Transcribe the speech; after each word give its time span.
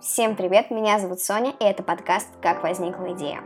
Всем 0.00 0.36
привет, 0.36 0.70
меня 0.70 1.00
зовут 1.00 1.20
Соня, 1.20 1.54
и 1.58 1.64
это 1.64 1.82
подкаст 1.82 2.28
«Как 2.42 2.62
возникла 2.62 3.14
идея». 3.14 3.40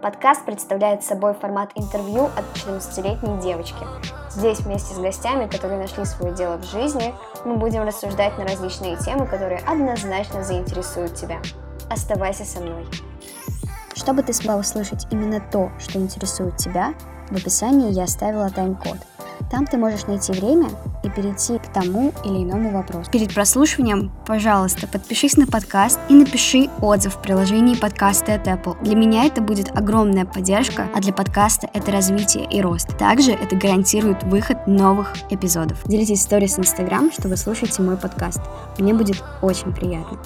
Подкаст 0.00 0.44
представляет 0.44 1.02
собой 1.02 1.34
формат 1.34 1.72
интервью 1.74 2.26
от 2.26 2.44
14-летней 2.54 3.40
девочки. 3.42 3.84
Здесь 4.30 4.60
вместе 4.60 4.94
с 4.94 4.98
гостями, 4.98 5.48
которые 5.48 5.80
нашли 5.80 6.04
свое 6.04 6.32
дело 6.32 6.58
в 6.58 6.64
жизни, 6.64 7.12
мы 7.44 7.56
будем 7.56 7.82
рассуждать 7.82 8.38
на 8.38 8.44
различные 8.44 8.98
темы, 8.98 9.26
которые 9.26 9.58
однозначно 9.66 10.44
заинтересуют 10.44 11.16
тебя. 11.16 11.42
Оставайся 11.90 12.44
со 12.44 12.60
мной. 12.60 12.86
Чтобы 13.94 14.22
ты 14.22 14.32
смогла 14.32 14.60
услышать 14.60 15.08
именно 15.10 15.40
то, 15.40 15.72
что 15.80 15.98
интересует 15.98 16.56
тебя, 16.56 16.94
в 17.30 17.36
описании 17.36 17.90
я 17.90 18.04
оставила 18.04 18.48
тайм-код– 18.48 18.96
там 19.50 19.66
ты 19.66 19.76
можешь 19.76 20.06
найти 20.06 20.32
время 20.32 20.68
и 21.02 21.10
перейти 21.10 21.58
к 21.58 21.72
тому 21.72 22.12
или 22.24 22.44
иному 22.44 22.70
вопросу. 22.70 23.10
Перед 23.10 23.34
прослушиванием, 23.34 24.12
пожалуйста, 24.26 24.86
подпишись 24.86 25.36
на 25.36 25.46
подкаст 25.46 25.98
и 26.08 26.14
напиши 26.14 26.68
отзыв 26.80 27.16
в 27.16 27.22
приложении 27.22 27.74
подкаста 27.74 28.34
от 28.34 28.46
Apple. 28.46 28.82
Для 28.82 28.94
меня 28.94 29.24
это 29.24 29.40
будет 29.40 29.76
огромная 29.76 30.24
поддержка, 30.24 30.88
а 30.94 31.00
для 31.00 31.12
подкаста 31.12 31.68
это 31.74 31.90
развитие 31.90 32.46
и 32.48 32.60
рост. 32.60 32.96
Также 32.96 33.32
это 33.32 33.56
гарантирует 33.56 34.22
выход 34.22 34.66
новых 34.66 35.12
эпизодов. 35.30 35.82
Делитесь 35.86 36.22
сторис 36.22 36.56
в 36.56 36.60
Instagram, 36.60 37.10
что 37.12 37.28
вы 37.28 37.36
слушаете 37.36 37.82
мой 37.82 37.96
подкаст. 37.96 38.40
Мне 38.78 38.94
будет 38.94 39.22
очень 39.42 39.72
приятно. 39.72 40.18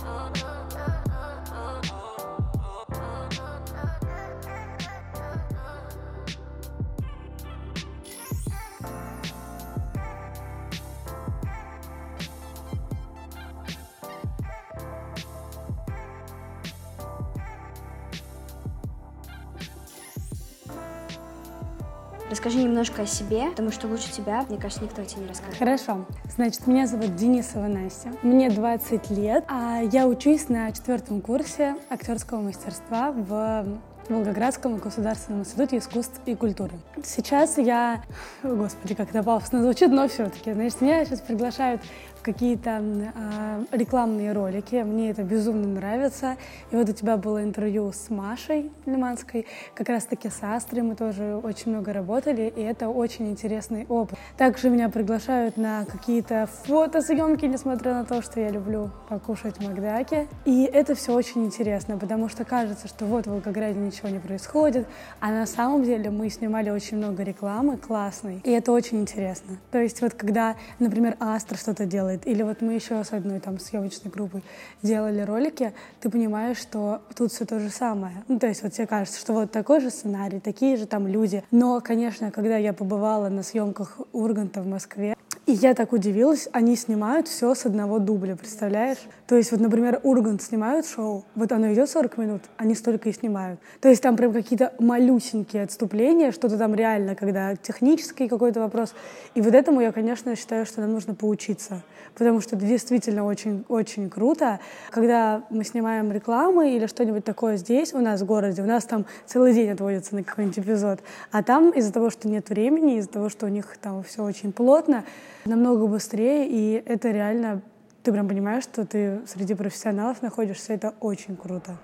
Расскажи 22.45 22.62
немножко 22.66 23.02
о 23.04 23.06
себе, 23.06 23.48
потому 23.48 23.73
что 23.73 23.87
лучше 23.87 24.12
тебя, 24.12 24.45
мне 24.50 24.59
кажется, 24.59 24.84
никто 24.84 25.02
тебе 25.02 25.23
не 25.23 25.28
расскажет. 25.28 25.59
Хорошо. 25.59 26.04
Значит, 26.37 26.66
меня 26.66 26.86
зовут 26.86 27.16
Денисова 27.16 27.68
Настя. 27.68 28.12
Мне 28.23 28.51
20 28.51 29.10
лет, 29.12 29.46
а 29.48 29.80
я 29.80 30.06
учусь 30.06 30.51
на 30.51 30.70
четвертом 30.70 31.23
курсе 31.23 31.74
актерского 31.88 32.42
мастерства 32.42 33.12
в 33.12 33.64
Волгоградском 34.10 34.76
государственном 34.76 35.40
институте 35.40 35.78
искусств 35.78 36.20
и 36.26 36.34
культуры. 36.34 36.74
Сейчас 37.02 37.56
я... 37.56 38.02
Господи, 38.42 38.95
как 38.95 39.08
это 39.08 39.23
пафосно 39.23 39.62
звучит, 39.62 39.90
но 39.90 40.06
все-таки. 40.06 40.52
Значит, 40.52 40.82
меня 40.82 41.02
сейчас 41.06 41.23
приглашают 41.23 41.80
какие-то 42.24 42.82
э, 42.82 43.64
рекламные 43.72 44.32
ролики. 44.32 44.76
Мне 44.76 45.10
это 45.10 45.22
безумно 45.22 45.68
нравится. 45.68 46.36
И 46.70 46.76
вот 46.76 46.88
у 46.88 46.92
тебя 46.92 47.16
было 47.16 47.44
интервью 47.44 47.92
с 47.92 48.10
Машей 48.10 48.72
Лиманской, 48.86 49.46
как 49.74 49.88
раз-таки 49.88 50.28
с 50.30 50.38
Астрой 50.42 50.82
мы 50.82 50.96
тоже 50.96 51.40
очень 51.42 51.70
много 51.70 51.92
работали, 51.92 52.52
и 52.54 52.60
это 52.62 52.88
очень 52.88 53.30
интересный 53.30 53.86
опыт. 53.88 54.18
Также 54.36 54.70
меня 54.70 54.88
приглашают 54.88 55.56
на 55.56 55.84
какие-то 55.84 56.48
фотосъемки, 56.64 57.45
несмотря 57.45 57.95
на 57.95 58.04
то, 58.04 58.22
что 58.22 58.40
я 58.40 58.50
люблю 58.50 58.90
покушать 59.08 59.60
Макдаки. 59.60 60.26
И 60.45 60.64
это 60.64 60.95
все 60.95 61.12
очень 61.12 61.45
интересно, 61.45 61.98
потому 61.98 62.28
что 62.28 62.45
кажется, 62.45 62.88
что 62.88 63.04
вот 63.04 63.26
в 63.26 63.30
Волгограде 63.30 63.78
ничего 63.78 64.08
не 64.08 64.19
происходит, 64.19 64.86
а 65.20 65.30
на 65.30 65.47
самом 65.47 65.84
деле 65.84 66.10
мы 66.10 66.30
снимали 66.30 66.70
очень 66.70 66.97
много 66.97 67.22
рекламы 67.22 67.76
классной, 67.76 68.41
и 68.44 68.50
это 68.50 68.72
очень 68.72 69.00
интересно. 69.00 69.58
То 69.70 69.78
есть 69.78 70.00
вот 70.00 70.14
когда, 70.14 70.56
например, 70.78 71.16
Астра 71.20 71.56
что-то 71.56 71.84
делает, 71.84 72.13
делает. 72.15 72.26
Или 72.26 72.43
вот 72.43 72.60
мы 72.60 72.75
еще 72.75 73.03
с 73.03 73.12
одной 73.12 73.41
там 73.41 73.59
съемочной 73.59 74.10
группой 74.10 74.43
делали 74.82 75.20
ролики, 75.20 75.72
ты 76.00 76.10
понимаешь, 76.10 76.59
что 76.59 77.00
тут 77.15 77.32
все 77.32 77.44
то 77.44 77.59
же 77.59 77.70
самое. 77.70 78.25
Ну, 78.28 78.38
то 78.38 78.47
есть 78.47 78.62
вот 78.62 78.72
тебе 78.72 78.86
кажется, 78.86 79.20
что 79.20 79.32
вот 79.32 79.50
такой 79.50 79.80
же 79.80 79.91
сценарий, 79.91 80.41
такие 80.41 80.76
же 80.76 80.86
там 80.86 81.06
люди. 81.06 81.42
Но, 81.50 81.80
конечно, 81.80 82.30
когда 82.30 82.56
я 82.56 82.72
побывала 82.72 83.28
на 83.28 83.42
съемках 83.42 84.00
Урганта 84.12 84.62
в 84.62 84.66
Москве, 84.66 85.14
и 85.47 85.52
я 85.52 85.75
так 85.75 85.92
удивилась, 85.92 86.48
они 86.52 86.75
снимают 86.75 87.28
все 87.28 87.54
с 87.54 87.66
одного 87.66 87.98
дубля, 87.98 88.34
представляешь? 88.34 88.98
То 89.26 89.36
есть 89.36 89.52
вот, 89.52 89.60
например, 89.60 90.00
Ургант 90.02 90.41
снимают 90.41 90.86
шоу, 90.86 91.26
вот 91.34 91.52
оно 91.52 91.70
идет 91.75 91.91
40 91.91 92.16
минут, 92.16 92.42
они 92.56 92.75
столько 92.75 93.10
и 93.10 93.12
снимают. 93.12 93.60
То 93.81 93.91
есть 93.91 94.02
там 94.02 94.16
прям 94.16 94.32
какие-то 94.32 94.72
малюсенькие 94.78 95.64
отступления, 95.64 96.32
что-то 96.32 96.56
там 96.56 96.75
реально, 96.75 97.14
когда 97.14 97.56
технический 97.56 98.26
какой-то 98.26 98.60
вопрос. 98.60 98.94
И 99.34 99.42
вот 99.42 99.54
этому 99.54 99.82
я, 99.82 99.92
конечно, 99.92 100.34
считаю, 100.34 100.64
что 100.64 100.81
нам 100.81 100.92
нужно 100.92 101.14
поучиться, 101.14 101.82
потому 102.14 102.41
что 102.41 102.56
это 102.56 102.64
действительно 102.64 103.25
очень-очень 103.25 104.10
круто. 104.10 104.60
Когда 104.91 105.44
мы 105.50 105.64
снимаем 105.64 106.12
рекламы 106.12 106.76
или 106.76 106.86
что-нибудь 106.86 107.25
такое 107.25 107.56
здесь 107.56 107.94
у 107.94 107.98
нас 107.98 108.22
в 108.22 108.26
городе, 108.26 108.62
у 108.62 108.66
нас 108.66 108.84
там 108.84 109.06
целый 109.26 109.52
день 109.52 109.70
отводится 109.70 110.14
на 110.14 110.22
какой-нибудь 110.22 110.58
эпизод, 110.58 111.00
а 111.30 111.42
там 111.42 111.70
из-за 111.70 111.92
того, 111.92 112.10
что 112.10 112.28
нет 112.28 112.48
времени, 112.50 112.98
из-за 112.98 113.10
того, 113.10 113.28
что 113.28 113.47
у 113.47 113.48
них 113.48 113.76
там 113.80 114.02
все 114.02 114.22
очень 114.22 114.52
плотно, 114.52 115.04
намного 115.44 115.86
быстрее, 115.86 116.48
и 116.48 116.82
это 116.86 117.10
реально, 117.10 117.60
ты 118.02 118.12
прям 118.12 118.28
понимаешь, 118.28 118.64
что 118.64 118.86
ты 118.86 119.20
среди 119.26 119.54
профессионалов 119.54 120.22
находишься, 120.22 120.72
это 120.72 120.94
очень 121.00 121.36
круто. 121.36 121.76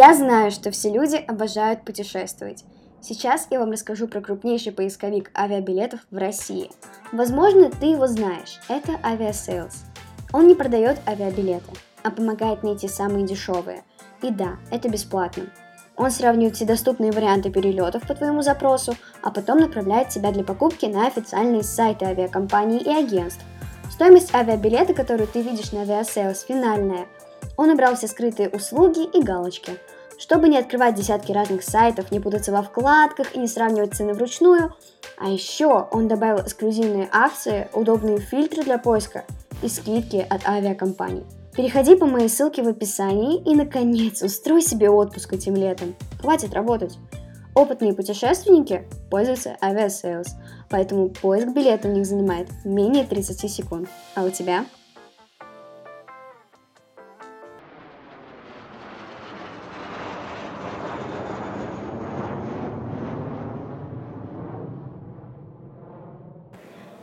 Я 0.00 0.14
знаю, 0.14 0.52
что 0.52 0.70
все 0.70 0.92
люди 0.92 1.16
обожают 1.16 1.84
путешествовать. 1.84 2.64
Сейчас 3.00 3.48
я 3.50 3.58
вам 3.58 3.72
расскажу 3.72 4.06
про 4.06 4.20
крупнейший 4.20 4.70
поисковик 4.70 5.36
авиабилетов 5.36 5.98
в 6.12 6.16
России. 6.16 6.70
Возможно, 7.10 7.68
ты 7.68 7.86
его 7.86 8.06
знаешь. 8.06 8.60
Это 8.68 8.92
Aviasales. 9.02 9.74
Он 10.32 10.46
не 10.46 10.54
продает 10.54 11.00
авиабилеты, 11.04 11.72
а 12.04 12.12
помогает 12.12 12.62
найти 12.62 12.86
самые 12.86 13.26
дешевые. 13.26 13.82
И 14.22 14.30
да, 14.30 14.58
это 14.70 14.88
бесплатно. 14.88 15.46
Он 15.96 16.12
сравнивает 16.12 16.54
все 16.54 16.64
доступные 16.64 17.10
варианты 17.10 17.50
перелетов 17.50 18.06
по 18.06 18.14
твоему 18.14 18.42
запросу, 18.42 18.94
а 19.24 19.32
потом 19.32 19.58
направляет 19.58 20.10
тебя 20.10 20.30
для 20.30 20.44
покупки 20.44 20.86
на 20.86 21.08
официальные 21.08 21.64
сайты 21.64 22.04
авиакомпаний 22.04 22.78
и 22.78 22.88
агентств. 22.88 23.42
Стоимость 23.90 24.32
авиабилета, 24.32 24.94
которую 24.94 25.26
ты 25.26 25.42
видишь 25.42 25.72
на 25.72 25.78
Aviasales, 25.78 26.46
финальная. 26.46 27.08
Он 27.58 27.68
убрал 27.68 27.94
все 27.94 28.08
скрытые 28.08 28.48
услуги 28.48 29.04
и 29.04 29.22
галочки– 29.22 29.72
чтобы 30.18 30.48
не 30.48 30.58
открывать 30.58 30.96
десятки 30.96 31.32
разных 31.32 31.62
сайтов, 31.62 32.10
не 32.10 32.20
путаться 32.20 32.52
во 32.52 32.62
вкладках 32.62 33.34
и 33.34 33.38
не 33.38 33.46
сравнивать 33.46 33.94
цены 33.94 34.14
вручную, 34.14 34.74
а 35.16 35.28
еще 35.28 35.86
он 35.90 36.08
добавил 36.08 36.42
эксклюзивные 36.42 37.08
акции, 37.12 37.68
удобные 37.72 38.18
фильтры 38.18 38.64
для 38.64 38.78
поиска 38.78 39.24
и 39.62 39.68
скидки 39.68 40.26
от 40.28 40.46
авиакомпаний. 40.46 41.24
Переходи 41.56 41.96
по 41.96 42.06
моей 42.06 42.28
ссылке 42.28 42.62
в 42.62 42.68
описании 42.68 43.40
и, 43.42 43.54
наконец, 43.54 44.22
устрой 44.22 44.60
себе 44.60 44.90
отпуск 44.90 45.32
этим 45.32 45.54
летом. 45.56 45.94
Хватит 46.20 46.52
работать. 46.52 46.98
Опытные 47.54 47.94
путешественники 47.94 48.84
пользуются 49.10 49.56
Aviasales, 49.60 50.36
поэтому 50.68 51.08
поиск 51.08 51.48
билета 51.48 51.88
у 51.88 51.92
них 51.92 52.06
занимает 52.06 52.48
менее 52.64 53.04
30 53.04 53.50
секунд. 53.50 53.88
А 54.14 54.22
у 54.22 54.30
тебя? 54.30 54.64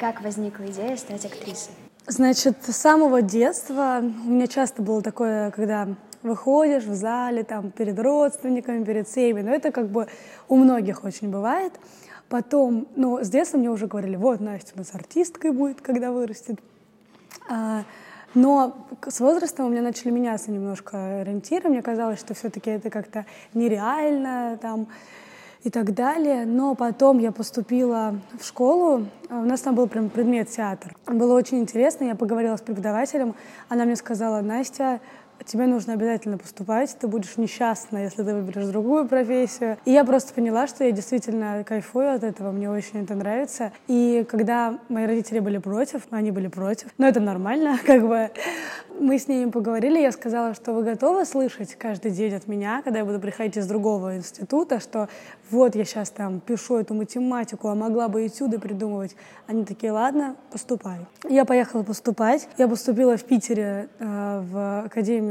Как 0.06 0.22
возникла 0.22 0.68
идея 0.68 0.96
стать 0.98 1.26
актрисой? 1.26 1.74
Значит, 2.06 2.58
с 2.62 2.78
самого 2.78 3.24
детства 3.24 4.04
у 4.04 4.30
меня 4.30 4.46
часто 4.46 4.84
было 4.84 5.02
такое, 5.02 5.50
когда 5.50 5.88
выходишь 6.22 6.84
в 6.84 6.94
зале, 6.94 7.44
там, 7.44 7.72
перед 7.72 8.00
родственниками, 8.00 8.84
перед 8.84 9.08
всеми, 9.08 9.42
но 9.42 9.50
это 9.50 9.72
как 9.72 9.88
бы 9.88 10.08
у 10.48 10.58
многих 10.58 11.06
очень 11.06 11.32
бывает. 11.32 11.74
Потом, 12.30 12.88
ну, 12.96 13.24
с 13.24 13.30
детства 13.30 13.58
мне 13.58 13.72
уже 13.72 13.88
говорили, 13.88 14.16
вот, 14.16 14.42
Настя 14.42 14.74
у 14.76 14.78
нас 14.78 14.94
артисткой 14.94 15.50
будет, 15.50 15.82
когда 15.82 16.12
вырастет. 16.12 16.60
А, 17.50 17.82
но 18.36 18.88
с 19.08 19.20
возрастом 19.20 19.66
у 19.66 19.70
меня 19.70 19.82
начали 19.82 20.12
меняться 20.12 20.52
немножко 20.52 21.22
ориентиры. 21.22 21.68
Мне 21.68 21.82
казалось, 21.82 22.20
что 22.20 22.36
все-таки 22.36 22.70
это 22.70 22.92
как-то 22.92 23.26
нереально, 23.56 24.60
там, 24.62 24.88
и 25.66 25.70
так 25.72 25.94
далее. 25.94 26.46
Но 26.46 26.76
потом 26.76 27.20
я 27.20 27.32
поступила 27.32 28.16
в 28.40 28.46
школу, 28.46 29.08
а 29.30 29.40
у 29.40 29.46
нас 29.46 29.62
там 29.62 29.76
был 29.76 29.88
прям 29.88 30.10
предмет 30.10 30.50
театр. 30.50 30.96
Было 31.08 31.34
очень 31.34 31.60
интересно, 31.60 32.06
я 32.06 32.16
поговорила 32.16 32.56
с 32.56 32.62
преподавателем, 32.62 33.36
она 33.68 33.86
мне 33.86 33.96
сказала, 33.96 34.42
Настя, 34.42 35.02
тебе 35.46 35.66
нужно 35.68 35.94
обязательно 35.94 36.38
поступать, 36.38 36.96
ты 37.00 37.08
будешь 37.08 37.38
несчастна, 37.38 38.04
если 38.04 38.24
ты 38.24 38.34
выберешь 38.34 38.66
другую 38.68 39.08
профессию. 39.08 39.78
И 39.86 39.92
я 39.92 40.04
просто 40.04 40.34
поняла, 40.34 40.68
что 40.68 40.84
я 40.84 40.92
действительно 40.92 41.64
кайфую 41.64 42.14
от 42.14 42.24
этого, 42.24 42.52
мне 42.52 42.70
очень 42.70 43.04
это 43.04 43.16
нравится. 43.16 43.72
И 43.88 44.26
когда 44.30 44.80
мои 44.90 45.06
родители 45.06 45.40
были 45.40 45.58
против, 45.58 46.04
они 46.12 46.32
были 46.32 46.48
против, 46.48 46.90
но 46.98 47.08
это 47.08 47.20
нормально, 47.20 47.78
как 47.86 48.08
бы 48.08 48.32
мы 49.00 49.20
с 49.20 49.28
ними 49.28 49.50
поговорили, 49.50 50.00
я 50.00 50.12
сказала, 50.12 50.54
что 50.54 50.74
вы 50.74 50.84
готовы 50.84 51.26
слышать 51.26 51.76
каждый 51.76 52.12
день 52.12 52.34
от 52.34 52.48
меня, 52.48 52.82
когда 52.84 53.00
я 53.00 53.06
буду 53.06 53.20
приходить 53.20 53.58
из 53.58 53.68
другого 53.68 54.16
института, 54.16 54.80
что 54.80 55.10
вот 55.52 55.76
я 55.76 55.86
сейчас 55.86 56.10
там 56.10 56.40
пишу 56.40 56.78
эту 56.78 56.94
математику, 56.94 57.68
а 57.68 57.76
могла 57.76 58.08
бы 58.08 58.26
этюды 58.26 58.58
придумывать. 58.58 59.16
Они 59.48 59.66
такие, 59.66 59.92
ладно, 59.92 60.36
поступай. 60.52 61.06
Я 61.28 61.46
поехала 61.46 61.84
поступать. 61.84 62.48
Я 62.58 62.68
поступила 62.68 63.18
в 63.18 63.24
Питере 63.24 63.90
э, 64.00 64.44
в 64.50 64.86
Академию 64.86 65.25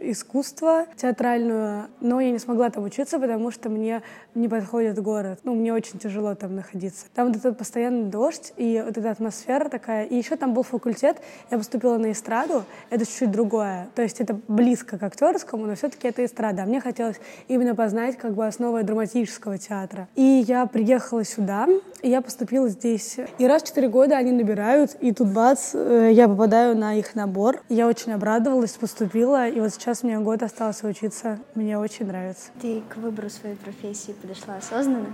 искусства 0.00 0.86
театральную, 0.96 1.86
но 2.00 2.20
я 2.20 2.30
не 2.30 2.38
смогла 2.38 2.70
там 2.70 2.84
учиться, 2.84 3.18
потому 3.18 3.50
что 3.50 3.68
мне 3.68 4.02
не 4.34 4.48
подходит 4.48 5.00
город. 5.00 5.40
Ну, 5.44 5.54
мне 5.54 5.72
очень 5.72 5.98
тяжело 5.98 6.34
там 6.34 6.54
находиться. 6.54 7.06
Там 7.14 7.28
вот 7.28 7.36
этот 7.36 7.58
постоянный 7.58 8.04
дождь 8.04 8.52
и 8.56 8.82
вот 8.84 8.96
эта 8.96 9.10
атмосфера 9.10 9.68
такая. 9.68 10.04
И 10.04 10.16
еще 10.16 10.36
там 10.36 10.54
был 10.54 10.62
факультет, 10.62 11.18
я 11.50 11.58
поступила 11.58 11.98
на 11.98 12.12
эстраду. 12.12 12.64
Это 12.90 13.04
чуть-чуть 13.04 13.30
другое. 13.30 13.88
То 13.94 14.02
есть 14.02 14.20
это 14.20 14.38
близко 14.48 14.98
к 14.98 15.02
актерскому, 15.02 15.66
но 15.66 15.74
все-таки 15.74 16.08
это 16.08 16.24
эстрада. 16.24 16.64
Мне 16.64 16.80
хотелось 16.80 17.20
именно 17.48 17.74
познать 17.74 18.16
как 18.16 18.34
бы 18.34 18.46
основы 18.46 18.82
драматического 18.82 19.58
театра. 19.58 20.08
И 20.14 20.44
я 20.46 20.66
приехала 20.66 21.24
сюда, 21.24 21.68
и 22.02 22.08
я 22.08 22.20
поступила 22.20 22.68
здесь. 22.68 23.16
И 23.38 23.46
раз 23.46 23.62
в 23.62 23.66
четыре 23.66 23.88
года 23.88 24.16
они 24.16 24.32
набирают, 24.32 24.96
и 25.00 25.12
тут 25.12 25.28
бац, 25.28 25.70
э, 25.74 26.10
я 26.12 26.28
попадаю 26.28 26.76
на 26.76 26.94
их 26.94 27.14
набор. 27.14 27.62
Я 27.68 27.86
очень 27.88 28.12
обрадовалась, 28.12 28.72
поступила, 28.72 29.37
и 29.46 29.60
вот 29.60 29.72
сейчас 29.72 30.02
мне 30.02 30.18
год 30.18 30.42
остался 30.42 30.86
учиться. 30.86 31.38
Мне 31.54 31.78
очень 31.78 32.06
нравится. 32.06 32.50
Ты 32.60 32.82
к 32.88 32.96
выбору 32.96 33.30
своей 33.30 33.56
профессии 33.56 34.12
подошла 34.12 34.56
осознанно? 34.56 35.08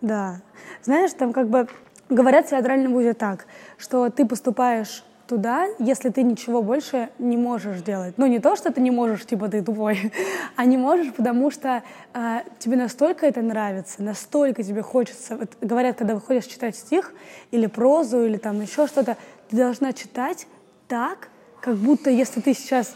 Да. 0.00 0.40
Знаешь, 0.82 1.12
там 1.12 1.32
как 1.32 1.48
бы 1.48 1.68
говорят 2.08 2.46
в 2.46 2.50
театральном 2.50 2.92
вузе 2.92 3.14
так, 3.14 3.46
что 3.78 4.08
ты 4.10 4.26
поступаешь 4.26 5.04
туда, 5.26 5.66
если 5.78 6.10
ты 6.10 6.22
ничего 6.22 6.62
больше 6.62 7.10
не 7.18 7.36
можешь 7.36 7.82
делать. 7.82 8.14
Ну, 8.16 8.26
не 8.26 8.38
то, 8.38 8.56
что 8.56 8.72
ты 8.72 8.80
не 8.80 8.90
можешь, 8.90 9.26
типа 9.26 9.48
ты 9.48 9.62
тупой, 9.62 10.12
а 10.56 10.64
не 10.64 10.76
можешь, 10.76 11.12
потому 11.12 11.50
что 11.50 11.82
э, 12.14 12.40
тебе 12.58 12.76
настолько 12.76 13.26
это 13.26 13.42
нравится, 13.42 14.02
настолько 14.02 14.62
тебе 14.62 14.82
хочется. 14.82 15.36
Вот, 15.36 15.50
говорят, 15.60 15.96
когда 15.96 16.14
выходишь 16.14 16.44
читать 16.44 16.76
стих 16.76 17.12
или 17.50 17.66
прозу, 17.66 18.24
или 18.24 18.36
там 18.36 18.60
еще 18.60 18.86
что-то, 18.86 19.16
ты 19.48 19.56
должна 19.56 19.92
читать 19.92 20.46
так, 20.88 21.28
как 21.60 21.76
будто 21.76 22.10
если 22.10 22.40
ты 22.40 22.54
сейчас 22.54 22.94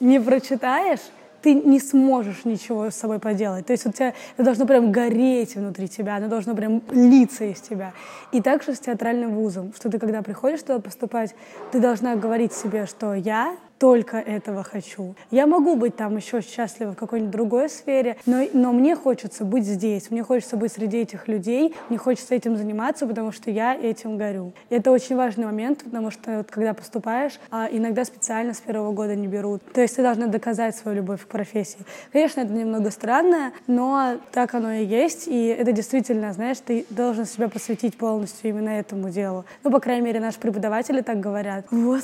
не 0.00 0.20
прочитаешь, 0.20 1.00
ты 1.42 1.54
не 1.54 1.80
сможешь 1.80 2.44
ничего 2.44 2.90
с 2.90 2.96
собой 2.96 3.18
поделать. 3.18 3.66
То 3.66 3.72
есть 3.72 3.86
у 3.86 3.92
тебя 3.92 4.14
это 4.34 4.44
должно 4.44 4.66
прям 4.66 4.92
гореть 4.92 5.56
внутри 5.56 5.88
тебя, 5.88 6.16
оно 6.16 6.28
должно 6.28 6.54
прям 6.54 6.82
литься 6.90 7.44
из 7.44 7.60
тебя. 7.60 7.92
И 8.32 8.42
также 8.42 8.74
с 8.74 8.80
театральным 8.80 9.34
вузом, 9.34 9.72
что 9.74 9.90
ты 9.90 9.98
когда 9.98 10.22
приходишь 10.22 10.60
туда 10.60 10.78
поступать, 10.80 11.34
ты 11.72 11.80
должна 11.80 12.16
говорить 12.16 12.52
себе, 12.52 12.86
что 12.86 13.14
я 13.14 13.56
только 13.80 14.18
этого 14.18 14.62
хочу. 14.62 15.14
Я 15.30 15.46
могу 15.46 15.74
быть 15.74 15.96
там 15.96 16.14
еще 16.14 16.42
счастлива 16.42 16.92
в 16.92 16.96
какой-нибудь 16.96 17.32
другой 17.32 17.70
сфере, 17.70 18.18
но, 18.26 18.46
но 18.52 18.72
мне 18.72 18.94
хочется 18.94 19.42
быть 19.42 19.64
здесь, 19.64 20.10
мне 20.10 20.22
хочется 20.22 20.58
быть 20.58 20.70
среди 20.70 20.98
этих 20.98 21.28
людей, 21.28 21.74
мне 21.88 21.96
хочется 21.96 22.34
этим 22.34 22.56
заниматься, 22.56 23.06
потому 23.06 23.32
что 23.32 23.50
я 23.50 23.74
этим 23.74 24.18
горю. 24.18 24.52
И 24.68 24.74
это 24.74 24.90
очень 24.90 25.16
важный 25.16 25.46
момент, 25.46 25.82
потому 25.82 26.10
что 26.10 26.38
вот, 26.38 26.50
когда 26.50 26.74
поступаешь, 26.74 27.40
а 27.50 27.68
иногда 27.72 28.04
специально 28.04 28.52
с 28.52 28.60
первого 28.60 28.92
года 28.92 29.16
не 29.16 29.26
берут. 29.26 29.62
То 29.72 29.80
есть 29.80 29.96
ты 29.96 30.02
должна 30.02 30.26
доказать 30.26 30.76
свою 30.76 30.98
любовь 30.98 31.24
к 31.24 31.28
профессии. 31.28 31.78
Конечно, 32.12 32.42
это 32.42 32.52
немного 32.52 32.90
странно, 32.90 33.52
но 33.66 34.18
так 34.30 34.54
оно 34.54 34.72
и 34.72 34.84
есть, 34.84 35.26
и 35.26 35.46
это 35.46 35.72
действительно, 35.72 36.34
знаешь, 36.34 36.58
ты 36.58 36.84
должен 36.90 37.24
себя 37.24 37.48
посвятить 37.48 37.96
полностью 37.96 38.50
именно 38.50 38.68
этому 38.68 39.08
делу. 39.08 39.46
Ну, 39.64 39.70
по 39.70 39.80
крайней 39.80 40.02
мере, 40.02 40.20
наши 40.20 40.38
преподаватели 40.38 41.00
так 41.00 41.18
говорят. 41.18 41.64
Вот. 41.70 42.02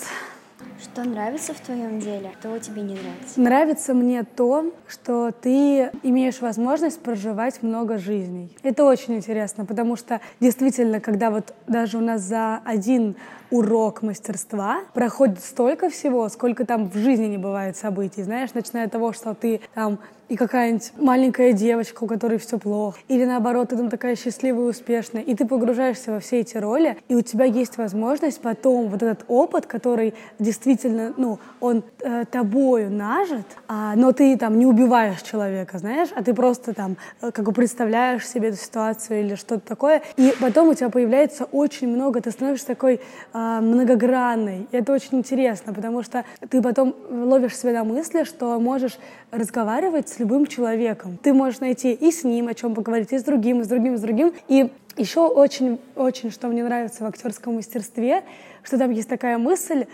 Что 0.83 1.05
нравится 1.05 1.53
в 1.53 1.61
твоем 1.61 2.01
деле, 2.01 2.33
что 2.39 2.59
тебе 2.59 2.83
не 2.83 2.95
нравится? 2.95 3.41
Нравится 3.41 3.95
мне 3.95 4.25
то, 4.25 4.73
что 4.89 5.31
ты 5.31 5.91
имеешь 6.03 6.41
возможность 6.41 7.01
проживать 7.01 7.63
много 7.63 7.99
жизней. 7.99 8.57
Это 8.63 8.85
очень 8.85 9.17
интересно, 9.17 9.65
потому 9.65 9.97
что 9.97 10.21
действительно, 10.41 11.01
когда 11.01 11.31
вот 11.31 11.55
даже 11.67 11.99
у 11.99 12.01
нас 12.01 12.23
за 12.23 12.61
один 12.65 13.17
урок 13.51 14.03
мастерства 14.03 14.81
проходит 14.95 15.41
столько 15.41 15.91
всего, 15.91 16.29
сколько 16.29 16.65
там 16.65 16.89
в 16.91 16.97
жизни 16.97 17.27
не 17.27 17.39
бывает 17.39 17.77
событий, 17.77 18.23
знаешь, 18.23 18.55
начиная 18.55 18.87
от 18.87 18.93
того, 18.93 19.13
что 19.13 19.35
ты 19.35 19.61
там 19.75 19.99
и 20.29 20.37
какая-нибудь 20.37 20.93
маленькая 20.97 21.53
девочка, 21.53 22.03
у 22.05 22.07
которой 22.07 22.39
все 22.39 22.59
плохо, 22.59 22.99
или 23.09 23.25
наоборот, 23.25 23.69
ты 23.69 23.77
там 23.77 23.89
такая 23.89 24.17
счастливая 24.17 24.67
и 24.67 24.71
успешная, 24.71 25.23
и 25.23 25.35
ты 25.35 25.47
погружаешься 25.47 26.13
во 26.13 26.21
все 26.21 26.41
эти 26.41 26.57
роли, 26.57 26.97
и 27.09 27.15
у 27.15 27.23
тебя 27.23 27.45
есть 27.45 27.79
возможность 27.79 28.41
потом 28.41 28.89
вот 28.89 29.03
этот 29.03 29.25
опыт, 29.29 29.67
который 29.67 30.15
действительно, 30.39 31.15
ну, 31.17 31.39
он 31.61 31.85
э, 32.01 32.25
тобою 32.31 32.91
нажит, 32.91 33.47
а, 33.69 33.95
но 33.95 34.13
ты 34.13 34.37
там 34.37 34.59
не 34.59 34.67
убиваешь 34.67 35.23
человека, 35.23 35.79
знаешь, 35.79 36.09
а 36.15 36.23
ты 36.23 36.35
просто 36.35 36.75
там 36.75 36.97
э, 37.23 37.31
как 37.31 37.45
бы 37.45 37.53
представляешь 37.53 38.27
себе 38.27 38.49
эту 38.49 38.59
ситуацию 38.59 39.21
или 39.21 39.35
что-то 39.37 39.67
такое, 39.67 40.03
и 40.17 40.35
потом 40.41 40.69
у 40.69 40.75
тебя 40.75 40.89
появляется 40.89 41.45
очень 41.45 41.89
много, 41.89 42.21
ты 42.21 42.31
становишься 42.31 42.67
такой 42.67 43.01
многогранной, 43.37 44.67
и 44.73 44.77
это 44.77 44.93
очень 44.93 45.19
интересно, 45.19 45.75
потому 45.75 46.03
что 46.03 46.25
ты 46.49 46.63
потом 46.63 46.95
ловишь 47.11 47.57
себя 47.57 47.73
на 47.73 47.85
мысли, 47.85 48.25
что 48.25 48.59
можешь 48.59 48.99
разговаривать 49.31 50.09
с 50.09 50.19
любым 50.19 50.47
человеком. 50.47 51.19
Ты 51.23 51.35
можешь 51.35 51.61
найти 51.61 51.93
и 51.93 52.11
с 52.11 52.25
ним, 52.25 52.49
о 52.49 52.55
чем 52.55 52.75
поговорить, 52.75 53.13
и 53.13 53.19
с 53.19 53.25
другим, 53.25 53.61
и 53.61 53.65
с 53.65 53.69
другим, 53.69 53.95
и 53.95 53.97
с 53.99 54.01
другим. 54.01 54.33
И 54.49 54.71
еще 54.97 55.27
очень, 55.27 55.79
очень, 55.95 56.31
что 56.31 56.49
мне 56.49 56.65
нравится 56.65 57.05
в 57.05 57.07
актерском 57.07 57.57
мастерстве, 57.57 58.23
что 58.63 58.79
там 58.79 58.91
есть 58.91 59.09
такая 59.09 59.37
мысль, 59.37 59.87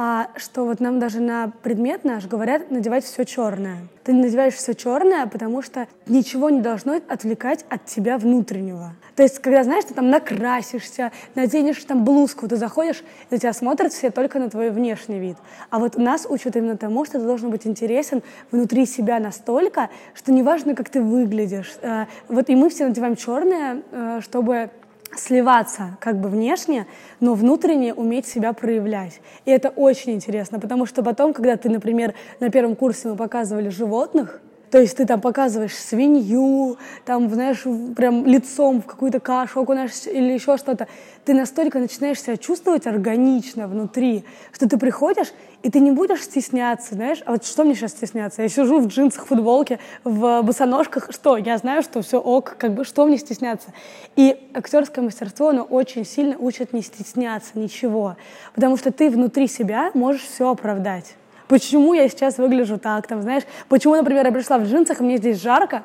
а 0.00 0.28
что 0.36 0.64
вот 0.64 0.78
нам 0.78 1.00
даже 1.00 1.18
на 1.20 1.50
предмет 1.62 2.04
наш 2.04 2.26
говорят 2.26 2.70
надевать 2.70 3.04
все 3.04 3.24
черное. 3.24 3.78
Ты 4.04 4.12
надеваешь 4.12 4.54
все 4.54 4.72
черное, 4.72 5.26
потому 5.26 5.60
что 5.60 5.88
ничего 6.06 6.50
не 6.50 6.60
должно 6.60 7.00
отвлекать 7.08 7.66
от 7.68 7.84
тебя 7.84 8.16
внутреннего. 8.16 8.92
То 9.16 9.24
есть, 9.24 9.40
когда, 9.40 9.64
знаешь, 9.64 9.84
ты 9.84 9.94
там 9.94 10.08
накрасишься, 10.08 11.10
наденешь 11.34 11.82
там 11.82 12.04
блузку, 12.04 12.46
ты 12.46 12.54
заходишь, 12.54 13.02
на 13.32 13.38
тебя 13.38 13.52
смотрят 13.52 13.92
все 13.92 14.12
только 14.12 14.38
на 14.38 14.48
твой 14.48 14.70
внешний 14.70 15.18
вид. 15.18 15.36
А 15.68 15.80
вот 15.80 15.98
нас 15.98 16.28
учат 16.30 16.54
именно 16.54 16.76
тому, 16.76 17.04
что 17.04 17.18
ты 17.18 17.26
должен 17.26 17.50
быть 17.50 17.66
интересен 17.66 18.22
внутри 18.52 18.86
себя 18.86 19.18
настолько, 19.18 19.90
что 20.14 20.30
неважно, 20.30 20.76
как 20.76 20.90
ты 20.90 21.02
выглядишь. 21.02 21.74
Э, 21.82 22.06
вот 22.28 22.48
и 22.48 22.54
мы 22.54 22.70
все 22.70 22.86
надеваем 22.86 23.16
черное, 23.16 23.82
э, 23.90 24.20
чтобы 24.22 24.70
сливаться 25.16 25.96
как 26.00 26.20
бы 26.20 26.28
внешне, 26.28 26.86
но 27.20 27.34
внутренне 27.34 27.94
уметь 27.94 28.26
себя 28.26 28.52
проявлять. 28.52 29.20
И 29.44 29.50
это 29.50 29.70
очень 29.70 30.12
интересно, 30.12 30.60
потому 30.60 30.86
что 30.86 31.02
потом, 31.02 31.32
когда 31.32 31.56
ты, 31.56 31.68
например, 31.68 32.14
на 32.40 32.50
первом 32.50 32.76
курсе 32.76 33.08
мы 33.08 33.16
показывали 33.16 33.68
животных, 33.68 34.40
то 34.70 34.78
есть 34.78 34.96
ты 34.96 35.06
там 35.06 35.20
показываешь 35.20 35.74
свинью, 35.74 36.76
там, 37.04 37.30
знаешь, 37.32 37.62
прям 37.96 38.26
лицом 38.26 38.82
в 38.82 38.86
какую-то 38.86 39.20
кашу 39.20 39.60
окунаешься 39.60 40.10
или 40.10 40.32
еще 40.32 40.56
что-то. 40.56 40.88
Ты 41.24 41.34
настолько 41.34 41.78
начинаешь 41.78 42.20
себя 42.20 42.36
чувствовать 42.36 42.86
органично 42.86 43.68
внутри, 43.68 44.24
что 44.52 44.68
ты 44.68 44.78
приходишь, 44.78 45.28
и 45.62 45.70
ты 45.70 45.80
не 45.80 45.90
будешь 45.90 46.22
стесняться, 46.22 46.94
знаешь. 46.94 47.18
А 47.24 47.32
вот 47.32 47.44
что 47.44 47.64
мне 47.64 47.74
сейчас 47.74 47.92
стесняться? 47.92 48.42
Я 48.42 48.48
сижу 48.48 48.78
в 48.80 48.86
джинсах, 48.86 49.26
футболке, 49.26 49.78
в 50.04 50.42
босоножках. 50.42 51.08
Что? 51.10 51.36
Я 51.36 51.58
знаю, 51.58 51.82
что 51.82 52.02
все 52.02 52.20
ок, 52.20 52.56
как 52.58 52.74
бы 52.74 52.84
что 52.84 53.06
мне 53.06 53.18
стесняться? 53.18 53.72
И 54.16 54.50
актерское 54.54 55.04
мастерство, 55.04 55.48
оно 55.48 55.62
очень 55.62 56.04
сильно 56.04 56.36
учит 56.36 56.72
не 56.72 56.82
стесняться 56.82 57.58
ничего. 57.58 58.16
Потому 58.54 58.76
что 58.76 58.92
ты 58.92 59.10
внутри 59.10 59.48
себя 59.48 59.90
можешь 59.94 60.22
все 60.22 60.50
оправдать 60.50 61.14
почему 61.48 61.94
я 61.94 62.08
сейчас 62.08 62.38
выгляжу 62.38 62.78
так, 62.78 63.06
там, 63.06 63.22
знаешь, 63.22 63.42
почему, 63.68 63.96
например, 63.96 64.24
я 64.26 64.32
пришла 64.32 64.58
в 64.58 64.64
джинсах, 64.64 65.00
мне 65.00 65.16
здесь 65.16 65.40
жарко, 65.40 65.82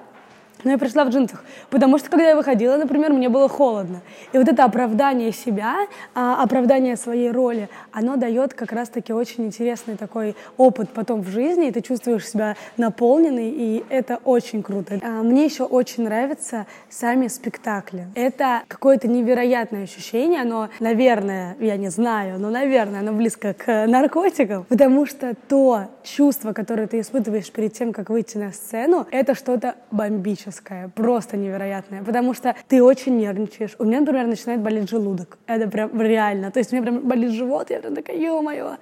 но 0.63 0.71
я 0.71 0.77
пришла 0.77 1.03
в 1.05 1.09
джинсах, 1.09 1.43
потому 1.69 1.97
что, 1.97 2.09
когда 2.09 2.29
я 2.29 2.35
выходила, 2.35 2.77
например, 2.77 3.13
мне 3.13 3.29
было 3.29 3.49
холодно. 3.49 4.01
И 4.31 4.37
вот 4.37 4.47
это 4.47 4.63
оправдание 4.63 5.31
себя, 5.31 5.75
а, 6.15 6.41
оправдание 6.41 6.95
своей 6.95 7.31
роли, 7.31 7.69
оно 7.91 8.15
дает 8.15 8.53
как 8.53 8.71
раз-таки 8.71 9.13
очень 9.13 9.45
интересный 9.45 9.97
такой 9.97 10.35
опыт 10.57 10.89
потом 10.89 11.21
в 11.21 11.27
жизни, 11.27 11.67
и 11.67 11.71
ты 11.71 11.81
чувствуешь 11.81 12.27
себя 12.27 12.55
наполненный, 12.77 13.49
и 13.49 13.85
это 13.89 14.19
очень 14.23 14.63
круто. 14.63 14.99
А, 15.01 15.23
мне 15.23 15.45
еще 15.45 15.63
очень 15.63 16.03
нравятся 16.03 16.65
сами 16.89 17.27
спектакли. 17.27 18.07
Это 18.15 18.63
какое-то 18.67 19.07
невероятное 19.07 19.83
ощущение, 19.83 20.41
оно, 20.41 20.69
наверное, 20.79 21.55
я 21.59 21.77
не 21.77 21.89
знаю, 21.89 22.39
но, 22.39 22.49
наверное, 22.49 23.01
оно 23.01 23.13
близко 23.13 23.53
к 23.53 23.85
наркотикам, 23.87 24.65
потому 24.65 25.05
что 25.05 25.33
то 25.47 25.85
чувство, 26.03 26.53
которое 26.53 26.87
ты 26.87 26.99
испытываешь 26.99 27.51
перед 27.51 27.73
тем, 27.73 27.93
как 27.93 28.09
выйти 28.09 28.37
на 28.37 28.51
сцену, 28.51 29.07
это 29.11 29.35
что-то 29.35 29.75
бомбическое 29.91 30.52
магическое, 30.53 30.89
просто 30.95 31.37
невероятное, 31.37 32.03
потому 32.03 32.33
что 32.33 32.55
ты 32.67 32.83
очень 32.83 33.17
нервничаешь. 33.17 33.75
У 33.79 33.85
меня, 33.85 33.99
например, 33.99 34.27
начинает 34.27 34.61
болеть 34.61 34.89
желудок. 34.89 35.37
Это 35.47 35.67
прям 35.69 36.01
реально. 36.01 36.51
То 36.51 36.59
есть 36.59 36.71
у 36.71 36.75
меня 36.75 36.83
прям 36.83 36.99
болит 36.99 37.31
живот, 37.31 37.69
я 37.69 37.79
прям 37.79 37.95
такая, 37.95 38.17
ё-моё. 38.17 38.77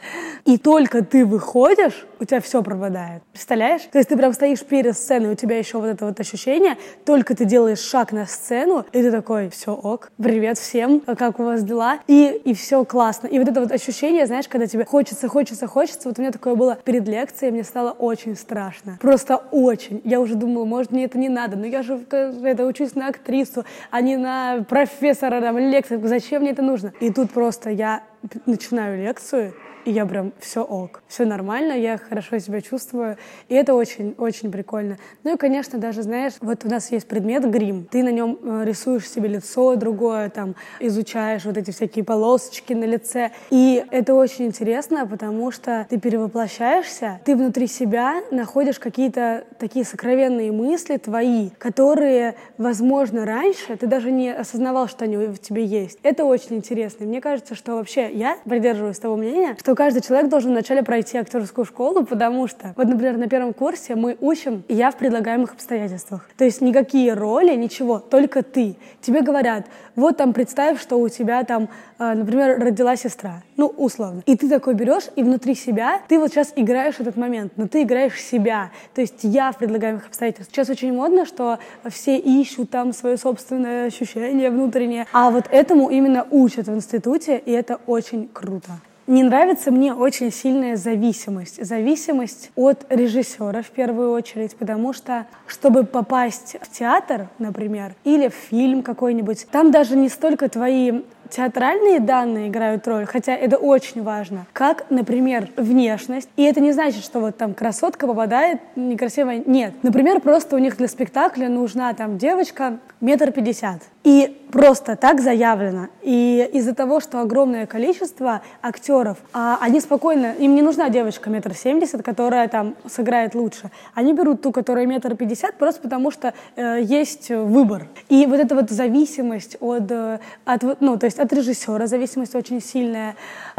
И 0.46 0.58
только 0.58 1.04
ты 1.04 1.26
выходишь, 1.26 2.06
у 2.20 2.26
тебя 2.26 2.42
все 2.42 2.62
пропадает. 2.62 3.24
Представляешь? 3.32 3.82
То 3.92 3.98
есть 3.98 4.10
ты 4.10 4.18
прям 4.18 4.34
стоишь 4.34 4.64
перед 4.64 4.98
сценой, 4.98 5.32
у 5.32 5.36
тебя 5.36 5.58
еще 5.58 5.80
вот 5.80 5.88
это 5.88 6.06
вот 6.06 6.20
ощущение, 6.20 6.78
только 7.06 7.36
ты 7.36 7.46
делаешь 7.46 7.80
шаг 7.80 8.12
на 8.12 8.26
сцену, 8.26 8.86
и 8.92 9.02
ты 9.02 9.12
такой, 9.12 9.50
все 9.50 9.74
ок, 9.74 10.12
привет 10.18 10.58
всем, 10.58 11.00
как 11.02 11.40
у 11.40 11.44
вас 11.44 11.64
дела? 11.64 12.00
И, 12.08 12.42
и 12.46 12.54
все 12.54 12.84
классно. 12.86 13.28
И 13.28 13.40
вот 13.40 13.48
это 13.48 13.62
вот 13.62 13.72
ощущение, 13.72 14.26
знаешь, 14.26 14.48
когда 14.48 14.68
тебе 14.68 14.86
хочется, 14.86 15.28
хочется, 15.28 15.68
хочется, 15.68 16.10
вот 16.10 16.20
у 16.20 16.22
меня 16.22 16.32
такое 16.32 16.56
было 16.56 16.78
перед 16.84 17.08
лекцией, 17.08 17.52
мне 17.52 17.64
стало 17.64 17.92
очень 17.92 18.36
страшно. 18.36 18.98
Просто 19.02 19.38
очень. 19.52 20.02
Я 20.04 20.20
уже 20.20 20.36
думала, 20.36 20.66
может, 20.66 20.92
мне 20.92 21.06
это 21.06 21.18
не 21.18 21.30
надо, 21.30 21.58
но 21.62 21.68
я 21.68 21.84
же 21.84 22.00
это 22.12 22.66
учусь 22.66 22.96
на 22.96 23.08
актрису, 23.08 23.64
а 23.92 24.02
не 24.02 24.18
на 24.18 24.66
профессора, 24.68 25.40
там, 25.42 25.58
лекции. 25.58 26.00
Зачем 26.04 26.42
мне 26.42 26.52
это 26.52 26.62
нужно? 26.62 26.94
И 27.00 27.12
тут 27.12 27.32
просто 27.32 27.70
я 27.70 28.04
начинаю 28.46 28.98
лекцию, 28.98 29.54
и 29.86 29.92
я 29.92 30.06
прям 30.06 30.34
все 30.40 30.64
ок, 30.64 31.04
все 31.08 31.26
нормально, 31.26 31.74
я 31.74 31.98
хорошо 31.98 32.40
себя 32.40 32.62
чувствую, 32.62 33.18
и 33.50 33.56
это 33.56 33.74
очень-очень 33.74 34.52
прикольно. 34.52 34.98
Ну 35.24 35.36
и, 35.36 35.38
конечно, 35.38 35.80
даже, 35.80 36.04
знаешь, 36.04 36.34
вот 36.42 36.66
у 36.66 36.70
нас 36.70 36.92
есть 36.92 37.08
предмет 37.08 37.50
грим, 37.50 37.88
ты 37.90 38.04
на 38.04 38.12
нем 38.12 38.38
э, 38.42 38.64
рисуешь 38.66 39.10
себе 39.10 39.30
лицо 39.30 39.76
другое, 39.76 40.30
там, 40.30 40.56
изучаешь 40.80 41.46
вот 41.46 41.58
эти 41.58 41.72
всякие 41.72 42.06
полосочки 42.06 42.74
на 42.74 42.86
лице, 42.86 43.32
и 43.50 43.84
это 43.92 44.14
очень 44.14 44.46
интересно, 44.46 45.06
потому 45.08 45.52
что 45.52 45.86
ты 45.90 46.00
перевоплощаешься, 46.00 47.22
ты 47.26 47.36
внутри 47.36 47.68
себя 47.68 48.22
находишь 48.32 48.80
какие-то 48.80 49.46
такие 49.60 49.86
сокровенные 49.86 50.52
мысли 50.52 50.98
твои, 50.98 51.50
которые, 51.58 52.36
возможно, 52.58 53.26
раньше 53.26 53.76
ты 53.78 53.88
даже 53.88 54.12
не 54.12 54.34
осознавал, 54.34 54.88
что 54.88 55.06
они 55.06 55.18
в 55.18 55.38
тебе 55.38 55.66
есть. 55.66 56.00
Это 56.04 56.26
очень 56.26 56.58
интересно. 56.58 57.04
И 57.04 57.08
мне 57.08 57.22
кажется, 57.22 57.56
что 57.56 57.76
вообще 57.76 58.12
я 58.12 58.38
придерживаюсь 58.46 59.00
того 59.00 59.16
мнения, 59.16 59.56
что 59.60 59.71
что 59.72 59.76
каждый 59.78 60.02
человек 60.02 60.30
должен 60.30 60.52
вначале 60.52 60.84
пройти 60.84 61.18
актерскую 61.18 61.64
школу, 61.64 62.06
потому 62.06 62.46
что, 62.50 62.74
вот, 62.76 62.88
например, 62.90 63.16
на 63.16 63.30
первом 63.30 63.54
курсе 63.54 63.96
мы 63.96 64.18
учим 64.20 64.64
я 64.68 64.92
в 64.92 64.98
предлагаемых 64.98 65.54
обстоятельствах. 65.54 66.28
То 66.38 66.44
есть 66.44 66.60
никакие 66.60 67.14
роли, 67.14 67.56
ничего, 67.56 68.00
только 68.00 68.44
ты. 68.44 68.76
Тебе 69.00 69.22
говорят, 69.22 69.68
вот 69.96 70.18
там 70.18 70.34
представь, 70.34 70.82
что 70.82 70.98
у 70.98 71.08
тебя 71.08 71.46
там, 71.46 71.70
э, 72.00 72.14
например, 72.16 72.60
родила 72.60 72.98
сестра, 72.98 73.44
ну, 73.56 73.68
условно. 73.68 74.24
И 74.26 74.36
ты 74.36 74.50
такой 74.50 74.74
берешь, 74.74 75.06
и 75.16 75.24
внутри 75.24 75.56
себя 75.56 76.02
ты 76.10 76.20
вот 76.20 76.32
сейчас 76.32 76.52
играешь 76.58 76.96
этот 77.00 77.16
момент, 77.16 77.54
но 77.56 77.70
ты 77.70 77.84
играешь 77.84 78.22
себя. 78.22 78.72
То 78.94 79.00
есть 79.00 79.20
я 79.24 79.54
в 79.54 79.58
предлагаемых 79.58 80.08
обстоятельствах. 80.08 80.54
Сейчас 80.54 80.70
очень 80.70 80.92
модно, 80.94 81.26
что 81.26 81.60
все 81.88 82.18
ищут 82.18 82.72
там 82.72 82.92
свое 82.92 83.16
собственное 83.16 83.86
ощущение 83.86 84.50
внутреннее, 84.50 85.08
а 85.14 85.32
вот 85.32 85.46
этому 85.50 85.90
именно 85.90 86.28
учат 86.30 86.68
в 86.68 86.76
институте, 86.76 87.38
и 87.38 87.52
это 87.52 87.80
очень 87.88 88.28
круто. 88.28 88.72
Не 89.08 89.24
нравится 89.24 89.72
мне 89.72 89.94
очень 89.94 90.32
сильная 90.32 90.76
зависимость. 90.76 91.66
Зависимость 91.66 92.52
от 92.56 92.86
режиссера 92.90 93.62
в 93.62 93.70
первую 93.70 94.12
очередь, 94.12 94.56
потому 94.56 94.94
что, 94.94 95.26
чтобы 95.48 95.84
попасть 95.84 96.58
в 96.62 96.72
театр, 96.72 97.28
например, 97.40 97.94
или 98.04 98.30
в 98.30 98.34
фильм 98.34 98.84
какой-нибудь, 98.84 99.48
там 99.52 99.72
даже 99.72 99.96
не 99.98 100.08
столько 100.08 100.50
твои 100.50 101.02
театральные 101.30 102.02
данные 102.02 102.50
играют 102.50 102.86
роль, 102.90 103.06
хотя 103.06 103.34
это 103.34 103.56
очень 103.56 104.04
важно, 104.04 104.46
как, 104.52 104.86
например, 104.90 105.50
внешность. 105.56 106.28
И 106.36 106.44
это 106.44 106.60
не 106.60 106.74
значит, 106.74 107.06
что 107.06 107.22
вот 107.22 107.38
там 107.38 107.54
красотка 107.54 108.06
попадает 108.06 108.60
некрасивая. 108.76 109.42
Нет. 109.46 109.74
Например, 109.82 110.20
просто 110.20 110.58
у 110.58 110.60
них 110.60 110.76
для 110.76 110.90
спектакля 110.90 111.48
нужна 111.48 111.94
там 111.94 112.18
девочка 112.18 112.80
метр 113.00 113.32
пятьдесят. 113.32 113.82
И 114.04 114.41
просто 114.52 114.96
так 114.96 115.22
заявлено. 115.22 115.88
И 116.02 116.50
из-за 116.54 116.76
того, 116.76 117.00
что 117.00 117.20
огромное 117.22 117.66
количество 117.66 118.42
актеров, 118.62 119.18
а 119.34 119.58
они 119.62 119.80
спокойно, 119.80 120.34
им 120.38 120.56
не 120.56 120.62
нужна 120.62 120.90
девочка 120.90 121.30
метр 121.30 121.54
семьдесят, 121.54 122.04
которая 122.04 122.48
там 122.48 122.76
сыграет 122.90 123.36
лучше. 123.36 123.72
Они 123.94 124.14
берут 124.14 124.42
ту, 124.42 124.52
которая 124.52 124.86
метр 124.86 125.16
пятьдесят, 125.16 125.56
просто 125.56 125.82
потому 125.82 126.12
что 126.12 126.34
э, 126.56 126.80
есть 126.82 127.30
выбор. 127.30 127.88
И 128.10 128.26
вот 128.26 128.40
эта 128.40 128.56
вот 128.56 128.70
зависимость 128.70 129.58
от, 129.60 129.90
э, 129.90 130.20
от, 130.46 130.82
ну, 130.82 130.98
то 130.98 131.06
есть 131.06 131.20
от 131.20 131.32
режиссера 131.34 131.88
зависимость 131.88 132.36
очень 132.36 132.62
сильная, 132.62 133.16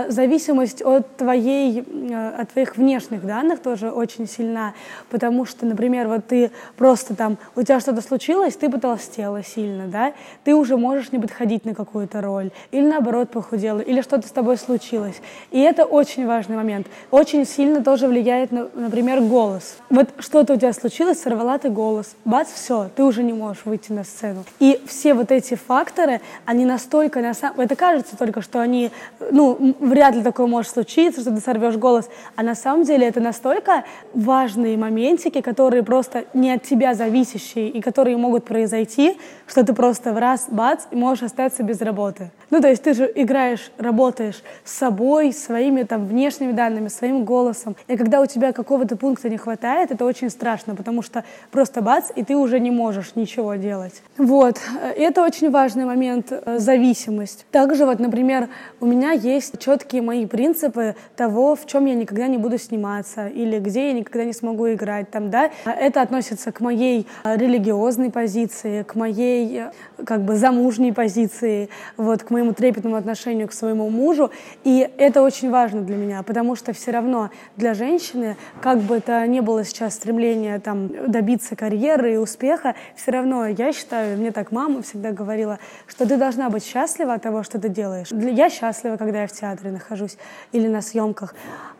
зависимость 0.08 0.82
от 0.82 1.16
твоей, 1.16 1.80
э, 1.80 2.40
от 2.40 2.50
твоих 2.52 2.76
внешних 2.76 3.24
данных 3.24 3.60
тоже 3.60 3.90
очень 3.90 4.28
сильна, 4.28 4.74
потому 5.10 5.46
что, 5.46 5.66
например, 5.66 6.08
вот 6.08 6.26
ты 6.26 6.50
просто 6.76 7.14
там, 7.14 7.38
у 7.56 7.62
тебя 7.62 7.80
что-то 7.80 8.02
случилось, 8.02 8.56
ты 8.56 8.68
потолстела 8.68 9.42
сильно, 9.42 9.86
да, 9.86 10.12
ты 10.44 10.54
уже 10.54 10.76
можешь 10.82 11.12
не 11.12 11.18
подходить 11.18 11.64
на 11.64 11.74
какую-то 11.74 12.20
роль, 12.20 12.50
или 12.72 12.84
наоборот 12.84 13.30
похудела, 13.30 13.80
или 13.80 14.02
что-то 14.02 14.26
с 14.26 14.32
тобой 14.32 14.56
случилось. 14.58 15.20
И 15.50 15.60
это 15.60 15.84
очень 15.84 16.26
важный 16.26 16.56
момент. 16.56 16.86
Очень 17.10 17.46
сильно 17.46 17.82
тоже 17.82 18.08
влияет, 18.08 18.50
на, 18.52 18.68
например, 18.74 19.20
голос. 19.20 19.76
Вот 19.88 20.08
что-то 20.18 20.54
у 20.54 20.56
тебя 20.56 20.72
случилось, 20.72 21.22
сорвала 21.22 21.58
ты 21.58 21.70
голос, 21.70 22.16
бац, 22.24 22.48
все, 22.52 22.90
ты 22.96 23.04
уже 23.04 23.22
не 23.22 23.32
можешь 23.32 23.64
выйти 23.64 23.92
на 23.92 24.04
сцену. 24.04 24.44
И 24.58 24.80
все 24.86 25.14
вот 25.14 25.30
эти 25.30 25.54
факторы, 25.54 26.20
они 26.44 26.64
настолько, 26.64 27.20
на 27.20 27.34
самом 27.34 27.60
это 27.60 27.76
кажется 27.76 28.16
только, 28.16 28.42
что 28.42 28.60
они, 28.60 28.90
ну, 29.30 29.74
вряд 29.78 30.16
ли 30.16 30.22
такое 30.22 30.46
может 30.46 30.72
случиться, 30.72 31.20
что 31.20 31.30
ты 31.30 31.40
сорвешь 31.40 31.76
голос, 31.76 32.08
а 32.34 32.42
на 32.42 32.54
самом 32.54 32.84
деле 32.84 33.06
это 33.06 33.20
настолько 33.20 33.84
важные 34.14 34.76
моментики, 34.76 35.40
которые 35.40 35.82
просто 35.82 36.24
не 36.34 36.50
от 36.50 36.62
тебя 36.62 36.94
зависящие 36.94 37.68
и 37.68 37.80
которые 37.80 38.16
могут 38.16 38.44
произойти, 38.44 39.18
что 39.46 39.64
ты 39.64 39.72
просто 39.74 40.12
в 40.12 40.18
раз, 40.18 40.46
бац, 40.48 40.71
и 40.90 40.96
можешь 40.96 41.24
остаться 41.24 41.62
без 41.62 41.80
работы. 41.80 42.30
Ну, 42.50 42.60
то 42.60 42.68
есть 42.68 42.82
ты 42.82 42.94
же 42.94 43.10
играешь, 43.14 43.70
работаешь 43.78 44.42
с 44.64 44.72
собой, 44.72 45.32
своими 45.32 45.82
там 45.82 46.06
внешними 46.06 46.52
данными, 46.52 46.88
своим 46.88 47.24
голосом. 47.24 47.76
И 47.88 47.96
когда 47.96 48.20
у 48.20 48.26
тебя 48.26 48.52
какого-то 48.52 48.96
пункта 48.96 49.28
не 49.28 49.38
хватает, 49.38 49.90
это 49.90 50.04
очень 50.04 50.30
страшно, 50.30 50.74
потому 50.74 51.02
что 51.02 51.24
просто 51.50 51.80
бац, 51.82 52.10
и 52.14 52.22
ты 52.24 52.36
уже 52.36 52.60
не 52.60 52.70
можешь 52.70 53.14
ничего 53.14 53.54
делать. 53.54 54.02
Вот. 54.18 54.60
Это 54.96 55.22
очень 55.22 55.50
важный 55.50 55.84
момент, 55.84 56.30
э, 56.30 56.58
зависимость. 56.58 57.46
Также 57.50 57.86
вот, 57.86 58.00
например, 58.00 58.48
у 58.80 58.86
меня 58.86 59.12
есть 59.12 59.58
четкие 59.58 60.02
мои 60.02 60.26
принципы 60.26 60.94
того, 61.16 61.56
в 61.56 61.66
чем 61.66 61.86
я 61.86 61.94
никогда 61.94 62.26
не 62.26 62.38
буду 62.38 62.58
сниматься 62.58 63.28
или 63.28 63.58
где 63.58 63.88
я 63.88 63.92
никогда 63.92 64.24
не 64.24 64.32
смогу 64.32 64.72
играть 64.72 65.10
там, 65.10 65.30
да. 65.30 65.50
Это 65.64 66.02
относится 66.02 66.52
к 66.52 66.60
моей 66.60 67.06
а, 67.24 67.36
религиозной 67.36 68.10
позиции, 68.10 68.82
к 68.82 68.94
моей 68.94 69.64
как 70.04 70.22
бы 70.22 70.34
замужней 70.62 70.92
позиции, 70.92 71.68
вот, 71.96 72.22
к 72.22 72.30
моему 72.30 72.52
трепетному 72.52 72.96
отношению 72.96 73.48
к 73.48 73.52
своему 73.52 73.90
мужу. 73.90 74.30
И 74.62 74.88
это 74.96 75.22
очень 75.22 75.50
важно 75.50 75.80
для 75.80 75.96
меня, 75.96 76.22
потому 76.22 76.54
что 76.54 76.72
все 76.72 76.92
равно 76.92 77.30
для 77.56 77.74
женщины, 77.74 78.36
как 78.60 78.78
бы 78.78 78.96
это 78.96 79.26
ни 79.26 79.40
было 79.40 79.64
сейчас 79.64 79.94
стремление 79.94 80.60
там 80.60 81.10
добиться 81.10 81.56
карьеры 81.56 82.14
и 82.14 82.16
успеха, 82.16 82.74
все 82.94 83.10
равно 83.10 83.46
я 83.46 83.72
считаю, 83.72 84.16
мне 84.18 84.30
так 84.30 84.52
мама 84.52 84.82
всегда 84.82 85.10
говорила, 85.10 85.58
что 85.86 86.06
ты 86.06 86.16
должна 86.16 86.48
быть 86.48 86.64
счастлива 86.64 87.14
от 87.14 87.22
того, 87.22 87.42
что 87.42 87.58
ты 87.58 87.68
делаешь. 87.68 88.08
Я 88.12 88.48
счастлива, 88.48 88.96
когда 88.96 89.22
я 89.22 89.26
в 89.26 89.32
театре 89.32 89.72
нахожусь 89.72 90.16
или 90.52 90.68
на 90.68 90.80
съемках, 90.80 91.34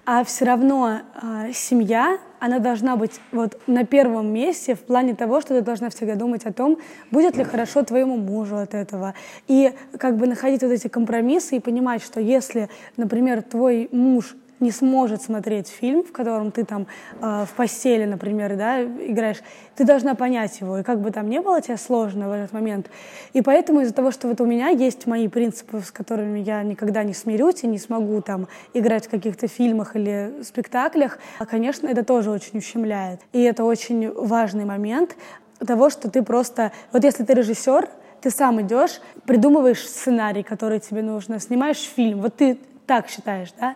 а 0.05 0.25
все 0.25 0.45
равно 0.45 0.99
э, 1.23 1.53
семья, 1.53 2.19
она 2.43 2.59
должна 2.59 2.97
быть 2.97 3.21
вот 3.31 3.61
на 3.69 3.87
первом 3.87 4.33
месте 4.33 4.75
в 4.75 4.81
плане 4.81 5.15
того, 5.15 5.41
что 5.41 5.55
ты 5.55 5.61
должна 5.61 5.91
всегда 5.91 6.17
думать 6.17 6.45
о 6.45 6.53
том, 6.53 6.77
будет 7.13 7.37
ли 7.37 7.45
хорошо 7.45 7.85
твоему 7.85 8.17
мужу 8.17 8.57
от 8.57 8.75
этого. 8.75 9.15
И 9.47 9.73
как 9.97 10.17
бы 10.17 10.27
находить 10.27 10.63
вот 10.63 10.73
эти 10.73 10.89
компромиссы 10.89 11.55
и 11.55 11.61
понимать, 11.61 12.03
что 12.03 12.21
если, 12.21 12.69
например, 12.97 13.43
твой 13.43 13.89
муж 13.93 14.35
не 14.63 14.71
сможет 14.71 15.23
смотреть 15.23 15.69
фильм, 15.69 16.03
в 16.03 16.13
котором 16.13 16.51
ты 16.51 16.65
там 16.65 16.87
э, 17.21 17.45
в 17.47 17.55
постели, 17.55 18.05
например, 18.05 18.57
да, 18.57 18.83
играешь, 18.83 19.43
ты 19.77 19.85
должна 19.85 20.15
понять 20.15 20.61
его. 20.61 20.79
И 20.79 20.83
как 20.83 21.01
бы 21.01 21.11
там 21.11 21.29
не 21.29 21.41
было 21.41 21.61
тебе 21.61 21.77
сложно 21.77 22.29
в 22.29 22.33
этот 22.33 22.53
момент. 22.53 22.89
И 23.35 23.43
поэтому 23.43 23.81
из-за 23.81 23.93
того, 23.93 24.11
что 24.11 24.29
вот 24.29 24.41
у 24.41 24.47
меня 24.47 24.69
есть 24.69 25.07
мои 25.07 25.29
принципы, 25.29 25.81
с 25.81 25.91
которыми 25.91 26.39
я 26.39 26.63
никогда 26.63 27.05
не 27.05 27.13
смирюсь 27.13 27.65
и 27.65 27.67
не 27.67 27.79
смогу 27.79 28.23
там 28.23 28.49
играть 28.73 29.07
в 29.07 29.11
каких-то 29.11 29.49
фильмах 29.49 29.97
или 29.97 30.43
спектаклях, 30.43 31.19
конечно, 31.51 31.89
это 31.89 32.05
тоже 32.05 32.31
очень 32.31 32.59
ущемляет. 32.59 33.21
И 33.33 33.43
это 33.43 33.65
очень 33.65 34.11
важный 34.13 34.65
момент 34.65 35.17
того, 35.67 35.91
что 35.91 36.11
ты 36.11 36.23
просто... 36.23 36.73
Вот 36.93 37.05
если 37.05 37.25
ты 37.25 37.35
режиссер, 37.35 37.89
ты 38.21 38.31
сам 38.31 38.61
идешь, 38.63 39.01
придумываешь 39.27 39.87
сценарий, 39.87 40.43
который 40.43 40.79
тебе 40.79 41.03
нужно, 41.03 41.41
снимаешь 41.41 41.79
фильм. 41.79 42.21
Вот 42.21 42.37
ты 42.37 42.59
так 42.87 43.09
считаешь, 43.09 43.53
да? 43.59 43.75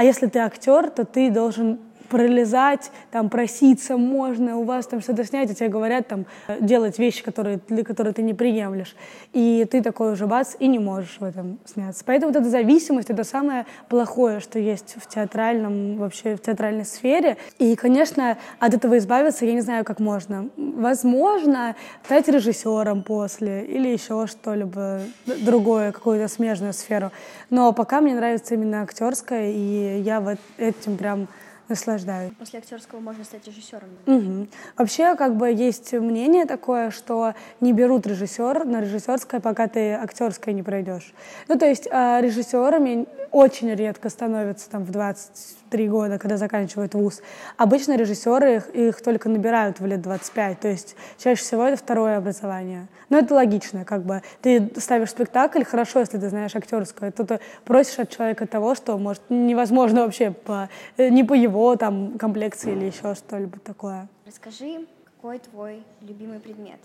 А 0.00 0.02
если 0.02 0.28
ты 0.28 0.38
актер, 0.38 0.88
то 0.88 1.04
ты 1.04 1.30
должен 1.30 1.78
пролезать, 2.10 2.90
там 3.10 3.30
проситься 3.30 3.96
можно, 3.96 4.58
у 4.58 4.64
вас 4.64 4.86
там 4.86 5.00
что-то 5.00 5.24
снять, 5.24 5.50
и 5.50 5.54
тебе 5.54 5.68
говорят 5.68 6.08
там 6.08 6.26
делать 6.60 6.98
вещи, 6.98 7.22
которые, 7.22 7.60
для 7.68 7.84
которых 7.84 8.16
ты 8.16 8.22
не 8.22 8.34
приемлешь. 8.34 8.96
И 9.32 9.66
ты 9.70 9.82
такой 9.82 10.12
уже 10.12 10.26
бац, 10.26 10.56
и 10.58 10.66
не 10.66 10.78
можешь 10.78 11.16
в 11.20 11.24
этом 11.24 11.58
сняться. 11.64 12.04
Поэтому 12.04 12.32
вот 12.32 12.40
эта 12.40 12.50
зависимость— 12.50 13.10
это 13.10 13.24
самое 13.24 13.64
плохое, 13.88 14.40
что 14.40 14.58
есть 14.58 14.96
в 14.98 15.06
театральном, 15.08 15.96
вообще 15.96 16.36
в 16.36 16.42
театральной 16.42 16.84
сфере. 16.84 17.36
И, 17.58 17.76
конечно, 17.76 18.36
от 18.58 18.74
этого 18.74 18.98
избавиться 18.98 19.46
я 19.46 19.52
не 19.52 19.60
знаю, 19.60 19.84
как 19.84 20.00
можно. 20.00 20.48
Возможно, 20.56 21.76
стать 22.04 22.28
режиссером 22.28 23.02
после 23.02 23.64
или 23.64 23.88
еще 23.88 24.26
что-либо 24.26 25.00
другое, 25.40 25.92
какую-то 25.92 26.28
смежную 26.28 26.72
сферу. 26.72 27.12
Но 27.50 27.72
пока 27.72 28.00
мне 28.00 28.14
нравится 28.14 28.54
именно 28.54 28.82
актерская, 28.82 29.52
и 29.52 30.00
я 30.00 30.20
вот 30.20 30.38
этим 30.58 30.96
прям 30.96 31.28
наслаждаюсь. 31.70 32.32
После 32.38 32.58
актерского 32.58 33.00
можно 33.00 33.24
стать 33.24 33.46
режиссером. 33.46 33.88
Угу. 34.06 34.48
Вообще, 34.76 35.14
как 35.16 35.36
бы 35.36 35.50
есть 35.50 35.92
мнение 35.92 36.44
такое, 36.44 36.90
что 36.90 37.34
не 37.60 37.72
берут 37.72 38.06
режиссер 38.06 38.64
на 38.64 38.80
режиссерское, 38.80 39.40
пока 39.40 39.68
ты 39.68 39.92
актерское 39.92 40.52
не 40.52 40.62
пройдешь. 40.62 41.14
Ну, 41.48 41.58
то 41.58 41.66
есть 41.66 41.88
а, 41.90 42.20
режиссерами 42.20 43.06
очень 43.32 43.72
редко 43.74 44.08
становятся 44.08 44.70
там 44.70 44.84
в 44.84 44.90
23 44.90 45.88
года, 45.88 46.18
когда 46.18 46.36
заканчивают 46.36 46.94
вуз. 46.94 47.22
Обычно 47.56 47.96
режиссеры 47.96 48.56
их, 48.56 48.68
их 48.70 49.02
только 49.02 49.28
набирают 49.28 49.80
в 49.80 49.86
лет 49.86 50.02
25, 50.02 50.60
то 50.60 50.68
есть 50.68 50.96
чаще 51.18 51.42
всего 51.42 51.64
это 51.64 51.76
второе 51.76 52.18
образование. 52.18 52.88
Но 53.08 53.18
это 53.18 53.34
логично, 53.34 53.84
как 53.84 54.02
бы. 54.02 54.22
Ты 54.42 54.70
ставишь 54.76 55.10
спектакль, 55.10 55.64
хорошо, 55.64 56.00
если 56.00 56.18
ты 56.18 56.28
знаешь 56.28 56.54
актерское, 56.54 57.10
то 57.10 57.24
ты 57.24 57.40
просишь 57.64 57.98
от 57.98 58.10
человека 58.10 58.46
того, 58.46 58.74
что, 58.74 58.98
может, 58.98 59.22
невозможно 59.28 60.04
вообще 60.04 60.30
по, 60.30 60.68
не 60.98 61.24
по 61.24 61.34
его 61.34 61.76
там 61.76 62.18
комплекции 62.18 62.72
или 62.72 62.86
еще 62.86 63.14
что-либо 63.14 63.58
такое. 63.58 64.08
Расскажи, 64.26 64.86
какой 65.04 65.38
твой 65.38 65.82
любимый 66.00 66.40
предмет? 66.40 66.78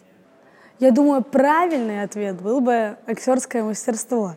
Я 0.80 0.92
думаю, 0.92 1.24
правильный 1.24 2.04
ответ 2.04 2.42
был 2.42 2.60
бы 2.60 2.98
актерское 3.08 3.64
мастерство. 3.64 4.36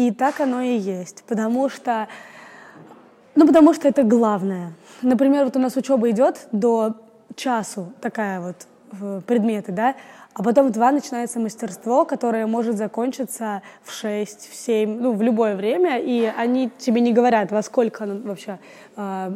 И 0.00 0.10
так 0.12 0.40
оно 0.40 0.62
и 0.62 0.78
есть, 0.78 1.24
потому 1.24 1.68
что, 1.68 2.08
ну, 3.34 3.46
потому 3.46 3.74
что 3.74 3.86
это 3.86 4.02
главное. 4.02 4.72
Например, 5.02 5.44
вот 5.44 5.56
у 5.56 5.58
нас 5.58 5.76
учеба 5.76 6.08
идет 6.08 6.48
до 6.52 6.94
часу, 7.36 7.92
такая 8.00 8.40
вот 8.40 8.56
предметы, 9.26 9.72
да, 9.72 9.94
а 10.32 10.44
потом 10.44 10.68
в 10.68 10.70
два 10.70 10.92
начинается 10.92 11.40
мастерство, 11.40 12.04
которое 12.04 12.46
может 12.46 12.76
закончиться 12.76 13.62
в 13.82 13.92
6, 13.92 14.48
в 14.48 14.54
7, 14.54 15.00
ну, 15.00 15.12
в 15.12 15.22
любое 15.22 15.56
время, 15.56 15.98
и 15.98 16.24
они 16.24 16.70
тебе 16.78 17.00
не 17.00 17.12
говорят, 17.12 17.50
во 17.50 17.62
сколько 17.62 18.04
оно 18.04 18.20
вообще 18.22 18.60
э, 18.96 19.32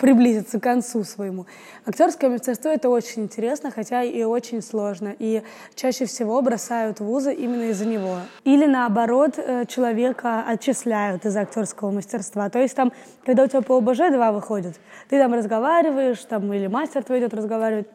приблизится 0.00 0.58
к 0.58 0.62
концу 0.64 1.04
своему. 1.04 1.46
Актерское 1.86 2.28
мастерство— 2.28 2.70
это 2.72 2.90
очень 2.90 3.22
интересно, 3.22 3.70
хотя 3.70 4.02
и 4.02 4.24
очень 4.24 4.62
сложно, 4.62 5.14
и 5.16 5.44
чаще 5.76 6.06
всего 6.06 6.42
бросают 6.42 6.98
вузы 6.98 7.32
именно 7.32 7.70
из-за 7.70 7.86
него. 7.86 8.16
Или 8.42 8.66
наоборот, 8.66 9.34
э, 9.36 9.64
человека 9.66 10.42
отчисляют 10.48 11.24
из-за 11.24 11.42
актерского 11.42 11.92
мастерства. 11.92 12.50
То 12.50 12.58
есть 12.58 12.74
там, 12.74 12.92
когда 13.24 13.44
у 13.44 13.46
тебя 13.46 13.62
по 13.62 13.78
ОБЖ 13.78 14.10
два 14.10 14.32
выходит, 14.32 14.74
ты 15.08 15.20
там 15.20 15.32
разговариваешь, 15.34 16.18
там, 16.24 16.52
или 16.52 16.66
мастер 16.66 17.04
твой 17.04 17.20
идет 17.20 17.32
разговаривать, 17.32 17.86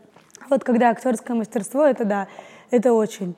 вот 0.49 0.63
когда 0.63 0.89
актерское 0.89 1.35
мастерство, 1.35 1.85
это 1.85 2.05
да, 2.05 2.27
это 2.71 2.93
очень 2.93 3.35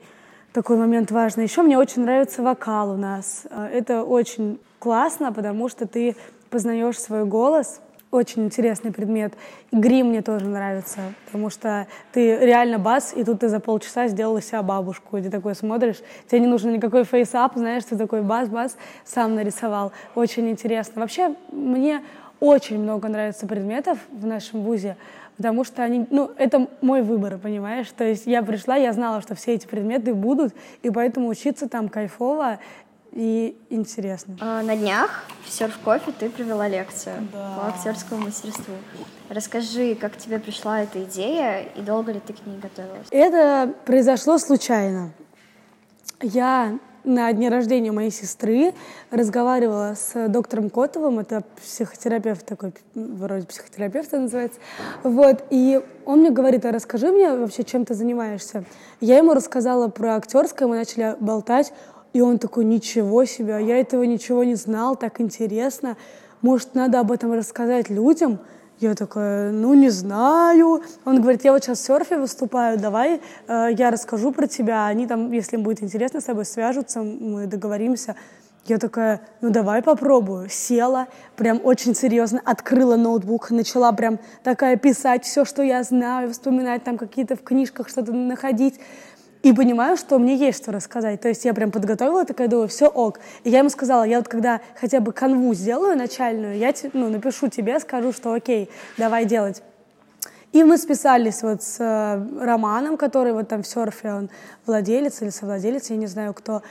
такой 0.52 0.76
момент 0.76 1.10
важный. 1.10 1.44
Еще 1.44 1.62
мне 1.62 1.78
очень 1.78 2.02
нравится 2.02 2.42
вокал 2.42 2.92
у 2.92 2.96
нас. 2.96 3.46
А, 3.50 3.68
это 3.68 4.02
очень 4.02 4.58
классно, 4.78 5.32
потому 5.32 5.68
что 5.68 5.86
ты 5.86 6.16
познаешь 6.50 6.98
свой 6.98 7.24
голос. 7.24 7.80
Очень 8.10 8.46
интересный 8.46 8.90
предмет. 8.90 9.34
И 9.70 9.76
грим 9.76 10.08
мне 10.08 10.20
тоже 10.20 10.46
нравится, 10.46 10.98
потому 11.26 11.48
что 11.48 11.86
ты 12.10 12.38
реально 12.38 12.80
бас, 12.80 13.12
и 13.14 13.22
тут 13.22 13.38
ты 13.38 13.48
за 13.48 13.60
полчаса 13.60 14.08
сделала 14.08 14.42
себя 14.42 14.62
бабушку. 14.62 15.16
И 15.16 15.22
ты 15.22 15.30
такой 15.30 15.54
смотришь, 15.54 16.02
тебе 16.28 16.40
не 16.40 16.48
нужен 16.48 16.72
никакой 16.72 17.04
фейсап, 17.04 17.52
знаешь, 17.54 17.84
ты 17.84 17.96
такой 17.96 18.22
бас-бас 18.22 18.76
сам 19.04 19.36
нарисовал. 19.36 19.92
Очень 20.16 20.50
интересно. 20.50 21.02
Вообще, 21.02 21.36
мне 21.52 22.02
очень 22.40 22.80
много 22.80 23.06
нравится 23.08 23.46
предметов 23.46 23.98
в 24.10 24.26
нашем 24.26 24.62
вузе 24.62 24.96
потому 25.40 25.64
что 25.64 25.82
они, 25.82 26.06
ну, 26.10 26.30
это 26.36 26.68
мой 26.82 27.00
выбор, 27.00 27.38
понимаешь? 27.38 27.86
То 27.96 28.04
есть 28.04 28.26
я 28.26 28.42
пришла, 28.42 28.76
я 28.76 28.92
знала, 28.92 29.22
что 29.22 29.34
все 29.34 29.54
эти 29.54 29.66
предметы 29.66 30.12
будут, 30.12 30.54
и 30.82 30.90
поэтому 30.90 31.28
учиться 31.28 31.66
там 31.66 31.88
кайфово 31.88 32.58
и 33.12 33.56
интересно. 33.70 34.36
А, 34.38 34.60
на 34.60 34.76
днях 34.76 35.24
в 35.46 35.50
серф 35.50 35.78
кофе 35.78 36.12
ты 36.12 36.28
провела 36.28 36.68
лекцию 36.68 37.26
да. 37.32 37.54
по 37.56 37.68
актерскому 37.68 38.26
мастерству. 38.26 38.74
Расскажи, 39.30 39.94
как 39.94 40.18
тебе 40.18 40.38
пришла 40.38 40.82
эта 40.82 41.02
идея 41.04 41.62
и 41.74 41.80
долго 41.80 42.12
ли 42.12 42.20
ты 42.20 42.34
к 42.34 42.44
ней 42.44 42.58
готовилась? 42.58 43.06
Это 43.10 43.72
произошло 43.86 44.36
случайно. 44.36 45.10
Я 46.20 46.78
на 47.04 47.32
дне 47.32 47.48
рождения 47.48 47.92
моей 47.92 48.10
сестры 48.10 48.72
разговаривала 49.10 49.94
с 49.96 50.28
доктором 50.28 50.70
Котовым, 50.70 51.18
это 51.18 51.42
психотерапевт 51.60 52.46
такой, 52.46 52.74
вроде 52.94 53.46
психотерапевта 53.46 54.18
называется, 54.18 54.60
вот, 55.02 55.44
и 55.50 55.80
он 56.04 56.20
мне 56.20 56.30
говорит, 56.30 56.64
а 56.66 56.72
расскажи 56.72 57.10
мне 57.10 57.32
вообще, 57.32 57.64
чем 57.64 57.84
ты 57.84 57.94
занимаешься. 57.94 58.64
Я 59.00 59.18
ему 59.18 59.34
рассказала 59.34 59.88
про 59.88 60.16
актерское, 60.16 60.68
мы 60.68 60.76
начали 60.76 61.16
болтать, 61.20 61.72
и 62.12 62.20
он 62.20 62.38
такой, 62.38 62.64
ничего 62.64 63.24
себе, 63.24 63.56
а 63.56 63.60
я 63.60 63.78
этого 63.78 64.02
ничего 64.02 64.44
не 64.44 64.54
знал, 64.54 64.96
так 64.96 65.20
интересно, 65.20 65.96
может, 66.42 66.74
надо 66.74 67.00
об 67.00 67.12
этом 67.12 67.32
рассказать 67.32 67.90
людям, 67.90 68.40
я 68.80 68.94
такая, 68.94 69.52
ну 69.52 69.74
не 69.74 69.90
знаю. 69.90 70.82
Он 71.04 71.20
говорит, 71.20 71.44
я 71.44 71.52
вот 71.52 71.62
сейчас 71.62 71.80
в 71.80 71.84
серфе 71.84 72.18
выступаю, 72.18 72.78
давай 72.78 73.20
э, 73.46 73.68
я 73.76 73.90
расскажу 73.90 74.32
про 74.32 74.46
тебя. 74.46 74.86
Они 74.86 75.06
там, 75.06 75.32
если 75.32 75.56
им 75.56 75.62
будет 75.62 75.82
интересно, 75.82 76.20
с 76.20 76.24
тобой 76.24 76.46
свяжутся, 76.46 77.02
мы 77.02 77.46
договоримся. 77.46 78.16
Я 78.66 78.78
такая, 78.78 79.20
ну 79.40 79.50
давай 79.50 79.82
попробую. 79.82 80.48
Села, 80.48 81.08
прям 81.36 81.60
очень 81.62 81.94
серьезно, 81.94 82.40
открыла 82.44 82.96
ноутбук, 82.96 83.50
начала 83.50 83.92
прям 83.92 84.18
такая 84.42 84.76
писать 84.76 85.24
все, 85.24 85.44
что 85.44 85.62
я 85.62 85.82
знаю, 85.82 86.30
вспоминать 86.32 86.84
там 86.84 86.96
какие-то 86.96 87.36
в 87.36 87.42
книжках 87.42 87.88
что-то 87.88 88.12
находить 88.12 88.80
и 89.42 89.52
понимаю, 89.52 89.96
что 89.96 90.18
мне 90.18 90.36
есть 90.36 90.62
что 90.62 90.72
рассказать. 90.72 91.20
То 91.20 91.28
есть 91.28 91.44
я 91.44 91.54
прям 91.54 91.70
подготовила, 91.70 92.24
такая 92.24 92.48
думаю, 92.48 92.68
все 92.68 92.86
ок. 92.86 93.20
И 93.44 93.50
я 93.50 93.60
ему 93.60 93.70
сказала, 93.70 94.04
я 94.04 94.18
вот 94.18 94.28
когда 94.28 94.60
хотя 94.78 95.00
бы 95.00 95.12
канву 95.12 95.54
сделаю 95.54 95.96
начальную, 95.96 96.58
я 96.58 96.74
ну, 96.92 97.08
напишу 97.08 97.48
тебе, 97.48 97.80
скажу, 97.80 98.12
что 98.12 98.32
окей, 98.32 98.68
давай 98.98 99.24
делать. 99.24 99.62
И 100.52 100.64
мы 100.64 100.78
списались 100.78 101.42
вот 101.42 101.62
с 101.62 101.76
э, 101.78 102.44
Романом, 102.44 102.96
который 102.96 103.32
вот 103.32 103.48
там 103.48 103.62
в 103.62 103.66
серфе, 103.68 104.12
он 104.12 104.30
владелец 104.66 105.22
или 105.22 105.30
совладелец, 105.30 105.90
я 105.90 105.96
не 105.96 106.08
знаю 106.08 106.34
кто. 106.34 106.62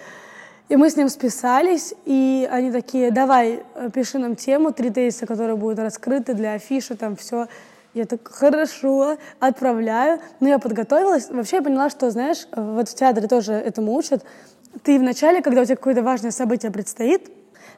И 0.67 0.75
мы 0.75 0.89
с 0.89 0.97
ним 0.97 1.07
списались, 1.07 1.93
и 2.05 2.47
они 2.51 2.71
такие, 2.71 3.09
давай, 3.09 3.63
э, 3.75 3.89
пиши 3.91 4.19
нам 4.19 4.35
тему, 4.35 4.73
три 4.73 4.89
тезиса, 4.89 5.25
которые 5.25 5.55
будут 5.55 5.79
раскрыты 5.79 6.33
для 6.33 6.53
афиши, 6.53 6.95
там 6.95 7.15
все. 7.15 7.47
Я 7.93 8.05
так, 8.05 8.27
хорошо, 8.27 9.17
отправляю. 9.39 10.19
Но 10.39 10.47
я 10.47 10.59
подготовилась. 10.59 11.29
Вообще 11.29 11.57
я 11.57 11.61
поняла, 11.61 11.89
что, 11.89 12.11
знаешь, 12.11 12.47
вот 12.55 12.89
в 12.89 12.95
театре 12.95 13.27
тоже 13.27 13.53
этому 13.53 13.93
учат. 13.95 14.23
Ты 14.83 14.99
вначале, 14.99 15.41
когда 15.41 15.61
у 15.61 15.65
тебя 15.65 15.75
какое-то 15.75 16.03
важное 16.03 16.31
событие 16.31 16.71
предстоит, 16.71 17.31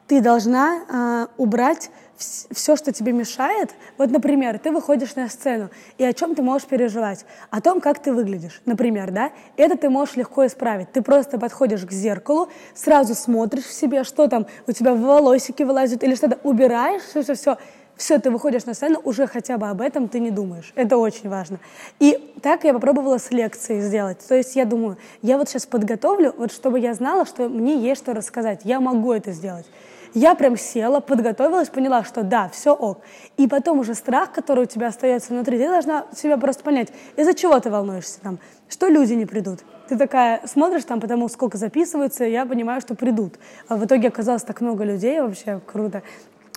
ты 0.06 0.20
должна 0.20 0.82
э, 0.88 1.26
убрать 1.38 1.90
все, 2.16 2.76
что 2.76 2.92
тебе 2.92 3.12
мешает. 3.12 3.70
Вот, 3.98 4.10
например, 4.10 4.58
ты 4.58 4.70
выходишь 4.70 5.14
на 5.16 5.28
сцену, 5.28 5.70
и 5.98 6.04
о 6.04 6.12
чем 6.12 6.34
ты 6.34 6.42
можешь 6.42 6.68
переживать? 6.68 7.24
О 7.50 7.60
том, 7.60 7.80
как 7.80 7.98
ты 8.00 8.12
выглядишь, 8.12 8.62
например, 8.64 9.10
да? 9.10 9.30
Это 9.56 9.76
ты 9.76 9.88
можешь 9.88 10.16
легко 10.16 10.46
исправить. 10.46 10.92
Ты 10.92 11.02
просто 11.02 11.38
подходишь 11.38 11.84
к 11.84 11.90
зеркалу, 11.90 12.48
сразу 12.74 13.14
смотришь 13.14 13.64
в 13.64 13.72
себе, 13.72 14.04
что 14.04 14.28
там 14.28 14.46
у 14.66 14.72
тебя 14.72 14.94
волосики 14.94 15.62
вылазят 15.62 16.04
или 16.04 16.14
что-то, 16.14 16.38
убираешь 16.42 17.02
все-все-все, 17.02 17.56
все, 17.96 18.18
ты 18.18 18.30
выходишь 18.30 18.64
на 18.64 18.74
сцену, 18.74 19.00
уже 19.04 19.26
хотя 19.26 19.58
бы 19.58 19.68
об 19.68 19.80
этом 19.80 20.08
ты 20.08 20.18
не 20.18 20.30
думаешь. 20.30 20.72
Это 20.74 20.96
очень 20.96 21.28
важно. 21.28 21.58
И 22.00 22.34
так 22.42 22.64
я 22.64 22.72
попробовала 22.72 23.18
с 23.18 23.30
лекцией 23.30 23.80
сделать. 23.80 24.18
То 24.26 24.34
есть 24.34 24.56
я 24.56 24.64
думаю, 24.64 24.96
я 25.22 25.38
вот 25.38 25.48
сейчас 25.48 25.66
подготовлю, 25.66 26.34
вот 26.36 26.52
чтобы 26.52 26.80
я 26.80 26.94
знала, 26.94 27.26
что 27.26 27.48
мне 27.48 27.78
есть 27.78 28.02
что 28.02 28.14
рассказать. 28.14 28.62
Я 28.64 28.80
могу 28.80 29.12
это 29.12 29.32
сделать. 29.32 29.66
Я 30.14 30.34
прям 30.34 30.58
села, 30.58 31.00
подготовилась, 31.00 31.70
поняла, 31.70 32.04
что 32.04 32.22
да, 32.22 32.48
все 32.50 32.74
ок. 32.74 32.98
И 33.38 33.48
потом 33.48 33.78
уже 33.78 33.94
страх, 33.94 34.32
который 34.32 34.64
у 34.64 34.66
тебя 34.66 34.88
остается 34.88 35.32
внутри, 35.32 35.56
ты 35.56 35.68
должна 35.68 36.04
себя 36.14 36.36
просто 36.36 36.62
понять, 36.62 36.88
из-за 37.16 37.32
чего 37.32 37.58
ты 37.60 37.70
волнуешься 37.70 38.20
там, 38.20 38.38
что 38.68 38.88
люди 38.88 39.14
не 39.14 39.24
придут. 39.24 39.60
Ты 39.88 39.96
такая 39.96 40.42
смотришь 40.46 40.84
там, 40.84 41.00
потому 41.00 41.28
сколько 41.28 41.56
записывается, 41.56 42.24
я 42.24 42.44
понимаю, 42.44 42.82
что 42.82 42.94
придут. 42.94 43.34
А 43.68 43.76
в 43.76 43.86
итоге 43.86 44.08
оказалось 44.08 44.42
так 44.42 44.60
много 44.60 44.84
людей, 44.84 45.20
вообще 45.20 45.60
круто. 45.64 46.02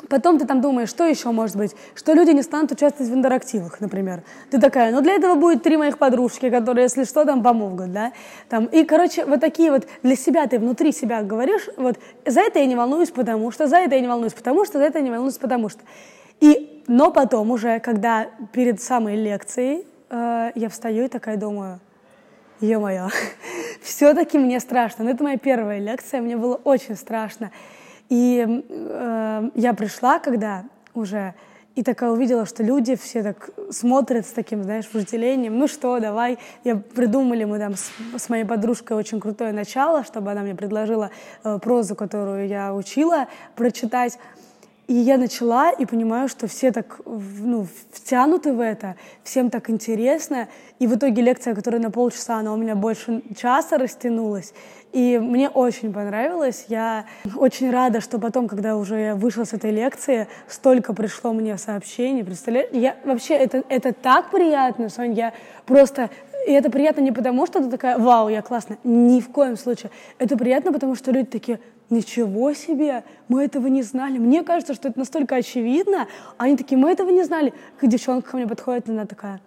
Потом 0.09 0.37
ты 0.37 0.45
там 0.45 0.61
думаешь, 0.61 0.89
что 0.89 1.05
еще 1.05 1.31
может 1.31 1.55
быть? 1.55 1.75
Что 1.95 2.13
люди 2.13 2.31
не 2.31 2.43
станут 2.43 2.71
участвовать 2.71 3.11
в 3.11 3.15
интерактивах, 3.15 3.79
например. 3.81 4.23
Ты 4.51 4.59
такая, 4.59 4.91
ну 4.91 5.01
для 5.01 5.13
этого 5.13 5.35
будет 5.35 5.63
три 5.63 5.77
моих 5.77 5.97
подружки, 5.97 6.49
которые, 6.49 6.83
если 6.83 7.03
что, 7.05 7.25
там 7.25 7.41
помогут, 7.43 7.91
да? 7.91 8.11
Там, 8.49 8.65
и, 8.65 8.83
короче, 8.83 9.25
вот 9.25 9.39
такие 9.39 9.71
вот 9.71 9.87
для 10.03 10.15
себя 10.15 10.47
ты 10.47 10.59
внутри 10.59 10.91
себя 10.91 11.23
говоришь, 11.23 11.67
вот 11.77 11.97
за 12.25 12.41
это 12.41 12.59
я 12.59 12.65
не 12.65 12.75
волнуюсь, 12.75 13.09
потому 13.09 13.51
что, 13.51 13.67
за 13.67 13.77
это 13.77 13.95
я 13.95 14.01
не 14.01 14.07
волнуюсь, 14.07 14.33
потому 14.33 14.65
что, 14.65 14.77
за 14.77 14.85
это 14.85 14.99
я 14.99 15.03
не 15.03 15.11
волнуюсь, 15.11 15.37
потому 15.37 15.69
что. 15.69 15.81
И 16.39 16.83
Но 16.87 17.11
потом 17.11 17.49
уже, 17.51 17.79
когда 17.79 18.27
перед 18.51 18.81
самой 18.81 19.15
лекцией 19.15 19.87
э, 20.09 20.51
я 20.53 20.69
встаю 20.69 21.05
и 21.05 21.07
такая 21.07 21.37
думаю, 21.37 21.79
ё-моё, 22.61 23.09
все-таки 23.81 24.37
мне 24.37 24.59
страшно. 24.59 25.05
Но 25.05 25.11
это 25.11 25.23
моя 25.23 25.37
первая 25.37 25.79
лекция, 25.79 26.21
мне 26.21 26.37
было 26.37 26.55
очень 26.63 26.95
страшно. 26.95 27.51
И 28.09 28.63
э, 28.69 29.49
я 29.55 29.73
пришла, 29.73 30.19
когда 30.19 30.65
уже 30.93 31.33
и 31.75 31.83
такая 31.83 32.11
увидела, 32.11 32.45
что 32.45 32.63
люди 32.63 32.95
все 32.95 33.21
так 33.21 33.49
смотрят 33.69 34.25
с 34.25 34.31
таким, 34.31 34.63
знаешь, 34.63 34.85
вожделением. 34.93 35.59
Ну 35.59 35.67
что, 35.67 35.99
давай. 35.99 36.37
Я 36.63 36.77
придумали 36.77 37.43
мы 37.43 37.59
там 37.59 37.75
с, 37.75 37.91
с 38.17 38.29
моей 38.29 38.45
подружкой 38.45 38.95
очень 38.95 39.19
крутое 39.19 39.51
начало, 39.51 40.05
чтобы 40.05 40.31
она 40.31 40.41
мне 40.41 40.55
предложила 40.55 41.11
э, 41.43 41.59
прозу, 41.59 41.95
которую 41.95 42.47
я 42.47 42.73
учила, 42.73 43.27
прочитать. 43.55 44.17
И 44.87 44.93
я 44.93 45.17
начала 45.17 45.71
и 45.71 45.85
понимаю, 45.85 46.27
что 46.27 46.47
все 46.47 46.71
так 46.71 47.01
ну, 47.05 47.67
втянуты 47.91 48.53
в 48.53 48.59
это, 48.59 48.95
всем 49.23 49.49
так 49.49 49.69
интересно. 49.69 50.47
И 50.77 50.85
в 50.85 50.95
итоге 50.95 51.23
лекция, 51.23 51.55
которая 51.55 51.81
на 51.81 51.89
полчаса, 51.89 52.37
она 52.37 52.53
у 52.53 52.57
меня 52.57 52.75
больше 52.75 53.23
часа 53.35 53.77
растянулась. 53.77 54.53
И 54.91 55.17
мне 55.17 55.49
очень 55.49 55.91
понравилось. 55.91 56.65
Я 56.69 57.05
очень 57.35 57.71
рада, 57.71 57.99
что 57.99 58.19
потом, 58.19 58.47
когда 58.47 58.77
уже 58.77 58.99
я 58.99 59.15
вышла 59.15 59.43
с 59.43 59.53
этой 59.53 59.71
лекции, 59.71 60.27
столько 60.47 60.93
пришло 60.93 61.33
мне 61.33 61.57
сообщений. 61.57 62.23
Представляешь? 62.23 62.69
Я, 62.71 62.95
вообще, 63.03 63.33
это, 63.33 63.63
это 63.69 63.91
так 63.91 64.29
приятно, 64.29 64.89
Сонь. 64.89 65.13
Я 65.13 65.33
просто 65.65 66.11
и 66.47 66.51
это 66.51 66.69
приятно 66.69 67.01
не 67.01 67.11
потому, 67.11 67.47
что 67.47 67.59
ты 67.59 67.69
такая, 67.71 67.97
вау, 67.97 68.29
я 68.29 68.43
классно. 68.43 68.77
Ни 68.83 69.19
в 69.19 69.29
коем 69.29 69.57
случае. 69.57 69.89
Это 70.19 70.37
приятно, 70.37 70.71
потому 70.71 70.93
что 70.93 71.11
люди 71.11 71.27
такие, 71.27 71.59
ничего 71.89 72.53
себе, 72.53 73.03
мы 73.27 73.43
этого 73.43 73.67
не 73.67 73.83
знали. 73.83 74.17
Мне 74.17 74.43
кажется, 74.43 74.73
что 74.73 74.89
это 74.89 74.99
настолько 74.99 75.35
очевидно. 75.35 76.07
Они 76.37 76.57
такие, 76.57 76.77
мы 76.77 76.91
этого 76.91 77.09
не 77.09 77.23
знали. 77.23 77.53
Как 77.79 77.89
девчонка 77.89 78.31
ко 78.31 78.37
мне 78.37 78.47
подходит, 78.47 78.89
она 78.89 79.05
такая, 79.05 79.41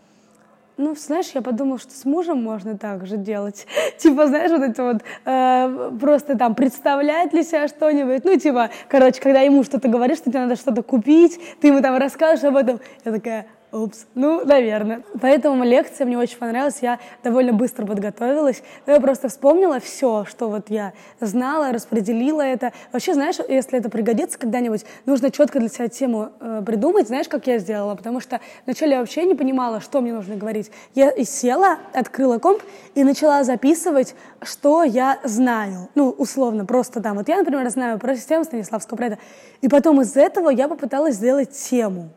ну, 0.79 0.95
знаешь, 0.95 1.31
я 1.35 1.43
подумала, 1.43 1.79
что 1.81 1.93
с 1.93 2.05
мужем 2.05 2.41
можно 2.41 2.79
так 2.79 3.05
же 3.05 3.17
делать. 3.17 3.67
типа, 3.99 4.29
знаешь, 4.29 4.53
вот 4.53 4.63
это 4.63 4.85
вот 4.85 5.03
э, 5.25 5.91
просто 6.01 6.39
там 6.39 6.55
представлять 6.55 7.33
ли 7.33 7.43
себя 7.43 7.67
что-нибудь. 7.67 8.25
Ну, 8.25 8.39
типа, 8.39 8.71
короче, 8.89 9.21
когда 9.21 9.41
ему 9.41 9.65
что-то 9.65 9.89
говоришь, 9.89 10.19
что 10.19 10.31
тебе 10.31 10.41
надо 10.41 10.55
что-то 10.55 10.83
купить, 10.83 11.41
ты 11.61 11.69
ему 11.69 11.83
там 11.83 11.97
расскажешь 11.97 12.45
об 12.45 12.57
этом. 12.57 12.79
Я 13.05 13.13
такая, 13.13 13.47
Упс, 13.71 14.07
ну, 14.15 14.45
наверное. 14.47 15.03
Поэтому 15.21 15.63
лекция 15.63 16.07
мне 16.07 16.17
очень 16.17 16.39
понравилась, 16.39 16.79
я 16.81 16.99
довольно 17.23 17.53
быстро 17.53 17.85
подготовилась. 17.85 18.63
Я 18.87 18.99
просто 18.99 19.29
вспомнила 19.29 19.79
все, 19.79 20.25
что 20.25 20.49
вот 20.49 20.71
я 20.71 20.95
знала, 21.21 21.71
распределила 21.71 22.41
это. 22.41 22.73
Вообще, 22.93 23.13
знаешь, 23.13 23.37
если 23.47 23.79
это 23.79 23.91
пригодится 23.91 24.39
когда-нибудь, 24.39 24.87
нужно 25.05 25.31
четко 25.31 25.61
для 25.61 25.69
себя 25.69 25.89
тему 25.89 26.31
э, 26.41 26.63
придумать. 26.65 27.09
Знаешь, 27.09 27.29
как 27.29 27.47
я 27.47 27.59
сделала? 27.59 27.95
Потому 27.95 28.21
что 28.21 28.41
вначале 28.65 28.93
я 28.93 29.01
вообще 29.01 29.25
не 29.27 29.35
понимала, 29.35 29.83
что 29.83 30.01
мне 30.01 30.15
нужно 30.15 30.37
говорить. 30.37 30.71
Я 30.95 31.11
и 31.11 31.25
села, 31.25 31.77
открыла 31.93 32.39
комп 32.39 32.63
и 32.95 33.05
начала 33.05 33.45
записывать, 33.45 34.15
что 34.41 34.83
я 34.83 35.19
знаю. 35.25 35.91
Ну, 35.95 36.09
условно, 36.09 36.65
просто 36.65 37.03
там. 37.03 37.19
Вот 37.19 37.29
я, 37.29 37.37
например, 37.37 37.69
знаю 37.69 37.99
про 37.99 38.17
систему 38.17 38.45
Станиславского 38.45 38.97
Преда. 38.97 39.19
И 39.61 39.69
потом 39.69 40.01
из 40.01 40.17
этого 40.17 40.49
я 40.49 40.69
попыталась 40.69 41.17
сделать 41.17 41.51
тему 41.51 42.09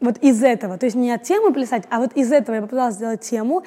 вот 0.00 0.18
из 0.18 0.42
этого, 0.42 0.78
то 0.78 0.86
есть 0.86 0.96
не 0.96 1.10
от 1.10 1.22
темы 1.22 1.52
плясать, 1.52 1.84
а 1.90 2.00
вот 2.00 2.12
из 2.14 2.32
этого 2.32 2.56
я 2.56 2.62
попыталась 2.62 2.94
сделать 2.94 3.20
тему, 3.20 3.62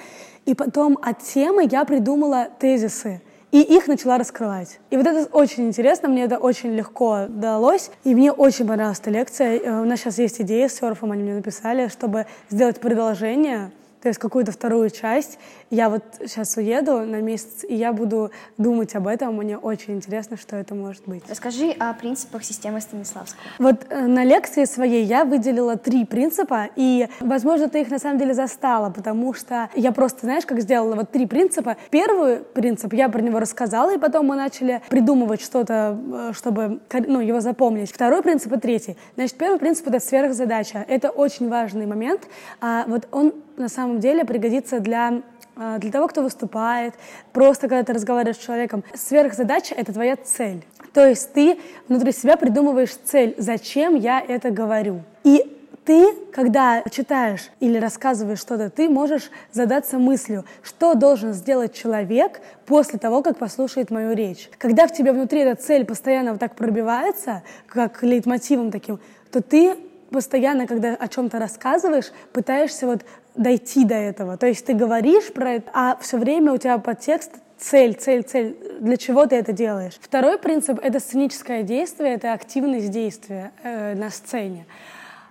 и 0.45 0.53
потом 0.53 0.97
от 1.01 1.19
темы 1.19 1.67
я 1.69 1.85
придумала 1.85 2.49
тезисы, 2.59 3.21
и 3.51 3.61
их 3.61 3.87
начала 3.87 4.17
раскрывать. 4.17 4.79
И 4.91 4.97
вот 4.97 5.07
это 5.07 5.27
очень 5.35 5.67
интересно, 5.67 6.07
мне 6.07 6.23
это 6.23 6.37
очень 6.37 6.71
легко 6.71 7.25
далось, 7.27 7.89
и 8.03 8.13
мне 8.13 8.31
очень 8.31 8.67
понравилась 8.67 8.99
эта 8.99 9.09
лекция. 9.09 9.59
Э, 9.59 9.81
у 9.81 9.85
нас 9.85 9.99
сейчас 9.99 10.19
есть 10.19 10.39
идея 10.41 10.69
с 10.69 10.73
серфом, 10.73 11.11
они 11.11 11.23
мне 11.23 11.33
написали, 11.33 11.87
чтобы 11.87 12.27
сделать 12.49 12.79
продолжение, 12.79 13.71
то 14.01 14.07
есть 14.07 14.19
какую-то 14.19 14.51
вторую 14.51 14.89
часть. 14.89 15.39
Я 15.69 15.89
вот 15.89 16.03
сейчас 16.19 16.55
уеду 16.57 17.01
на 17.01 17.21
месяц, 17.21 17.63
и 17.67 17.75
я 17.75 17.93
буду 17.93 18.31
думать 18.57 18.95
об 18.95 19.07
этом. 19.07 19.35
Мне 19.35 19.57
очень 19.57 19.95
интересно, 19.95 20.37
что 20.37 20.55
это 20.55 20.73
может 20.73 21.03
быть. 21.05 21.23
Расскажи 21.29 21.71
о 21.77 21.93
принципах 21.93 22.43
системы 22.43 22.81
Станиславского. 22.81 23.41
Вот 23.59 23.85
э, 23.89 24.07
на 24.07 24.23
лекции 24.23 24.65
своей 24.65 25.03
я 25.03 25.25
выделила 25.25 25.77
три 25.77 26.05
принципа, 26.05 26.69
и, 26.75 27.07
возможно, 27.19 27.69
ты 27.69 27.81
их 27.81 27.91
на 27.91 27.99
самом 27.99 28.17
деле 28.19 28.33
застала, 28.33 28.89
потому 28.89 29.33
что 29.33 29.69
я 29.75 29.91
просто, 29.91 30.21
знаешь, 30.21 30.45
как 30.45 30.61
сделала 30.61 30.95
вот 30.95 31.11
три 31.11 31.27
принципа. 31.27 31.77
Первый 31.89 32.37
принцип, 32.37 32.93
я 32.93 33.09
про 33.09 33.21
него 33.21 33.39
рассказала, 33.39 33.93
и 33.93 33.99
потом 33.99 34.27
мы 34.27 34.35
начали 34.35 34.81
придумывать 34.89 35.41
что-то, 35.41 35.99
э, 36.13 36.31
чтобы 36.33 36.79
ну, 36.93 37.19
его 37.19 37.41
запомнить. 37.41 37.91
Второй 37.91 38.21
принцип 38.23 38.53
и 38.53 38.59
третий. 38.59 38.97
Значит, 39.15 39.37
первый 39.37 39.59
принцип— 39.59 39.87
это 39.89 39.99
сверхзадача. 39.99 40.85
Это 40.87 41.09
очень 41.09 41.49
важный 41.49 41.85
момент. 41.85 42.21
А 42.61 42.85
вот 42.87 43.07
он 43.11 43.33
на 43.59 43.69
самом 43.69 43.99
деле 43.99 44.25
пригодится 44.25 44.79
для 44.79 45.21
а, 45.61 45.77
для 45.77 45.91
того, 45.91 46.07
кто 46.07 46.21
выступает, 46.21 46.93
просто 47.33 47.67
когда 47.67 47.83
ты 47.83 47.91
разговариваешь 47.91 48.37
с 48.37 48.45
человеком. 48.45 48.83
Сверхзадача— 48.93 49.75
это 49.77 49.91
твоя 49.91 50.15
цель. 50.15 50.63
То 50.93 51.05
есть 51.05 51.33
ты 51.33 51.59
внутри 51.89 52.13
себя 52.13 52.37
придумываешь 52.37 52.95
цель, 52.95 53.35
зачем 53.37 53.95
я 53.95 54.21
это 54.25 54.51
говорю. 54.51 55.01
И 55.25 55.57
ты, 55.83 56.13
когда 56.31 56.81
читаешь 56.89 57.49
или 57.59 57.77
рассказываешь 57.77 58.39
что-то, 58.39 58.69
ты 58.69 58.87
можешь 58.87 59.31
задаться 59.51 59.97
мыслью, 59.97 60.45
что 60.63 60.93
должен 60.93 61.33
сделать 61.33 61.73
человек 61.73 62.39
после 62.65 62.97
того, 62.97 63.21
как 63.21 63.37
послушает 63.37 63.91
мою 63.91 64.13
речь. 64.13 64.49
Когда 64.57 64.87
в 64.87 64.93
тебе 64.93 65.11
внутри 65.11 65.41
эта 65.41 65.61
цель 65.61 65.85
постоянно 65.85 66.31
вот 66.31 66.39
так 66.39 66.55
пробивается, 66.55 67.43
как 67.67 68.01
лейтмотивом 68.01 68.71
таким, 68.71 68.99
то 69.31 69.41
ты 69.41 69.75
постоянно, 70.09 70.67
когда 70.67 70.95
о 70.95 71.07
чем-то 71.07 71.39
рассказываешь, 71.39 72.11
пытаешься 72.33 72.87
вот 72.87 73.01
дойти 73.39 73.85
до 73.85 73.95
этого. 73.95 74.37
То 74.37 74.47
есть 74.47 74.65
ты 74.65 74.73
говоришь 74.73 75.31
про 75.33 75.53
это, 75.53 75.71
а 75.73 75.97
все 76.01 76.17
время 76.17 76.51
у 76.51 76.57
тебя 76.57 76.77
подтекст 76.77 77.31
цель, 77.57 77.93
цель, 77.95 78.23
цель. 78.23 78.57
Для 78.81 78.97
чего 78.97 79.25
ты 79.25 79.37
это 79.37 79.53
делаешь? 79.53 79.93
Второй 80.01 80.37
принцип— 80.37 80.77
это 80.83 80.99
сценическое 80.99 81.63
действие, 81.63 82.15
это 82.15 82.33
активность 82.33 82.91
действия 82.91 83.51
э, 83.63 83.95
на 83.95 84.09
сцене. 84.09 84.65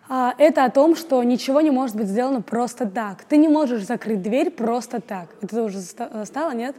А, 0.09 0.35
это 0.39 0.65
о 0.65 0.71
том, 0.71 0.97
что 0.97 1.23
ничего 1.23 1.61
не 1.61 1.71
может 1.71 1.97
быть 1.97 2.07
сделано 2.07 2.41
просто 2.41 2.87
так. 2.87 3.25
Ты 3.25 3.37
не 3.37 3.49
можешь 3.49 3.87
закрыть 3.87 4.23
дверь 4.23 4.51
просто 4.51 5.03
так. 5.03 5.29
Это 5.43 5.63
уже 5.63 5.79
стало, 5.81 6.55
нет? 6.55 6.75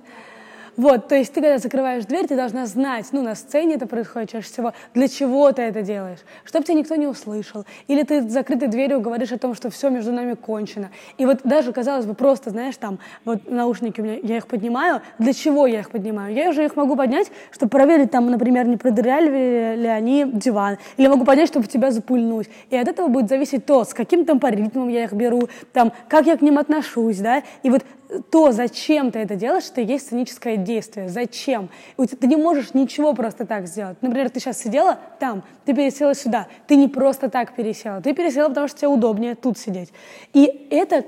Вот, 0.79 1.09
то 1.09 1.15
есть 1.15 1.33
ты, 1.33 1.41
когда 1.41 1.57
закрываешь 1.57 2.05
дверь, 2.05 2.25
ты 2.25 2.37
должна 2.37 2.65
знать, 2.65 3.07
ну, 3.11 3.21
на 3.21 3.35
сцене 3.35 3.75
это 3.75 3.85
происходит 3.85 4.29
чаще 4.29 4.47
всего, 4.47 4.71
для 4.93 5.09
чего 5.09 5.51
ты 5.51 5.63
это 5.63 5.81
делаешь, 5.81 6.19
чтобы 6.45 6.63
тебя 6.63 6.75
никто 6.75 6.95
не 6.95 7.05
услышал. 7.05 7.65
Или 7.89 8.03
ты 8.03 8.21
с 8.21 8.31
закрытой 8.31 8.69
дверью 8.69 9.01
говоришь 9.01 9.33
о 9.33 9.37
том, 9.37 9.55
что 9.55 9.69
все 9.69 9.89
между 9.89 10.13
нами 10.13 10.35
кончено. 10.35 10.89
И 11.17 11.25
вот 11.25 11.41
даже, 11.43 11.73
казалось 11.73 12.05
бы, 12.05 12.13
просто, 12.13 12.51
знаешь, 12.51 12.77
там, 12.77 12.99
вот 13.25 13.51
наушники 13.51 13.99
у 13.99 14.05
меня, 14.05 14.19
я 14.23 14.37
их 14.37 14.47
поднимаю, 14.47 15.01
для 15.17 15.33
чего 15.33 15.67
я 15.67 15.81
их 15.81 15.91
поднимаю? 15.91 16.33
Я 16.33 16.49
уже 16.49 16.63
их 16.63 16.77
могу 16.77 16.95
поднять, 16.95 17.29
чтобы 17.51 17.71
проверить, 17.71 18.11
там, 18.11 18.31
например, 18.31 18.65
не 18.65 18.77
продыряли 18.77 19.75
ли 19.75 19.87
они 19.87 20.31
диван, 20.31 20.77
или 20.95 21.07
могу 21.07 21.25
поднять, 21.25 21.49
чтобы 21.49 21.67
тебя 21.67 21.91
запульнуть. 21.91 22.47
И 22.69 22.77
от 22.77 22.87
этого 22.87 23.09
будет 23.09 23.27
зависеть 23.27 23.65
то, 23.65 23.83
с 23.83 23.93
каким 23.93 24.23
темпоритмом 24.23 24.87
я 24.87 25.03
их 25.03 25.11
беру, 25.11 25.49
там, 25.73 25.91
как 26.07 26.25
я 26.25 26.37
к 26.37 26.41
ним 26.41 26.57
отношусь, 26.57 27.17
да, 27.17 27.43
и 27.63 27.69
вот 27.69 27.83
то, 28.31 28.51
зачем 28.51 29.11
ты 29.11 29.19
это 29.19 29.35
делаешь, 29.35 29.69
это 29.71 29.81
есть 29.81 30.07
сценическое 30.07 30.57
действие. 30.57 31.09
Зачем? 31.09 31.69
Ты 31.97 32.27
не 32.27 32.35
можешь 32.35 32.73
ничего 32.73 33.13
просто 33.13 33.45
так 33.45 33.67
сделать. 33.67 33.97
Например, 34.01 34.29
ты 34.29 34.39
сейчас 34.39 34.59
сидела 34.59 34.99
там, 35.19 35.43
ты 35.65 35.75
пересела 35.75 36.15
сюда. 36.15 36.47
Ты 36.67 36.75
не 36.75 36.87
просто 36.87 37.29
так 37.29 37.55
пересела. 37.55 38.01
Ты 38.01 38.13
пересела, 38.13 38.49
потому 38.49 38.67
что 38.67 38.79
тебе 38.79 38.87
удобнее 38.87 39.35
тут 39.35 39.57
сидеть. 39.57 39.93
И 40.33 40.67
это 40.71 41.05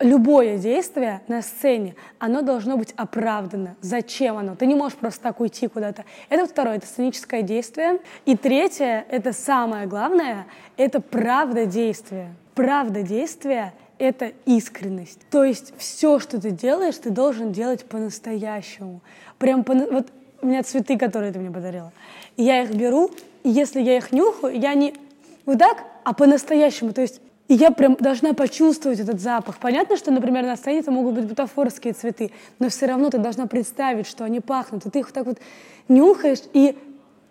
любое 0.00 0.58
действие 0.58 1.20
на 1.28 1.42
сцене, 1.42 1.94
оно 2.18 2.42
должно 2.42 2.76
быть 2.76 2.92
оправдано. 2.96 3.76
Зачем 3.80 4.36
оно? 4.36 4.56
Ты 4.56 4.66
не 4.66 4.74
можешь 4.74 4.98
просто 4.98 5.22
так 5.22 5.40
уйти 5.40 5.68
куда-то. 5.68 6.04
Это 6.30 6.46
второе, 6.46 6.76
это 6.76 6.86
сценическое 6.86 7.42
действие. 7.42 8.00
И 8.24 8.36
третье, 8.36 9.04
это 9.08 9.32
самое 9.32 9.86
главное, 9.86 10.46
это 10.76 11.00
правда 11.00 11.66
действия. 11.66 12.34
Правда 12.54 13.02
действия 13.02 13.72
это 14.00 14.32
искренность. 14.46 15.20
То 15.30 15.44
есть 15.44 15.74
все, 15.76 16.18
что 16.18 16.40
ты 16.40 16.50
делаешь, 16.50 16.96
ты 16.96 17.10
должен 17.10 17.52
делать 17.52 17.84
по-настоящему. 17.84 19.00
Прям 19.38 19.62
по... 19.62 19.74
Вот 19.74 20.08
у 20.42 20.46
меня 20.46 20.62
цветы, 20.62 20.98
которые 20.98 21.32
ты 21.32 21.38
мне 21.38 21.50
подарила. 21.50 21.92
Я 22.36 22.62
их 22.62 22.74
беру, 22.74 23.10
и 23.42 23.50
если 23.50 23.80
я 23.80 23.98
их 23.98 24.10
нюхаю, 24.10 24.58
я 24.58 24.74
не 24.74 24.94
вот 25.44 25.58
так, 25.58 25.84
а 26.04 26.14
по-настоящему. 26.14 26.92
То 26.92 27.02
есть 27.02 27.20
и 27.48 27.54
я 27.54 27.72
прям 27.72 27.96
должна 27.96 28.32
почувствовать 28.32 29.00
этот 29.00 29.20
запах. 29.20 29.58
Понятно, 29.58 29.96
что, 29.96 30.12
например, 30.12 30.44
на 30.44 30.56
сцене 30.56 30.78
это 30.78 30.92
могут 30.92 31.16
быть 31.16 31.24
бутафорские 31.24 31.94
цветы, 31.94 32.30
но 32.60 32.68
все 32.68 32.86
равно 32.86 33.10
ты 33.10 33.18
должна 33.18 33.46
представить, 33.46 34.06
что 34.06 34.24
они 34.24 34.38
пахнут. 34.38 34.86
И 34.86 34.90
ты 34.90 35.00
их 35.00 35.10
так 35.10 35.26
вот 35.26 35.38
нюхаешь, 35.88 36.42
и 36.52 36.78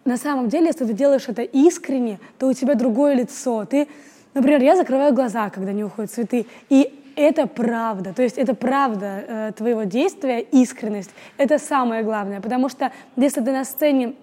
на 0.04 0.18
самом 0.18 0.50
деле, 0.50 0.68
если 0.68 0.86
ты 0.86 0.92
делаешь 0.92 1.26
это 1.28 1.42
искренне, 1.42 2.20
то 2.38 2.48
у 2.48 2.54
тебя 2.54 2.76
другое 2.76 3.14
лицо. 3.14 3.64
Ты 3.64 3.88
Например, 4.34 4.62
я 4.62 4.76
закрываю 4.76 5.14
глаза, 5.14 5.50
когда 5.50 5.72
нюхаю 5.72 6.08
цветы, 6.08 6.46
и 6.70 6.94
это 7.16 7.48
правда, 7.48 8.14
то 8.14 8.22
есть 8.22 8.38
это 8.38 8.54
правда 8.54 9.24
э, 9.28 9.52
твоего 9.58 9.84
действия, 9.84 10.40
искренность. 10.40 11.10
Это 11.38 11.58
самое 11.58 12.04
главное, 12.04 12.40
потому 12.40 12.70
что 12.70 12.92
если 13.18 13.42
ты 13.42 13.52
на 13.52 13.66
сцене 13.66 14.14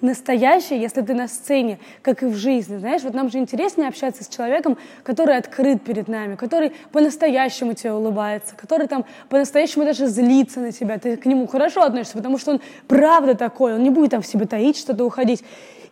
настоящее, 0.00 0.80
если 0.80 1.00
ты 1.00 1.14
на 1.14 1.28
сцене, 1.28 1.78
как 2.02 2.22
и 2.22 2.26
в 2.26 2.34
жизни, 2.34 2.76
знаешь, 2.76 3.02
вот 3.02 3.14
нам 3.14 3.30
же 3.30 3.38
интереснее 3.38 3.88
общаться 3.88 4.24
с 4.24 4.28
человеком, 4.28 4.76
который 5.02 5.36
открыт 5.36 5.82
перед 5.82 6.08
нами, 6.08 6.36
который 6.36 6.72
по-настоящему 6.92 7.74
тебе 7.74 7.92
улыбается, 7.92 8.54
который 8.56 8.86
там 8.86 9.04
по-настоящему 9.28 9.84
даже 9.84 10.06
злится 10.06 10.60
на 10.60 10.72
тебя, 10.72 10.98
ты 10.98 11.16
к 11.16 11.26
нему 11.26 11.46
хорошо 11.46 11.82
относишься, 11.82 12.16
потому 12.16 12.38
что 12.38 12.52
он 12.52 12.60
правда 12.88 13.34
такой, 13.34 13.74
он 13.74 13.82
не 13.82 13.90
будет 13.90 14.10
там 14.10 14.22
в 14.22 14.26
себе 14.26 14.46
таить 14.46 14.76
что-то, 14.76 15.04
уходить. 15.04 15.42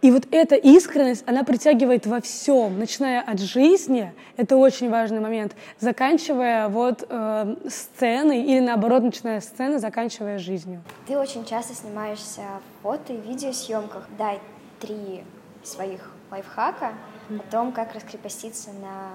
И 0.03 0.11
вот 0.11 0.27
эта 0.31 0.55
искренность, 0.55 1.25
она 1.27 1.45
притягивает 1.45 2.07
во 2.07 2.21
всем, 2.21 2.79
начиная 2.79 3.21
от 3.21 3.41
жизни, 3.41 4.13
это 4.37 4.57
очень 4.57 4.91
важный 4.91 5.21
момент, 5.21 5.55
заканчивая 5.81 6.69
вот 6.69 7.07
э, 7.09 7.57
сценой 7.69 8.43
или 8.43 8.61
наоборот, 8.61 9.03
начиная 9.03 9.41
сцены, 9.41 9.79
заканчивая 9.79 10.39
жизнью. 10.39 10.83
Ты 11.07 11.17
очень 11.19 11.45
часто 11.45 11.75
снимаешься 11.75 12.43
в 12.43 12.83
фото 12.83 13.13
и 13.13 13.17
видеосъемках. 13.17 14.09
Дай 14.19 14.41
три 14.81 15.25
своих 15.63 16.13
лайфхака 16.31 16.93
о 17.31 17.51
том, 17.51 17.73
как 17.73 17.95
раскрепоститься 17.95 18.71
на 18.71 19.11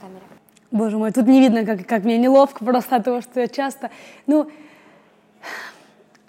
камере. 0.00 0.24
Боже 0.70 0.98
мой, 0.98 1.12
тут 1.12 1.26
не 1.26 1.40
видно, 1.40 1.64
как, 1.64 1.86
как 1.86 2.04
мне 2.04 2.18
неловко 2.18 2.64
просто 2.64 2.96
от 2.96 3.04
того, 3.04 3.20
что 3.20 3.40
я 3.40 3.48
часто... 3.48 3.90
Ну, 4.26 4.50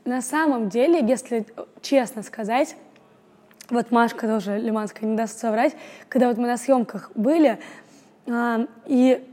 на 0.06 0.22
самом 0.22 0.70
деле, 0.70 1.00
если 1.04 1.46
честно 1.82 2.22
сказать, 2.22 2.76
вот 3.70 3.92
Машка 3.92 4.28
тоже, 4.28 4.58
Лиманская, 4.58 5.10
не 5.10 5.16
даст 5.16 5.40
соврать, 5.40 5.76
когда 6.10 6.28
вот 6.28 6.38
мы 6.38 6.48
на 6.48 6.58
съемках 6.58 7.12
были, 7.16 7.60
а, 8.28 8.66
и 8.86 9.24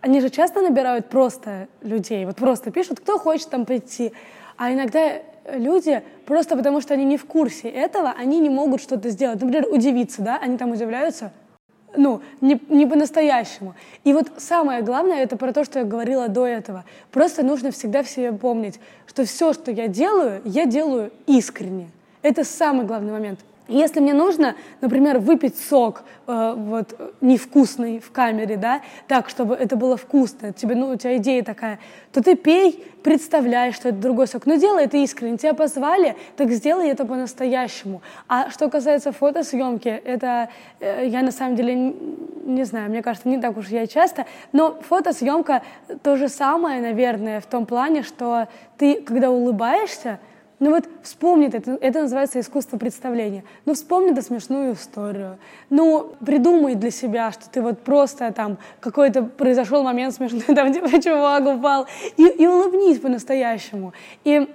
они 0.00 0.20
же 0.20 0.30
часто 0.30 0.60
набирают 0.60 1.08
просто 1.08 1.68
людей, 1.82 2.26
вот 2.26 2.36
просто 2.36 2.70
пишут, 2.70 3.00
кто 3.00 3.18
хочет 3.18 3.50
там 3.50 3.64
прийти, 3.64 4.12
а 4.56 4.72
иногда 4.72 5.22
люди 5.52 6.02
просто 6.26 6.56
потому, 6.56 6.80
что 6.80 6.94
они 6.94 7.04
не 7.04 7.16
в 7.16 7.24
курсе 7.24 7.68
этого, 7.68 8.14
они 8.16 8.40
не 8.40 8.50
могут 8.50 8.80
что-то 8.80 9.10
сделать. 9.10 9.40
Например, 9.40 9.66
удивиться, 9.70 10.22
да, 10.22 10.38
они 10.40 10.56
там 10.56 10.72
удивляются, 10.72 11.32
ну, 11.96 12.22
не, 12.40 12.60
не 12.68 12.86
по-настоящему. 12.86 13.74
И 14.04 14.12
вот 14.12 14.30
самое 14.38 14.82
главное, 14.82 15.22
это 15.22 15.36
про 15.36 15.52
то, 15.52 15.64
что 15.64 15.80
я 15.80 15.84
говорила 15.84 16.28
до 16.28 16.46
этого. 16.46 16.84
Просто 17.10 17.42
нужно 17.42 17.70
всегда 17.70 18.02
в 18.02 18.08
себе 18.08 18.32
помнить, 18.32 18.80
что 19.06 19.24
все, 19.24 19.52
что 19.52 19.70
я 19.70 19.88
делаю, 19.88 20.40
я 20.44 20.66
делаю 20.66 21.12
искренне. 21.26 21.88
Это 22.22 22.44
самый 22.44 22.86
главный 22.86 23.12
момент. 23.12 23.40
Если 23.66 24.00
мне 24.00 24.12
нужно, 24.12 24.56
например, 24.82 25.18
выпить 25.18 25.58
сок 25.58 26.02
э, 26.26 26.54
вот 26.54 27.14
невкусный 27.22 27.98
в 27.98 28.10
камере, 28.10 28.58
да, 28.58 28.82
так, 29.08 29.30
чтобы 29.30 29.54
это 29.54 29.76
было 29.76 29.96
вкусно, 29.96 30.52
тебе, 30.52 30.74
ну, 30.74 30.88
у 30.88 30.96
тебя 30.96 31.16
идея 31.16 31.42
такая, 31.42 31.78
то 32.12 32.22
ты 32.22 32.36
пей, 32.36 32.84
представляй, 33.02 33.72
что 33.72 33.88
это 33.88 33.98
другой 33.98 34.26
сок. 34.26 34.44
Но 34.44 34.56
делай 34.56 34.84
это 34.84 34.98
искренне. 34.98 35.38
Тебя 35.38 35.54
позвали, 35.54 36.14
так 36.36 36.50
сделай 36.50 36.90
это 36.90 37.06
по-настоящему. 37.06 38.02
А 38.28 38.50
что 38.50 38.68
касается 38.68 39.12
фотосъемки, 39.12 39.88
это 39.88 40.50
э, 40.80 41.06
я 41.06 41.22
на 41.22 41.32
самом 41.32 41.56
деле 41.56 41.74
не, 41.74 41.96
не 42.44 42.64
знаю, 42.64 42.90
мне 42.90 43.02
кажется, 43.02 43.28
не 43.30 43.40
так 43.40 43.56
уж 43.56 43.68
я 43.68 43.86
часто, 43.86 44.26
но 44.52 44.78
фотосъемка 44.82 45.62
то 46.02 46.16
же 46.16 46.28
самое, 46.28 46.82
наверное, 46.82 47.40
в 47.40 47.46
том 47.46 47.64
плане, 47.64 48.02
что 48.02 48.46
ты, 48.76 49.00
когда 49.00 49.30
улыбаешься, 49.30 50.18
ну 50.60 50.70
вот 50.70 50.88
вспомни 51.02 51.48
это, 51.48 51.78
это 51.80 52.02
называется 52.02 52.38
искусство 52.40 52.78
представления. 52.78 53.44
Ну 53.64 53.74
вспомни 53.74 54.12
эту 54.12 54.22
смешную 54.22 54.74
историю. 54.74 55.38
Ну 55.68 56.14
придумай 56.24 56.74
для 56.74 56.90
себя, 56.90 57.32
что 57.32 57.50
ты 57.50 57.60
вот 57.60 57.80
просто 57.80 58.32
там 58.32 58.58
какой-то 58.80 59.22
произошел 59.22 59.82
момент 59.82 60.14
смешной, 60.14 60.42
там 60.54 60.72
типа 60.72 61.02
чувак 61.02 61.46
упал, 61.46 61.86
и, 62.16 62.26
и 62.26 62.46
улыбнись 62.46 63.00
по-настоящему. 63.00 63.92
И 64.22 64.48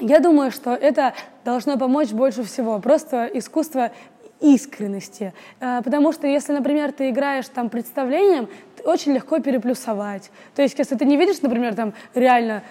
я 0.00 0.20
думаю, 0.20 0.50
что 0.50 0.74
это 0.74 1.14
должно 1.44 1.78
помочь 1.78 2.10
больше 2.10 2.42
всего. 2.42 2.78
Просто 2.80 3.26
искусство 3.32 3.92
искренности. 4.40 5.32
А, 5.60 5.82
потому 5.82 6.12
что 6.12 6.26
если, 6.26 6.52
например, 6.52 6.92
ты 6.92 7.10
играешь 7.10 7.46
там 7.48 7.70
представлением, 7.70 8.48
очень 8.84 9.12
легко 9.12 9.40
переплюсовать. 9.40 10.30
То 10.54 10.62
есть, 10.62 10.78
если 10.78 10.94
ты 10.94 11.04
не 11.04 11.16
видишь, 11.16 11.40
например, 11.42 11.74
там 11.74 11.92
реально, 12.14 12.62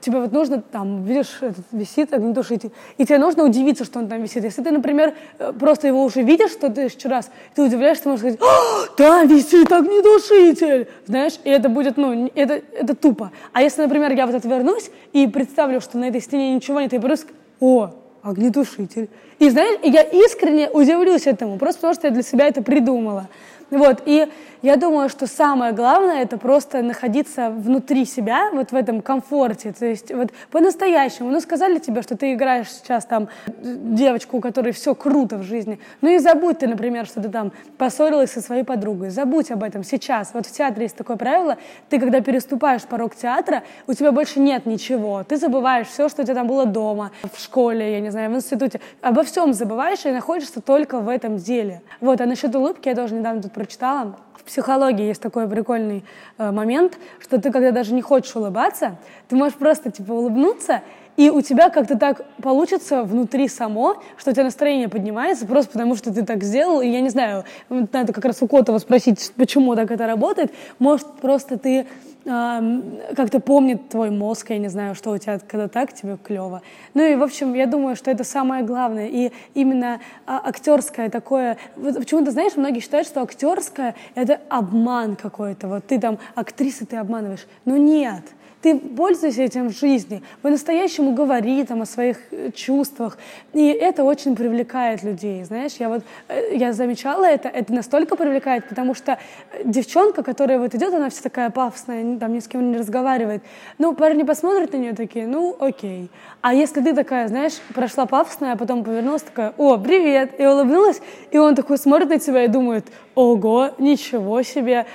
тебе 0.00 0.20
вот 0.20 0.32
нужно, 0.32 0.60
там, 0.60 1.04
видишь, 1.04 1.38
этот, 1.40 1.64
висит 1.72 2.12
огнетушитель, 2.12 2.70
и 2.98 3.06
тебе 3.06 3.18
нужно 3.18 3.44
удивиться, 3.44 3.84
что 3.84 3.98
он 3.98 4.08
там 4.08 4.22
висит. 4.22 4.44
Если 4.44 4.62
ты, 4.62 4.70
например, 4.70 5.14
э, 5.38 5.52
просто 5.58 5.86
его 5.86 6.04
уже 6.04 6.22
видишь 6.22 6.52
в 6.52 6.70
тысячу 6.70 7.08
раз, 7.08 7.30
ты 7.54 7.62
удивляешься, 7.62 8.04
ты 8.04 8.08
можешь 8.10 8.20
сказать, 8.20 8.40
«А, 8.42 8.94
там 8.96 9.26
висит 9.26 9.72
огнетушитель! 9.72 10.88
Знаешь, 11.06 11.38
и 11.44 11.50
это 11.50 11.68
будет, 11.68 11.96
ну, 11.96 12.30
это, 12.34 12.60
это 12.72 12.94
тупо. 12.94 13.32
А 13.52 13.62
если, 13.62 13.82
например, 13.82 14.12
я 14.12 14.26
вот 14.26 14.34
отвернусь 14.34 14.90
и 15.12 15.26
представлю, 15.26 15.80
что 15.80 15.96
на 15.98 16.08
этой 16.08 16.20
стене 16.20 16.54
ничего 16.54 16.80
нет, 16.80 16.92
я 16.92 17.00
просто 17.00 17.28
о, 17.60 17.94
огнетушитель. 18.24 19.08
И 19.38 19.50
знаешь, 19.50 19.78
я 19.82 20.02
искренне 20.02 20.70
удивлюсь 20.70 21.26
этому, 21.26 21.58
просто 21.58 21.80
потому 21.80 21.94
что 21.94 22.06
я 22.06 22.12
для 22.12 22.22
себя 22.22 22.46
это 22.48 22.62
придумала. 22.62 23.28
Вот, 23.70 24.02
и 24.06 24.26
я 24.64 24.76
думаю, 24.76 25.10
что 25.10 25.26
самое 25.26 25.74
главное 25.74 26.22
это 26.22 26.38
просто 26.38 26.80
находиться 26.80 27.50
внутри 27.50 28.06
себя, 28.06 28.48
вот 28.50 28.72
в 28.72 28.74
этом 28.74 29.02
комфорте, 29.02 29.72
то 29.72 29.84
есть 29.84 30.10
вот 30.10 30.30
по-настоящему. 30.50 31.28
Ну, 31.28 31.40
сказали 31.40 31.78
тебе, 31.78 32.00
что 32.00 32.16
ты 32.16 32.32
играешь 32.32 32.70
сейчас 32.70 33.04
там 33.04 33.28
девочку, 33.58 34.38
у 34.38 34.40
которой 34.40 34.72
все 34.72 34.94
круто 34.94 35.36
в 35.36 35.42
жизни, 35.42 35.78
ну 36.00 36.08
и 36.08 36.18
забудь 36.18 36.60
ты, 36.60 36.66
например, 36.66 37.04
что 37.04 37.20
ты 37.20 37.28
там 37.28 37.52
поссорилась 37.76 38.30
со 38.30 38.40
своей 38.40 38.62
подругой, 38.62 39.10
забудь 39.10 39.50
об 39.50 39.62
этом 39.62 39.84
сейчас. 39.84 40.30
Вот 40.32 40.46
в 40.46 40.50
театре 40.50 40.84
есть 40.84 40.96
такое 40.96 41.18
правило, 41.18 41.58
ты 41.90 42.00
когда 42.00 42.22
переступаешь 42.22 42.84
порог 42.84 43.14
театра, 43.14 43.64
у 43.86 43.92
тебя 43.92 44.12
больше 44.12 44.40
нет 44.40 44.64
ничего, 44.64 45.24
ты 45.24 45.36
забываешь 45.36 45.88
все, 45.88 46.08
что 46.08 46.22
у 46.22 46.24
тебя 46.24 46.36
там 46.36 46.46
было 46.46 46.64
дома, 46.64 47.10
в 47.30 47.38
школе, 47.38 47.92
я 47.92 48.00
не 48.00 48.08
знаю, 48.08 48.30
в 48.30 48.34
институте, 48.34 48.80
обо 49.02 49.24
всем 49.24 49.52
забываешь 49.52 50.06
и 50.06 50.10
находишься 50.10 50.62
только 50.62 51.00
в 51.00 51.10
этом 51.10 51.36
деле. 51.36 51.82
Вот, 52.00 52.22
а 52.22 52.24
насчет 52.24 52.54
улыбки 52.54 52.88
я 52.88 52.94
тоже 52.94 53.14
недавно 53.14 53.42
тут 53.42 53.52
прочитала, 53.52 54.16
в 54.34 54.44
психологии 54.44 55.06
есть 55.06 55.22
такой 55.22 55.48
прикольный 55.48 56.04
э, 56.38 56.50
момент, 56.50 56.98
что 57.20 57.40
ты, 57.40 57.50
когда 57.50 57.70
даже 57.70 57.94
не 57.94 58.02
хочешь 58.02 58.34
улыбаться, 58.36 58.96
ты 59.28 59.36
можешь 59.36 59.56
просто 59.56 59.90
типа 59.90 60.12
улыбнуться, 60.12 60.82
и 61.16 61.30
у 61.30 61.40
тебя 61.42 61.70
как-то 61.70 61.96
так 61.96 62.24
получится 62.42 63.04
внутри 63.04 63.46
само, 63.46 64.02
что 64.16 64.30
у 64.30 64.32
тебя 64.32 64.44
настроение 64.44 64.88
поднимается 64.88 65.46
просто 65.46 65.72
потому, 65.72 65.94
что 65.94 66.12
ты 66.12 66.24
так 66.24 66.42
сделал. 66.42 66.80
И 66.80 66.88
я 66.88 67.00
не 67.00 67.08
знаю, 67.08 67.44
надо 67.68 68.12
как 68.12 68.24
раз 68.24 68.42
у 68.42 68.48
Котова 68.48 68.78
спросить, 68.78 69.32
почему 69.36 69.76
так 69.76 69.92
это 69.92 70.06
работает. 70.06 70.52
Может, 70.80 71.06
просто 71.20 71.56
ты 71.56 71.86
как-то 72.24 73.40
помнит 73.40 73.90
твой 73.90 74.10
мозг, 74.10 74.50
я 74.50 74.58
не 74.58 74.68
знаю, 74.68 74.94
что 74.94 75.10
у 75.10 75.18
тебя, 75.18 75.38
когда 75.38 75.68
так, 75.68 75.92
тебе 75.92 76.16
клево. 76.16 76.62
Ну 76.94 77.02
и, 77.02 77.14
в 77.16 77.22
общем, 77.22 77.52
я 77.54 77.66
думаю, 77.66 77.96
что 77.96 78.10
это 78.10 78.24
самое 78.24 78.64
главное. 78.64 79.08
И 79.08 79.30
именно 79.52 80.00
а, 80.26 80.40
актерское 80.44 81.10
такое... 81.10 81.58
Почему-то, 81.76 82.30
знаешь, 82.30 82.56
многие 82.56 82.80
считают, 82.80 83.06
что 83.06 83.20
актерское— 83.20 83.94
это 84.14 84.40
обман 84.48 85.16
какой-то. 85.16 85.68
Вот 85.68 85.86
ты 85.86 86.00
там 86.00 86.18
актриса, 86.34 86.86
ты 86.86 86.96
обманываешь. 86.96 87.46
Но 87.64 87.76
нет— 87.76 88.22
ты 88.64 88.78
пользуйся 88.78 89.42
этим 89.42 89.68
в 89.68 89.78
жизни, 89.78 90.22
по-настоящему 90.40 91.12
говори 91.12 91.62
там 91.64 91.82
о 91.82 91.86
своих 91.86 92.16
э, 92.30 92.50
чувствах, 92.50 93.18
и 93.52 93.66
это 93.66 94.04
очень 94.04 94.34
привлекает 94.34 95.02
людей, 95.02 95.44
знаешь, 95.44 95.72
я 95.78 95.90
вот, 95.90 96.02
э, 96.28 96.56
я 96.56 96.72
замечала 96.72 97.26
это, 97.26 97.50
это 97.50 97.74
настолько 97.74 98.16
привлекает, 98.16 98.66
потому 98.66 98.94
что 98.94 99.12
э, 99.12 99.62
девчонка, 99.66 100.22
которая 100.22 100.58
вот 100.58 100.74
идет, 100.74 100.94
она 100.94 101.10
вся 101.10 101.20
такая 101.22 101.50
пафосная, 101.50 102.18
там 102.18 102.32
ни 102.32 102.40
с 102.40 102.48
кем 102.48 102.70
не 102.70 102.78
разговаривает, 102.78 103.42
ну, 103.76 103.94
парни 103.94 104.22
посмотрят 104.22 104.72
на 104.72 104.78
нее 104.78 104.94
такие, 104.94 105.26
ну, 105.26 105.54
окей, 105.60 106.08
а 106.40 106.54
если 106.54 106.80
ты 106.80 106.94
такая, 106.94 107.28
знаешь, 107.28 107.60
прошла 107.74 108.06
пафосная, 108.06 108.54
а 108.54 108.56
потом 108.56 108.82
повернулась 108.82 109.22
такая, 109.22 109.52
о, 109.58 109.76
привет, 109.76 110.40
и 110.40 110.46
улыбнулась, 110.46 111.02
и 111.30 111.36
он 111.36 111.54
такой 111.54 111.76
смотрит 111.76 112.08
на 112.08 112.18
тебя 112.18 112.44
и 112.44 112.48
думает, 112.48 112.86
ого, 113.14 113.72
ничего 113.78 114.42
себе, 114.42 114.86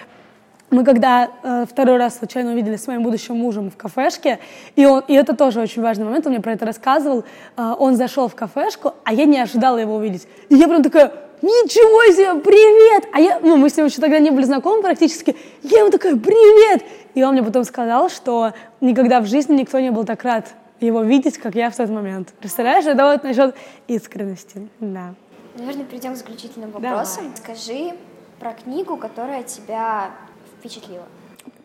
мы 0.71 0.83
когда 0.83 1.29
э, 1.43 1.65
второй 1.69 1.97
раз 1.97 2.17
случайно 2.17 2.51
увиделись 2.51 2.83
с 2.83 2.87
моим 2.87 3.03
будущим 3.03 3.35
мужем 3.35 3.71
в 3.71 3.77
кафешке, 3.77 4.39
и, 4.75 4.85
он, 4.85 5.03
и 5.07 5.13
это 5.13 5.35
тоже 5.35 5.59
очень 5.61 5.81
важный 5.81 6.05
момент, 6.05 6.25
он 6.25 6.33
мне 6.33 6.41
про 6.41 6.53
это 6.53 6.65
рассказывал, 6.65 7.23
э, 7.57 7.75
он 7.79 7.95
зашел 7.95 8.27
в 8.27 8.35
кафешку, 8.35 8.93
а 9.03 9.13
я 9.13 9.25
не 9.25 9.39
ожидала 9.39 9.77
его 9.77 9.95
увидеть. 9.95 10.27
И 10.49 10.55
я 10.55 10.67
прям 10.67 10.83
такая, 10.83 11.11
ничего 11.41 12.13
себе, 12.13 12.41
привет! 12.41 13.09
А 13.13 13.19
я, 13.19 13.39
ну, 13.41 13.57
мы 13.57 13.69
с 13.69 13.77
ним 13.77 13.87
еще 13.87 14.01
тогда 14.01 14.19
не 14.19 14.31
были 14.31 14.45
знакомы 14.45 14.81
практически, 14.81 15.35
я 15.63 15.79
ему 15.79 15.89
такая, 15.89 16.15
привет! 16.15 16.83
И 17.15 17.23
он 17.23 17.33
мне 17.33 17.43
потом 17.43 17.63
сказал, 17.63 18.09
что 18.09 18.53
никогда 18.81 19.21
в 19.21 19.25
жизни 19.25 19.55
никто 19.55 19.79
не 19.79 19.91
был 19.91 20.05
так 20.05 20.23
рад 20.23 20.53
его 20.79 21.01
видеть, 21.01 21.37
как 21.37 21.55
я 21.55 21.69
в 21.69 21.75
тот 21.75 21.89
момент. 21.89 22.33
Представляешь, 22.39 22.85
это 22.85 23.03
вот 23.03 23.23
насчет 23.23 23.55
искренности, 23.87 24.67
да. 24.79 25.13
Наверное, 25.57 25.83
перейдем 25.83 26.13
к 26.13 26.17
заключительным 26.17 26.71
вопросам. 26.71 27.23
Давай. 27.23 27.57
Скажи 27.57 27.93
про 28.39 28.53
книгу, 28.53 28.95
которая 28.95 29.43
тебя 29.43 30.11
впечатлило? 30.59 31.07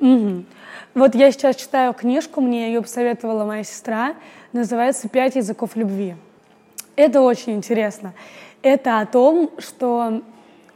Угу. 0.00 0.44
Вот 0.94 1.14
я 1.14 1.30
сейчас 1.32 1.56
читаю 1.56 1.92
книжку, 1.92 2.40
мне 2.40 2.68
ее 2.68 2.82
посоветовала 2.82 3.44
моя 3.44 3.64
сестра, 3.64 4.14
называется 4.52 5.08
«Пять 5.08 5.36
языков 5.36 5.76
любви». 5.76 6.14
Это 6.96 7.20
очень 7.20 7.54
интересно. 7.54 8.14
Это 8.62 9.00
о 9.00 9.06
том, 9.06 9.50
что 9.58 10.22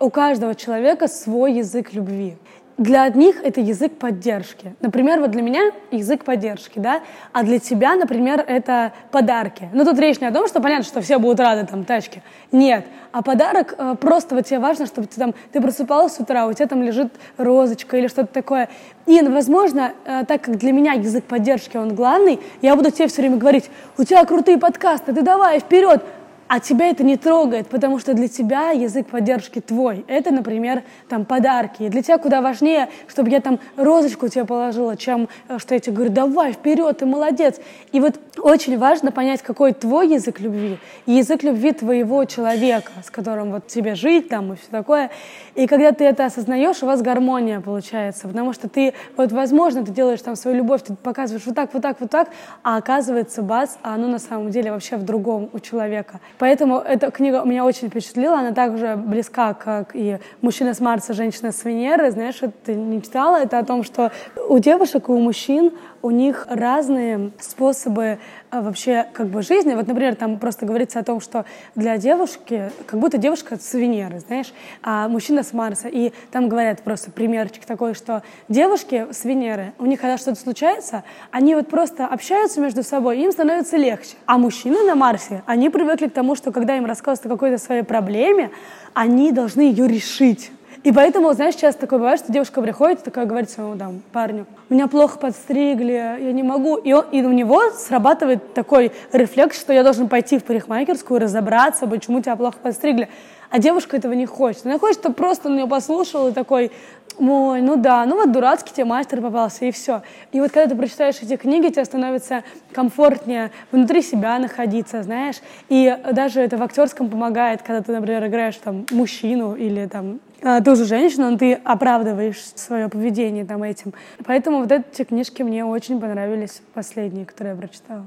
у 0.01 0.11
каждого 0.11 0.55
человека 0.55 1.09
свой 1.09 1.55
язык 1.55 1.93
любви. 1.93 2.37
Для 2.79 3.03
одних 3.03 3.43
это 3.43 3.61
язык 3.61 3.99
поддержки. 3.99 4.75
Например, 4.81 5.21
вот 5.21 5.33
для 5.33 5.43
меня 5.43 5.73
язык 5.91 6.25
поддержки, 6.25 6.79
да, 6.79 7.03
а 7.33 7.43
для 7.43 7.59
тебя, 7.59 7.97
например, 7.97 8.43
это 8.47 8.93
подарки. 9.11 9.69
Ну, 9.73 9.85
тут 9.85 9.99
речь 9.99 10.21
не 10.21 10.29
о 10.29 10.33
том, 10.33 10.47
что 10.47 10.61
понятно, 10.61 10.85
что 10.85 11.01
все 11.01 11.19
будут 11.19 11.41
рады 11.41 11.67
там 11.67 11.85
тачке. 11.85 12.23
Нет. 12.53 12.87
А 13.11 13.23
подарок 13.23 13.75
э, 13.77 13.97
просто 14.01 14.35
вот 14.35 14.47
тебе 14.47 14.61
важно, 14.61 14.87
чтобы 14.87 15.09
ты 15.09 15.19
там, 15.19 15.35
ты 15.51 15.61
просыпалась 15.61 16.15
с 16.15 16.21
утра, 16.21 16.47
у 16.47 16.53
тебя 16.53 16.69
там 16.69 16.83
лежит 16.83 17.13
розочка 17.37 17.97
или 17.97 18.07
что-то 18.07 18.33
такое. 18.33 18.69
И, 19.07 19.21
возможно, 19.23 19.93
э, 20.05 20.25
так 20.29 20.43
как 20.43 20.59
для 20.59 20.73
меня 20.73 20.93
язык 20.93 21.25
поддержки, 21.25 21.77
он 21.77 21.95
главный, 21.95 22.39
я 22.61 22.77
буду 22.77 22.91
тебе 22.91 23.09
все 23.09 23.23
время 23.23 23.39
говорить, 23.39 23.71
у 23.97 24.05
тебя 24.05 24.25
крутые 24.25 24.59
подкасты, 24.59 25.15
ты 25.15 25.23
давай, 25.23 25.59
вперед, 25.59 26.05
а 26.49 26.61
тебя 26.61 26.89
это 26.89 27.05
не 27.05 27.17
трогает, 27.17 27.69
потому 27.69 27.99
что 27.99 28.15
для 28.15 28.27
тебя 28.27 28.71
язык 28.71 29.07
поддержки 29.09 29.61
твой. 29.61 30.05
Это, 30.09 30.31
например, 30.31 30.83
там 31.09 31.27
подарки. 31.27 31.83
И 31.83 31.89
для 31.89 32.03
тебя 32.03 32.19
куда 32.19 32.41
важнее, 32.41 32.89
чтобы 33.07 33.29
я 33.29 33.41
там 33.41 33.61
розочку 33.77 34.29
тебе 34.29 34.47
положила, 34.47 34.97
чем 34.97 35.29
э, 35.49 35.59
что 35.59 35.75
я 35.75 35.81
тебе 35.81 35.97
говорю, 35.97 36.11
давай, 36.11 36.53
вперед, 36.53 36.99
ты 36.99 37.07
молодец. 37.07 37.61
И 37.93 38.01
вот 38.01 38.19
очень 38.39 38.79
важно 38.79 39.13
понять, 39.13 39.43
какой 39.43 39.73
твой 39.73 40.09
язык 40.09 40.41
любви, 40.41 40.79
и 41.07 41.13
язык 41.13 41.43
любви 41.43 41.73
твоего 41.73 42.25
человека, 42.25 42.93
с 43.05 43.11
которым 43.11 43.53
вот 43.53 43.67
тебе 43.67 43.95
жить 43.95 44.29
там 44.29 44.55
и 44.55 44.57
все 44.57 44.71
такое. 44.71 45.11
И 45.55 45.67
когда 45.67 45.93
ты 45.93 46.05
это 46.05 46.25
осознаешь, 46.25 46.83
у 46.83 46.87
вас 46.87 47.03
гармония 47.03 47.61
получается, 47.61 48.27
потому 48.27 48.53
что 48.53 48.69
ты, 48.69 48.95
вот 49.17 49.33
возможно, 49.33 49.85
ты 49.85 49.93
делаешь 49.93 50.23
там 50.23 50.35
свою 50.35 50.57
любовь, 50.57 50.83
ты 50.83 50.95
показываешь 50.95 51.45
вот 51.45 51.55
так, 51.55 51.75
вот 51.75 51.83
так, 51.83 52.01
вот 52.01 52.11
так, 52.11 52.31
а 52.63 52.79
оказывается, 52.79 53.43
бац, 53.43 53.75
а 53.83 53.95
оно 53.95 54.09
на 54.09 54.19
самом 54.19 54.51
деле 54.51 54.71
вообще 54.71 54.97
в 54.97 55.05
другом 55.05 55.51
у 55.53 55.59
человека. 55.59 56.21
Поэтому 56.39 56.79
эта 56.79 57.11
книга 57.11 57.43
меня 57.45 57.65
очень 57.65 57.89
впечатлила, 57.89 58.39
она 58.39 58.53
также 58.53 58.97
близка, 58.97 59.55
как 59.55 59.91
и 59.95 60.19
«Мужчина 60.41 60.75
с 60.75 60.81
Марса, 60.81 61.13
женщина 61.13 61.53
с 61.53 61.65
Венеры». 61.65 62.11
Знаешь, 62.11 62.41
ты 62.65 62.75
не 62.75 63.03
читала? 63.03 63.37
Это 63.37 63.59
о 63.59 63.65
том, 63.65 63.83
что 63.83 64.13
у 64.49 64.59
девушек 64.59 65.09
и 65.09 65.13
у 65.13 65.19
мужчин 65.19 65.73
у 66.03 66.11
них 66.11 66.47
разные 66.49 67.33
способы 67.41 68.19
вообще 68.51 69.07
как 69.13 69.29
бы 69.29 69.43
жизни. 69.43 69.75
Вот, 69.75 69.87
например, 69.87 70.15
там 70.15 70.39
просто 70.39 70.67
говорится 70.67 70.99
о 70.99 71.05
том, 71.05 71.21
что 71.21 71.45
для 71.75 71.97
девушки, 71.99 72.71
как 72.87 72.99
будто 73.01 73.19
девушка 73.19 73.59
с 73.61 73.75
Венеры, 73.75 74.21
знаешь, 74.21 74.53
а 74.83 75.09
мужчина 75.09 75.43
с 75.43 75.53
Марса. 75.53 75.89
И 75.89 76.13
там 76.31 76.49
говорят 76.49 76.83
просто 76.83 77.11
примерчик 77.11 77.65
такой, 77.65 77.95
что 77.95 78.23
девушки 78.49 79.07
с 79.11 79.25
Венеры, 79.25 79.73
у 79.79 79.87
них 79.87 80.01
когда 80.01 80.19
что-то 80.19 80.41
случается, 80.41 81.05
они 81.31 81.55
вот 81.55 81.69
просто 81.69 82.07
общаются 82.07 82.61
между 82.61 82.83
собой, 82.83 83.21
им 83.21 83.33
становится 83.33 83.77
легче. 83.77 84.17
А 84.27 84.39
мужчины 84.39 84.83
на 84.85 84.95
Марсе, 84.95 85.43
они 85.47 85.71
привыкли 85.71 86.09
к 86.09 86.13
тому, 86.13 86.35
что 86.35 86.53
когда 86.53 86.77
им 86.77 86.87
рассказывают 86.87 87.27
о 87.27 87.37
какой-то 87.37 87.59
своей 87.59 87.83
проблеме, 87.83 88.51
они 88.95 89.33
должны 89.33 89.63
ее 89.63 89.87
решить. 89.87 90.51
И 90.85 90.93
поэтому, 90.93 91.33
знаешь, 91.33 91.55
часто 91.55 91.83
такое 91.83 91.99
бывает, 91.99 92.21
что 92.21 92.33
девушка 92.33 92.63
приходит 92.63 93.01
и 93.01 93.05
такая 93.05 93.27
говорит 93.27 93.51
своему 93.51 93.77
там, 93.77 94.03
парню, 94.13 94.47
меня 94.69 94.87
плохо 94.87 95.19
подстригли, 95.19 95.93
я 95.93 96.33
не 96.33 96.43
могу. 96.43 96.77
И, 96.77 96.93
он, 96.93 97.05
и 97.11 97.23
у 97.23 97.33
него 97.33 97.71
срабатывает 97.71 98.55
такой 98.55 98.93
рефлекс, 99.13 99.59
что 99.59 99.73
я 99.73 99.83
должен 99.83 100.09
пойти 100.09 100.39
в 100.39 100.45
парикмахерскую, 100.45 101.21
разобраться, 101.21 101.87
почему 101.87 102.21
тебя 102.21 102.37
плохо 102.37 102.59
подстригли. 102.63 103.09
А 103.51 103.59
девушка 103.59 103.97
этого 103.97 104.13
не 104.13 104.27
хочет. 104.27 104.67
Она 104.67 104.79
хочет, 104.79 105.01
чтобы 105.01 105.15
просто 105.15 105.49
он 105.49 105.59
ее 105.59 105.67
послушал 105.67 106.29
и 106.29 106.33
такой, 106.33 106.71
ой, 107.19 107.63
ну 107.63 107.77
да, 107.77 108.05
ну 108.05 108.17
вот 108.17 108.33
дурацкий 108.33 108.73
тебе 108.73 108.85
мастер 108.85 109.21
попался, 109.21 109.65
и 109.65 109.71
все. 109.71 110.03
И 110.33 110.41
вот 110.41 110.51
когда 110.53 110.69
ты 110.69 110.77
прочитаешь 110.77 111.17
эти 111.21 111.37
книги, 111.37 111.69
тебе 111.69 111.85
становится 111.85 112.45
комфортнее 112.73 113.51
внутри 113.73 114.03
себя 114.03 114.39
находиться, 114.39 115.03
знаешь. 115.03 115.37
И 115.69 115.97
даже 116.13 116.41
это 116.41 116.57
в 116.57 116.63
актерском 116.63 117.09
помогает, 117.09 117.63
когда 117.63 117.83
ты, 117.83 117.93
например, 117.93 118.27
играешь 118.27 118.57
там 118.57 118.87
мужчину 118.91 119.55
или 119.55 119.87
там 119.87 120.21
а, 120.43 120.61
тоже 120.61 120.85
женщину, 120.85 121.31
но 121.31 121.39
ты 121.39 121.55
оправдываешь 121.55 122.43
свое 122.55 122.89
поведение 122.89 123.45
там 123.45 123.63
этим. 123.63 123.93
Поэтому 124.25 124.61
вот 124.61 124.71
эти 124.71 125.05
книжки 125.05 125.43
мне 125.43 125.65
очень 125.65 126.01
понравились, 126.01 126.63
последние, 126.75 127.27
которые 127.27 127.55
я 127.55 127.61
прочитала 127.61 128.05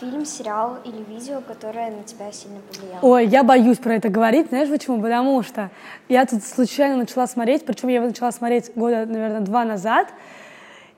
фильм, 0.00 0.24
сериал 0.24 0.78
или 0.84 1.02
видео, 1.14 1.40
которое 1.40 1.90
на 1.90 2.02
тебя 2.02 2.30
сильно 2.32 2.60
повлияло? 2.60 2.98
Ой, 3.02 3.26
я 3.26 3.42
боюсь 3.42 3.78
про 3.78 3.94
это 3.94 4.08
говорить, 4.08 4.48
знаешь 4.48 4.68
почему? 4.68 5.00
Потому 5.00 5.42
что 5.42 5.70
я 6.08 6.24
тут 6.26 6.42
случайно 6.42 6.96
начала 6.96 7.26
смотреть, 7.26 7.64
причем 7.64 7.88
я 7.88 7.96
его 7.96 8.06
начала 8.06 8.32
смотреть 8.32 8.72
года, 8.74 9.06
наверное, 9.06 9.40
два 9.40 9.64
назад, 9.64 10.08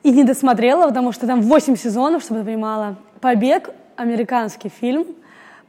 и 0.03 0.11
не 0.11 0.25
досмотрела, 0.25 0.89
потому 0.89 1.13
что 1.13 1.27
там 1.27 1.43
8 1.43 1.77
сезонов, 1.77 2.23
чтобы 2.23 2.41
ты 2.41 2.47
понимала. 2.47 2.97
«Побег»— 3.21 3.71
американский 3.97 4.69
фильм 4.69 5.07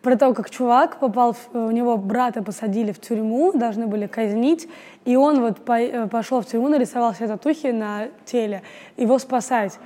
про 0.01 0.15
то, 0.15 0.33
как 0.33 0.49
чувак 0.49 0.99
попал, 0.99 1.33
в, 1.33 1.53
у 1.53 1.71
него 1.71 1.97
брата 1.97 2.41
посадили 2.41 2.91
в 2.91 2.99
тюрьму, 3.01 3.51
должны 3.51 3.87
были 3.87 4.07
казнить, 4.07 4.69
и 5.05 5.15
он 5.15 5.41
вот 5.41 5.57
по, 5.65 5.79
э, 5.79 6.07
пошел 6.07 6.41
в 6.41 6.45
тюрьму, 6.45 6.69
нарисовал 6.69 7.13
себе 7.13 7.27
татухи 7.27 7.67
на 7.67 8.07
теле, 8.25 8.61
его 8.95 9.19
спасать. 9.19 9.79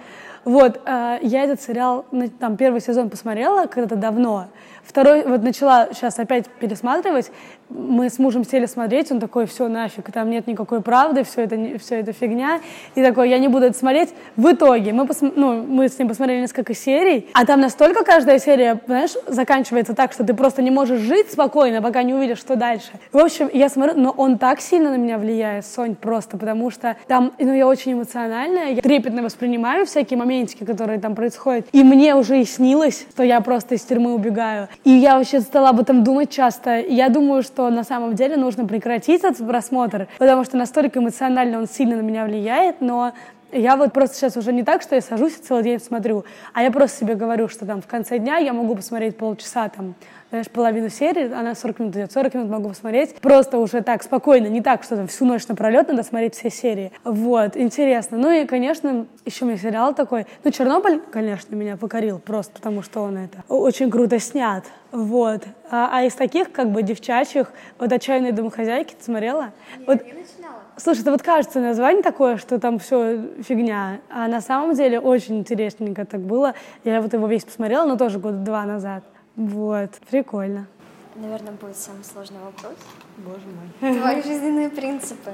Вот, 0.44 0.82
э, 0.86 1.20
я 1.22 1.44
этот 1.44 1.62
сериал, 1.62 2.06
там, 2.40 2.58
первый 2.58 2.82
сезон 2.82 3.10
посмотрела 3.10 3.68
когда-то 3.68 3.96
давно, 3.96 4.48
второй, 4.84 5.24
вот 5.24 5.44
начала 5.44 5.89
сейчас 5.94 6.20
опять 6.20 6.48
пересматривать, 6.60 7.32
мы 7.70 8.10
с 8.10 8.20
мужем 8.20 8.44
сели 8.44 8.65
смотреть, 8.65 9.12
он 9.12 9.20
такой, 9.20 9.46
все, 9.46 9.67
нафиг, 9.67 10.12
там 10.12 10.30
нет 10.30 10.48
никакой 10.48 10.82
правды, 10.82 11.24
все 11.24 11.44
это, 11.44 11.80
все 11.80 12.00
это 12.00 12.12
фигня, 12.13 12.60
и 12.96 13.04
такой, 13.04 13.30
я 13.30 13.38
не 13.38 13.48
буду 13.48 13.65
это 13.65 13.78
смотреть. 13.78 14.10
В 14.36 14.52
итоге 14.52 14.94
мы, 14.94 15.08
пос, 15.08 15.20
ну, 15.22 15.63
мы 15.63 15.88
с 15.88 15.98
ним 15.98 16.08
посмотрели 16.08 16.41
несколько 16.41 16.74
серий, 16.74 17.30
а 17.34 17.46
там 17.46 17.62
настолько 17.62 18.04
каждая 18.04 18.39
серия, 18.39 18.80
знаешь, 18.86 19.12
заканчивается 19.28 19.94
так, 19.94 20.12
что 20.12 20.24
ты 20.26 20.34
просто 20.34 20.62
не 20.62 20.72
можешь 20.72 21.00
жить 21.00 21.32
спокойно, 21.32 21.82
пока 21.82 22.04
не 22.04 22.13
увидишь, 22.13 22.39
что 22.39 22.56
дальше. 22.56 22.91
В 23.12 23.17
общем, 23.17 23.50
я 23.54 23.70
смотрю, 23.70 23.98
но 23.98 24.12
он 24.12 24.38
так 24.38 24.62
сильно 24.62 24.91
на 24.91 24.98
меня 24.98 25.17
влияет, 25.17 25.65
Сонь, 25.65 25.96
просто, 25.96 26.38
потому 26.38 26.72
что 26.72 26.98
там, 27.08 27.34
ну, 27.39 27.54
я 27.54 27.67
очень 27.67 27.94
эмоциональная, 27.94 28.72
я 28.72 28.82
трепетно 28.82 29.22
воспринимаю 29.24 29.86
всякие 29.86 30.17
моментики, 30.17 30.65
которые 30.65 31.00
там 31.00 31.15
происходят, 31.15 31.67
и 31.72 31.84
мне 31.84 32.15
уже 32.15 32.41
и 32.41 32.46
снилось, 32.46 33.06
что 33.12 33.24
я 33.24 33.39
просто 33.41 33.76
из 33.76 33.82
тюрьмы 33.82 34.13
убегаю. 34.13 34.67
И 34.84 34.92
я 34.92 35.18
вообще 35.18 35.42
стала 35.42 35.70
об 35.70 35.80
этом 35.80 36.04
думать 36.04 36.30
часто, 36.30 36.80
и 36.80 36.94
я 36.94 37.10
думаю, 37.10 37.44
что 37.44 37.70
на 37.70 37.84
самом 37.84 38.16
деле 38.16 38.38
нужно 38.38 38.66
прекратить 38.66 39.24
этот 39.24 39.46
просмотр, 39.46 40.08
потому 40.18 40.44
что 40.44 40.58
настолько 40.58 41.00
эмоционально 41.00 41.60
он 41.60 41.68
сильно 41.68 41.98
на 41.98 42.02
меня 42.02 42.26
влияет, 42.26 42.82
но 42.82 43.14
я 43.52 43.76
вот 43.76 43.94
просто 43.94 44.16
сейчас 44.16 44.38
уже 44.38 44.54
не 44.54 44.64
так, 44.64 44.82
что 44.82 44.96
я 44.96 45.02
сажусь 45.02 45.38
и 45.38 45.42
целый 45.42 45.64
день 45.64 45.80
смотрю, 45.80 46.26
а 46.54 46.64
я 46.64 46.72
просто 46.72 47.00
себе 47.00 47.16
говорю, 47.16 47.48
что 47.48 47.66
там 47.66 47.82
в 47.82 47.88
конце 47.88 48.18
дня 48.18 48.38
я 48.38 48.54
могу 48.54 48.76
посмотреть 48.76 49.18
полчаса 49.18 49.70
там, 49.70 49.96
знаешь, 50.30 50.50
половину 50.50 50.90
серии, 50.90 51.32
она 51.32 51.56
40 51.56 51.80
минут 51.80 51.96
идет, 51.96 52.12
40 52.12 52.34
минут 52.36 52.50
могу 52.50 52.70
посмотреть, 52.70 53.16
просто 53.16 53.58
уже 53.58 53.82
так, 53.82 54.02
спокойно, 54.02 54.48
не 54.48 54.62
так, 54.62 54.84
что 54.84 54.96
там 54.96 55.08
всю 55.08 55.26
ночь 55.26 55.48
напролет 55.48 55.90
надо 55.90 56.04
смотреть 56.04 56.36
все 56.36 56.50
серии. 56.50 56.92
Вот, 57.04 57.58
интересно. 57.58 58.18
Ну 58.18 58.32
и, 58.32 58.46
конечно, 58.46 59.06
еще 59.26 59.46
у 59.46 59.48
меня 59.50 59.58
сериал 59.58 59.94
такой, 59.94 60.26
ну, 60.44 60.52
Чернобыль, 60.52 61.02
конечно, 61.12 61.56
меня 61.56 61.76
покорил 61.76 62.20
просто 62.20 62.54
потому, 62.54 62.82
что 62.82 63.02
он 63.02 63.18
это 63.18 63.44
очень 63.50 63.92
круто 63.92 64.20
снят. 64.20 64.64
Вот. 64.92 65.44
А, 65.70 65.90
а 65.92 66.04
из 66.04 66.14
таких, 66.14 66.52
как 66.52 66.72
бы, 66.72 66.82
девчачьих, 66.82 67.52
вот 67.80 67.92
«Отчаянные 67.92 68.32
домохозяйки» 68.32 68.94
ты 68.98 69.04
смотрела? 69.04 69.52
Нет, 69.78 69.88
вот, 69.88 70.06
не 70.06 70.14
начинала. 70.14 70.61
Слушай, 70.78 71.02
это 71.02 71.12
вот 71.12 71.22
кажется 71.22 71.60
название 71.60 72.02
такое, 72.02 72.38
что 72.38 72.60
там 72.60 72.80
все 72.80 73.22
фигня, 73.42 74.00
а 74.10 74.28
на 74.28 74.42
самом 74.42 74.74
деле 74.74 75.00
очень 75.00 75.40
интересненько 75.40 76.06
так 76.06 76.22
было. 76.22 76.56
Я 76.84 77.02
вот 77.02 77.14
его 77.14 77.28
весь 77.28 77.44
посмотрела, 77.44 77.86
но 77.86 77.98
тоже 77.98 78.20
года 78.20 78.38
два 78.38 78.66
назад. 78.66 79.04
Вот, 79.36 79.92
прикольно. 80.10 80.68
Наверное, 81.16 81.54
будет 81.54 81.76
самый 81.76 82.04
сложный 82.04 82.40
вопрос. 82.40 82.76
Боже 83.18 83.46
мой. 83.46 84.00
Твои 84.00 84.24
жизненные 84.24 84.70
принципы. 84.70 85.32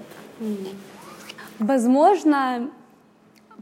Возможно, 1.60 2.70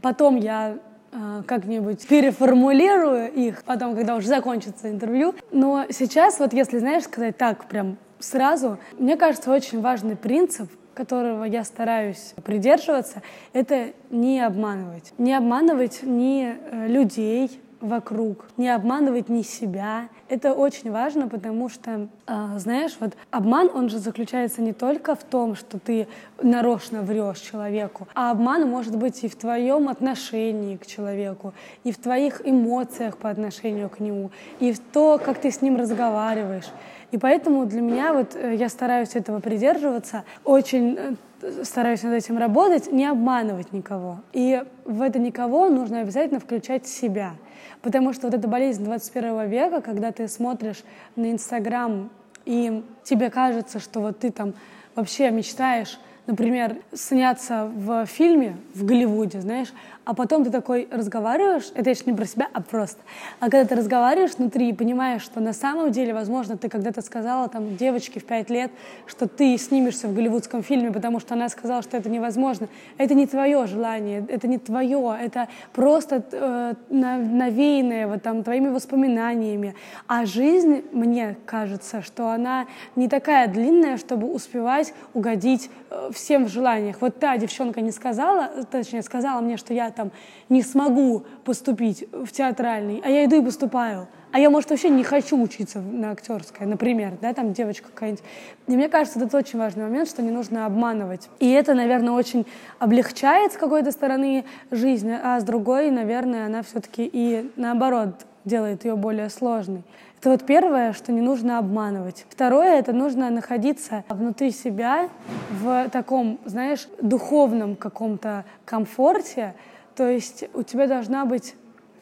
потом 0.02 0.36
я 0.36 0.78
э, 1.12 1.42
как-нибудь 1.46 2.06
переформулирую 2.06 3.32
их, 3.32 3.64
потом, 3.64 3.94
когда 3.94 4.16
уже 4.16 4.28
закончится 4.28 4.90
интервью. 4.90 5.34
Но 5.52 5.86
сейчас, 5.90 6.38
вот 6.38 6.52
если, 6.52 6.78
знаешь, 6.78 7.04
сказать 7.04 7.36
так 7.36 7.66
прям 7.66 7.96
сразу, 8.18 8.78
мне 8.98 9.16
кажется, 9.16 9.50
очень 9.50 9.80
важный 9.80 10.16
принцип, 10.16 10.70
которого 10.96 11.44
я 11.44 11.62
стараюсь 11.62 12.34
придерживаться, 12.44 13.22
это 13.52 13.92
не 14.10 14.40
обманывать. 14.40 15.12
Не 15.18 15.34
обманывать 15.34 16.00
ни 16.02 16.48
э, 16.48 16.88
людей, 16.88 17.60
вокруг, 17.80 18.46
не 18.56 18.68
обманывать 18.68 19.28
ни 19.28 19.42
себя. 19.42 20.08
Это 20.28 20.54
очень 20.54 20.90
важно, 20.90 21.28
потому 21.28 21.68
что, 21.68 22.08
э, 22.26 22.58
знаешь, 22.58 22.96
вот 23.00 23.12
обман, 23.30 23.70
он 23.72 23.88
же 23.88 23.98
заключается 23.98 24.62
не 24.62 24.72
только 24.72 25.14
в 25.14 25.22
том, 25.22 25.54
что 25.54 25.78
ты 25.78 26.08
нарочно 26.42 27.02
врешь 27.02 27.38
человеку, 27.38 28.08
а 28.14 28.30
обман 28.30 28.68
может 28.68 28.96
быть 28.96 29.22
и 29.24 29.28
в 29.28 29.36
твоем 29.36 29.88
отношении 29.88 30.76
к 30.76 30.86
человеку, 30.86 31.52
и 31.84 31.92
в 31.92 31.98
твоих 31.98 32.40
эмоциях 32.44 33.18
по 33.18 33.30
отношению 33.30 33.88
к 33.88 34.00
нему, 34.00 34.30
и 34.58 34.72
в 34.72 34.78
то, 34.78 35.20
как 35.22 35.38
ты 35.38 35.50
с 35.50 35.62
ним 35.62 35.76
разговариваешь. 35.76 36.66
И 37.12 37.18
поэтому 37.18 37.66
для 37.66 37.80
меня 37.80 38.12
вот 38.12 38.34
э, 38.34 38.54
я 38.56 38.68
стараюсь 38.68 39.14
этого 39.14 39.40
придерживаться, 39.40 40.24
очень 40.44 40.96
э, 41.40 41.64
стараюсь 41.64 42.02
над 42.02 42.14
этим 42.14 42.38
работать, 42.38 42.90
не 42.90 43.06
обманывать 43.06 43.72
никого. 43.72 44.18
И 44.32 44.62
в 44.84 45.02
это 45.02 45.18
никого 45.18 45.68
нужно 45.68 46.00
обязательно 46.00 46.40
включать 46.40 46.86
себя. 46.86 47.34
Потому 47.82 48.12
что 48.12 48.26
вот 48.26 48.34
эта 48.34 48.48
болезнь 48.48 48.84
21 48.84 49.48
века, 49.48 49.80
когда 49.80 50.10
ты 50.12 50.28
смотришь 50.28 50.82
на 51.14 51.30
Инстаграм, 51.30 52.10
и 52.44 52.82
тебе 53.04 53.30
кажется, 53.30 53.78
что 53.80 54.00
вот 54.00 54.18
ты 54.18 54.30
там 54.30 54.54
вообще 54.94 55.30
мечтаешь 55.30 55.98
например, 56.26 56.76
сняться 56.92 57.70
в 57.74 58.06
фильме 58.06 58.56
в 58.74 58.84
Голливуде, 58.84 59.40
знаешь, 59.40 59.72
а 60.06 60.14
потом 60.14 60.44
ты 60.44 60.50
такой 60.50 60.86
разговариваешь, 60.88 61.72
это 61.74 61.90
еще 61.90 62.04
не 62.06 62.12
про 62.12 62.24
себя, 62.26 62.48
а 62.52 62.62
просто. 62.62 63.00
А 63.40 63.50
когда 63.50 63.64
ты 63.64 63.74
разговариваешь 63.74 64.34
внутри 64.38 64.68
и 64.68 64.72
понимаешь, 64.72 65.22
что 65.22 65.40
на 65.40 65.52
самом 65.52 65.90
деле, 65.90 66.14
возможно, 66.14 66.56
ты 66.56 66.68
когда-то 66.68 67.02
сказала 67.02 67.48
там 67.48 67.76
девочке 67.76 68.20
в 68.20 68.24
пять 68.24 68.48
лет, 68.48 68.70
что 69.08 69.26
ты 69.26 69.58
снимешься 69.58 70.06
в 70.06 70.14
голливудском 70.14 70.62
фильме, 70.62 70.92
потому 70.92 71.18
что 71.18 71.34
она 71.34 71.48
сказала, 71.48 71.82
что 71.82 71.96
это 71.96 72.08
невозможно. 72.08 72.68
Это 72.98 73.14
не 73.14 73.26
твое 73.26 73.66
желание, 73.66 74.24
это 74.28 74.46
не 74.46 74.58
твое, 74.58 75.18
это 75.20 75.48
просто 75.72 76.22
э, 76.30 76.74
навеянное 76.88 78.06
вот 78.06 78.22
там 78.22 78.44
твоими 78.44 78.68
воспоминаниями. 78.68 79.74
А 80.06 80.24
жизнь, 80.24 80.84
мне 80.92 81.36
кажется, 81.46 82.00
что 82.00 82.28
она 82.28 82.66
не 82.94 83.08
такая 83.08 83.48
длинная, 83.48 83.96
чтобы 83.96 84.32
успевать 84.32 84.94
угодить 85.14 85.68
э, 85.90 86.10
всем 86.12 86.44
в 86.44 86.48
желаниях. 86.48 87.00
Вот 87.00 87.18
та 87.18 87.36
девчонка 87.38 87.80
не 87.80 87.90
сказала, 87.90 88.50
точнее, 88.70 89.02
сказала 89.02 89.40
мне, 89.40 89.56
что 89.56 89.74
я 89.74 89.95
там 89.96 90.12
не 90.48 90.62
смогу 90.62 91.24
поступить 91.44 92.06
в 92.12 92.30
театральный, 92.30 93.02
а 93.04 93.10
я 93.10 93.24
иду 93.24 93.40
и 93.40 93.44
поступаю. 93.44 94.06
А 94.32 94.38
я, 94.38 94.50
может, 94.50 94.68
вообще 94.70 94.90
не 94.90 95.02
хочу 95.02 95.40
учиться 95.40 95.80
на 95.80 96.10
актерское, 96.10 96.68
например, 96.68 97.14
да, 97.22 97.32
там 97.32 97.52
девочка 97.52 97.88
какая-нибудь. 97.88 98.22
И 98.66 98.76
мне 98.76 98.88
кажется, 98.88 99.18
это 99.18 99.36
очень 99.38 99.58
важный 99.58 99.84
момент, 99.84 100.08
что 100.08 100.20
не 100.20 100.30
нужно 100.30 100.66
обманывать. 100.66 101.30
И 101.38 101.50
это, 101.50 101.72
наверное, 101.74 102.12
очень 102.12 102.44
облегчает 102.78 103.52
с 103.52 103.56
какой-то 103.56 103.92
стороны 103.92 104.44
жизнь, 104.70 105.10
а 105.10 105.40
с 105.40 105.44
другой, 105.44 105.90
наверное, 105.90 106.46
она 106.46 106.62
все-таки 106.62 107.08
и 107.10 107.50
наоборот 107.56 108.26
делает 108.44 108.84
ее 108.84 108.96
более 108.96 109.30
сложной. 109.30 109.82
Это 110.20 110.30
вот 110.30 110.44
первое, 110.44 110.92
что 110.92 111.12
не 111.12 111.20
нужно 111.20 111.58
обманывать. 111.58 112.26
Второе, 112.28 112.78
это 112.78 112.92
нужно 112.92 113.30
находиться 113.30 114.04
внутри 114.08 114.50
себя 114.50 115.08
в 115.50 115.88
таком, 115.90 116.38
знаешь, 116.44 116.88
духовном 117.00 117.76
каком-то 117.76 118.44
комфорте, 118.64 119.54
то 119.96 120.08
есть 120.08 120.44
у 120.54 120.62
тебя 120.62 120.86
должна 120.86 121.24
быть 121.24 121.54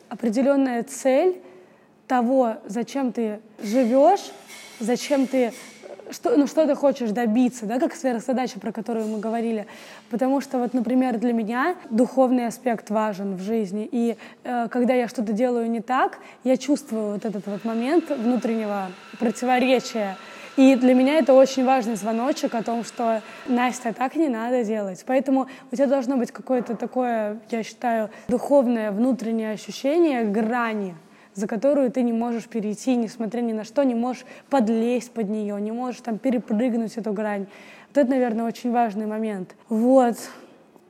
определенная 0.09 0.82
цель 0.82 1.40
того, 2.07 2.57
зачем 2.66 3.12
ты 3.12 3.40
живешь, 3.62 4.32
зачем 4.80 5.26
ты 5.26 5.53
что, 6.11 6.36
ну, 6.36 6.47
что 6.47 6.66
ты 6.66 6.74
хочешь 6.74 7.11
добиться, 7.11 7.66
да, 7.66 7.78
как 7.78 7.95
сверхзадача, 7.95 8.61
про 8.61 8.72
которую 8.72 9.07
мы 9.09 9.20
говорили. 9.20 9.66
Потому 10.11 10.42
что, 10.42 10.59
вот, 10.59 10.74
например, 10.74 11.18
для 11.18 11.32
меня 11.32 11.76
духовный 11.88 12.47
аспект 12.47 12.90
важен 12.90 13.36
в 13.36 13.40
жизни. 13.40 13.88
И 13.90 14.16
э, 14.45 14.68
когда 14.70 14.92
я 14.92 15.09
что-то 15.09 15.32
делаю 15.32 15.70
не 15.70 15.80
так, 15.80 16.18
я 16.45 16.59
чувствую 16.59 17.12
вот 17.12 17.24
этот 17.24 17.47
вот 17.47 17.64
момент 17.64 18.11
внутреннего 18.11 18.90
противоречия. 19.18 20.16
И 20.57 20.76
для 20.76 20.94
меня 20.94 21.18
это 21.18 21.34
очень 21.34 21.64
важный 21.64 21.96
звоночек 21.96 22.55
о 22.55 22.62
том, 22.62 22.84
что 22.84 23.22
Настя, 23.48 23.92
так 23.92 24.14
не 24.14 24.28
надо 24.28 24.62
делать. 24.62 25.02
Поэтому 25.07 25.48
у 25.72 25.74
тебя 25.74 25.86
должно 25.86 26.16
быть 26.16 26.30
какое-то 26.30 26.76
такое, 26.76 27.40
я 27.50 27.64
считаю, 27.64 28.11
духовное 28.28 28.92
внутреннее 28.92 29.50
ощущение 29.50 30.22
грани, 30.22 30.94
за 31.34 31.48
которую 31.48 31.90
ты 31.90 32.02
не 32.02 32.12
можешь 32.12 32.44
перейти, 32.44 32.94
несмотря 32.94 33.40
ни 33.40 33.52
на 33.52 33.64
что, 33.64 33.82
не 33.82 33.96
можешь 33.96 34.24
подлезть 34.48 35.11
под 35.11 35.28
нее, 35.28 35.61
не 35.61 35.72
можешь 35.72 36.00
там 36.02 36.18
перепрыгнуть 36.18 36.96
эту 36.96 37.12
грань. 37.12 37.46
Вот 37.88 37.98
это, 37.98 38.11
наверное, 38.11 38.44
очень 38.44 38.70
важный 38.70 39.07
момент. 39.07 39.57
Вот. 39.68 40.16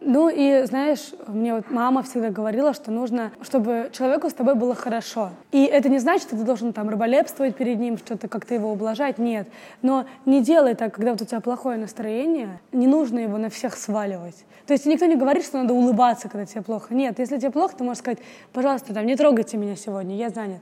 Ну 0.06 0.28
и, 0.28 0.64
знаешь, 0.66 1.12
мне 1.26 1.54
вот 1.54 1.70
мама 1.70 2.02
всегда 2.02 2.28
говорила, 2.28 2.74
что 2.74 2.90
нужно, 2.90 3.32
чтобы 3.40 3.88
человеку 3.92 4.28
с 4.28 4.34
тобой 4.34 4.54
было 4.54 4.74
хорошо. 4.74 5.30
И 5.50 5.64
это 5.64 5.88
не 5.88 5.98
значит, 5.98 6.28
что 6.28 6.36
ты 6.36 6.44
должен 6.44 6.74
там 6.74 6.90
рыболепствовать 6.90 7.56
перед 7.56 7.78
ним, 7.78 7.96
что-то 7.96 8.28
как-то 8.28 8.52
его 8.52 8.70
ублажать, 8.70 9.16
нет. 9.16 9.48
Но 9.80 10.04
не 10.26 10.42
делай 10.42 10.74
так, 10.74 10.94
когда 10.94 11.12
вот 11.12 11.22
у 11.22 11.24
тебя 11.24 11.40
плохое 11.40 11.78
настроение, 11.78 12.60
не 12.70 12.86
нужно 12.86 13.20
его 13.20 13.38
на 13.38 13.48
всех 13.48 13.74
сваливать. 13.76 14.44
То 14.66 14.74
есть 14.74 14.84
никто 14.84 15.06
не 15.06 15.16
говорит, 15.16 15.42
что 15.42 15.62
надо 15.62 15.72
улыбаться, 15.72 16.28
когда 16.28 16.44
тебе 16.44 16.60
плохо. 16.60 16.94
Нет, 16.94 17.18
если 17.18 17.38
тебе 17.38 17.50
плохо, 17.50 17.74
ты 17.76 17.84
можешь 17.84 18.00
сказать, 18.00 18.18
пожалуйста, 18.52 18.92
там, 18.92 19.06
не 19.06 19.16
трогайте 19.16 19.56
меня 19.56 19.74
сегодня, 19.74 20.16
я 20.16 20.28
занят. 20.28 20.60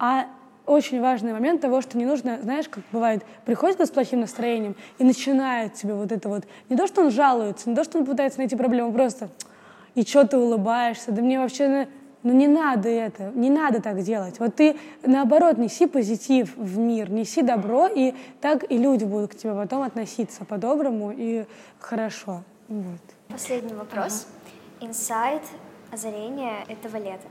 А 0.00 0.26
очень 0.70 1.00
важный 1.00 1.32
момент 1.32 1.60
того, 1.60 1.80
что 1.80 1.98
не 1.98 2.06
нужно, 2.06 2.38
знаешь, 2.42 2.68
как 2.68 2.84
бывает, 2.92 3.24
приходит 3.44 3.80
с 3.80 3.90
плохим 3.90 4.20
настроением 4.20 4.76
и 4.98 5.04
начинает 5.04 5.74
тебе 5.74 5.94
вот 5.94 6.12
это 6.12 6.28
вот, 6.28 6.44
не 6.68 6.76
то, 6.76 6.86
что 6.86 7.02
он 7.02 7.10
жалуется, 7.10 7.68
не 7.68 7.76
то, 7.76 7.84
что 7.84 7.98
он 7.98 8.06
пытается 8.06 8.38
найти 8.38 8.56
проблему, 8.56 8.92
просто 8.92 9.28
и 9.94 10.02
что 10.04 10.26
ты 10.26 10.38
улыбаешься, 10.38 11.10
да 11.10 11.22
мне 11.22 11.40
вообще, 11.40 11.88
ну, 12.22 12.32
не 12.32 12.46
надо 12.46 12.88
это, 12.88 13.32
не 13.34 13.50
надо 13.50 13.82
так 13.82 14.02
делать. 14.02 14.38
Вот 14.38 14.54
ты, 14.54 14.76
наоборот, 15.02 15.58
неси 15.58 15.86
позитив 15.86 16.56
в 16.56 16.78
мир, 16.78 17.10
неси 17.10 17.42
добро, 17.42 17.88
и 17.88 18.14
так 18.40 18.70
и 18.70 18.78
люди 18.78 19.04
будут 19.04 19.32
к 19.32 19.36
тебе 19.36 19.54
потом 19.54 19.82
относиться 19.82 20.44
по-доброму 20.44 21.12
и 21.16 21.44
хорошо. 21.80 22.44
Вот. 22.68 23.00
Последний 23.28 23.74
вопрос. 23.74 24.28
Инсайт, 24.80 25.42
озарение 25.90 26.64
этого 26.68 26.96
лета. 26.96 27.26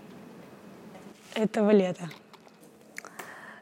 Этого 1.35 1.69
лета. 1.71 2.09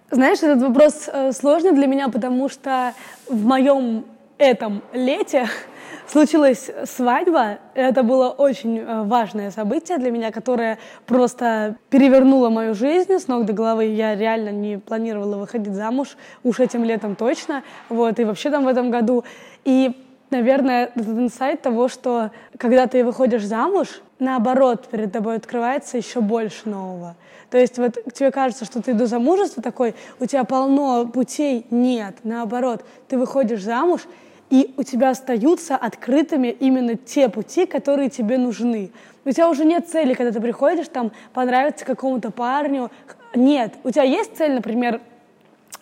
Знаешь, 0.10 0.38
этот 0.42 0.62
вопрос 0.62 1.10
э, 1.12 1.34
сложный 1.34 1.74
для 1.74 1.86
меня, 1.86 2.08
потому 2.08 2.48
что 2.48 2.94
в 3.28 3.46
моем 3.46 4.06
этом 4.38 4.82
лете 4.94 5.48
случилась 6.08 6.72
свадьба. 6.86 7.58
Это 7.74 8.04
было 8.04 8.30
очень 8.30 8.80
э, 8.80 9.04
важное 9.04 9.52
событие 9.52 9.98
для 9.98 10.10
меня, 10.10 10.32
которое 10.32 10.78
просто 11.06 11.76
перевернуло 11.90 12.50
мою 12.50 12.74
жизнь 12.74 13.20
с 13.20 13.28
ног 13.28 13.44
до 13.44 13.52
головы. 13.52 13.88
Я 13.88 14.16
реально 14.16 14.52
не 14.52 14.78
планировала 14.78 15.36
выходить 15.36 15.74
замуж, 15.74 16.16
уж 16.42 16.62
этим 16.62 16.86
летом 16.86 17.18
точно, 17.18 17.64
вот, 17.90 18.18
и 18.18 18.24
вообще 18.24 18.50
там 18.50 18.64
в 18.64 18.70
этом 18.70 18.90
году. 18.90 19.26
И 19.66 19.92
наверное, 20.30 20.86
этот 20.96 21.18
инсайт 21.18 21.62
того, 21.62 21.90
что 21.90 22.32
когда 22.58 22.88
ты 22.88 23.04
выходишь 23.04 23.44
замуж, 23.44 24.02
наоборот, 24.20 24.88
перед 24.88 25.12
тобой 25.12 25.36
открывается 25.36 25.98
еще 25.98 26.22
больше 26.22 26.70
нового. 26.70 27.18
То 27.50 27.58
есть 27.58 27.78
вот 27.78 27.98
тебе 28.14 28.32
кажется, 28.32 28.66
что 28.66 28.82
ты 28.82 28.94
до 28.94 29.06
замужества 29.06 29.64
такой, 29.64 29.96
у 30.20 30.26
тебя 30.26 30.44
полно 30.44 31.08
путей. 31.08 31.66
Нет, 31.72 32.18
наоборот, 32.24 32.84
ты 33.08 33.18
выходишь 33.18 33.64
замуж, 33.64 34.02
и 34.50 34.74
у 34.78 34.84
тебя 34.84 35.10
остаются 35.12 35.76
открытыми 35.76 36.48
именно 36.48 36.96
те 36.96 37.30
пути, 37.30 37.66
которые 37.66 38.10
тебе 38.10 38.38
нужны. 38.38 38.92
У 39.26 39.32
тебя 39.32 39.50
уже 39.50 39.66
нет 39.66 39.90
цели, 39.90 40.14
когда 40.14 40.32
ты 40.32 40.42
приходишь, 40.42 40.88
там, 40.88 41.12
понравиться 41.34 41.86
какому-то 41.86 42.32
парню. 42.32 42.92
Нет, 43.36 43.74
у 43.84 43.92
тебя 43.92 44.04
есть 44.04 44.38
цель, 44.38 44.54
например, 44.54 45.02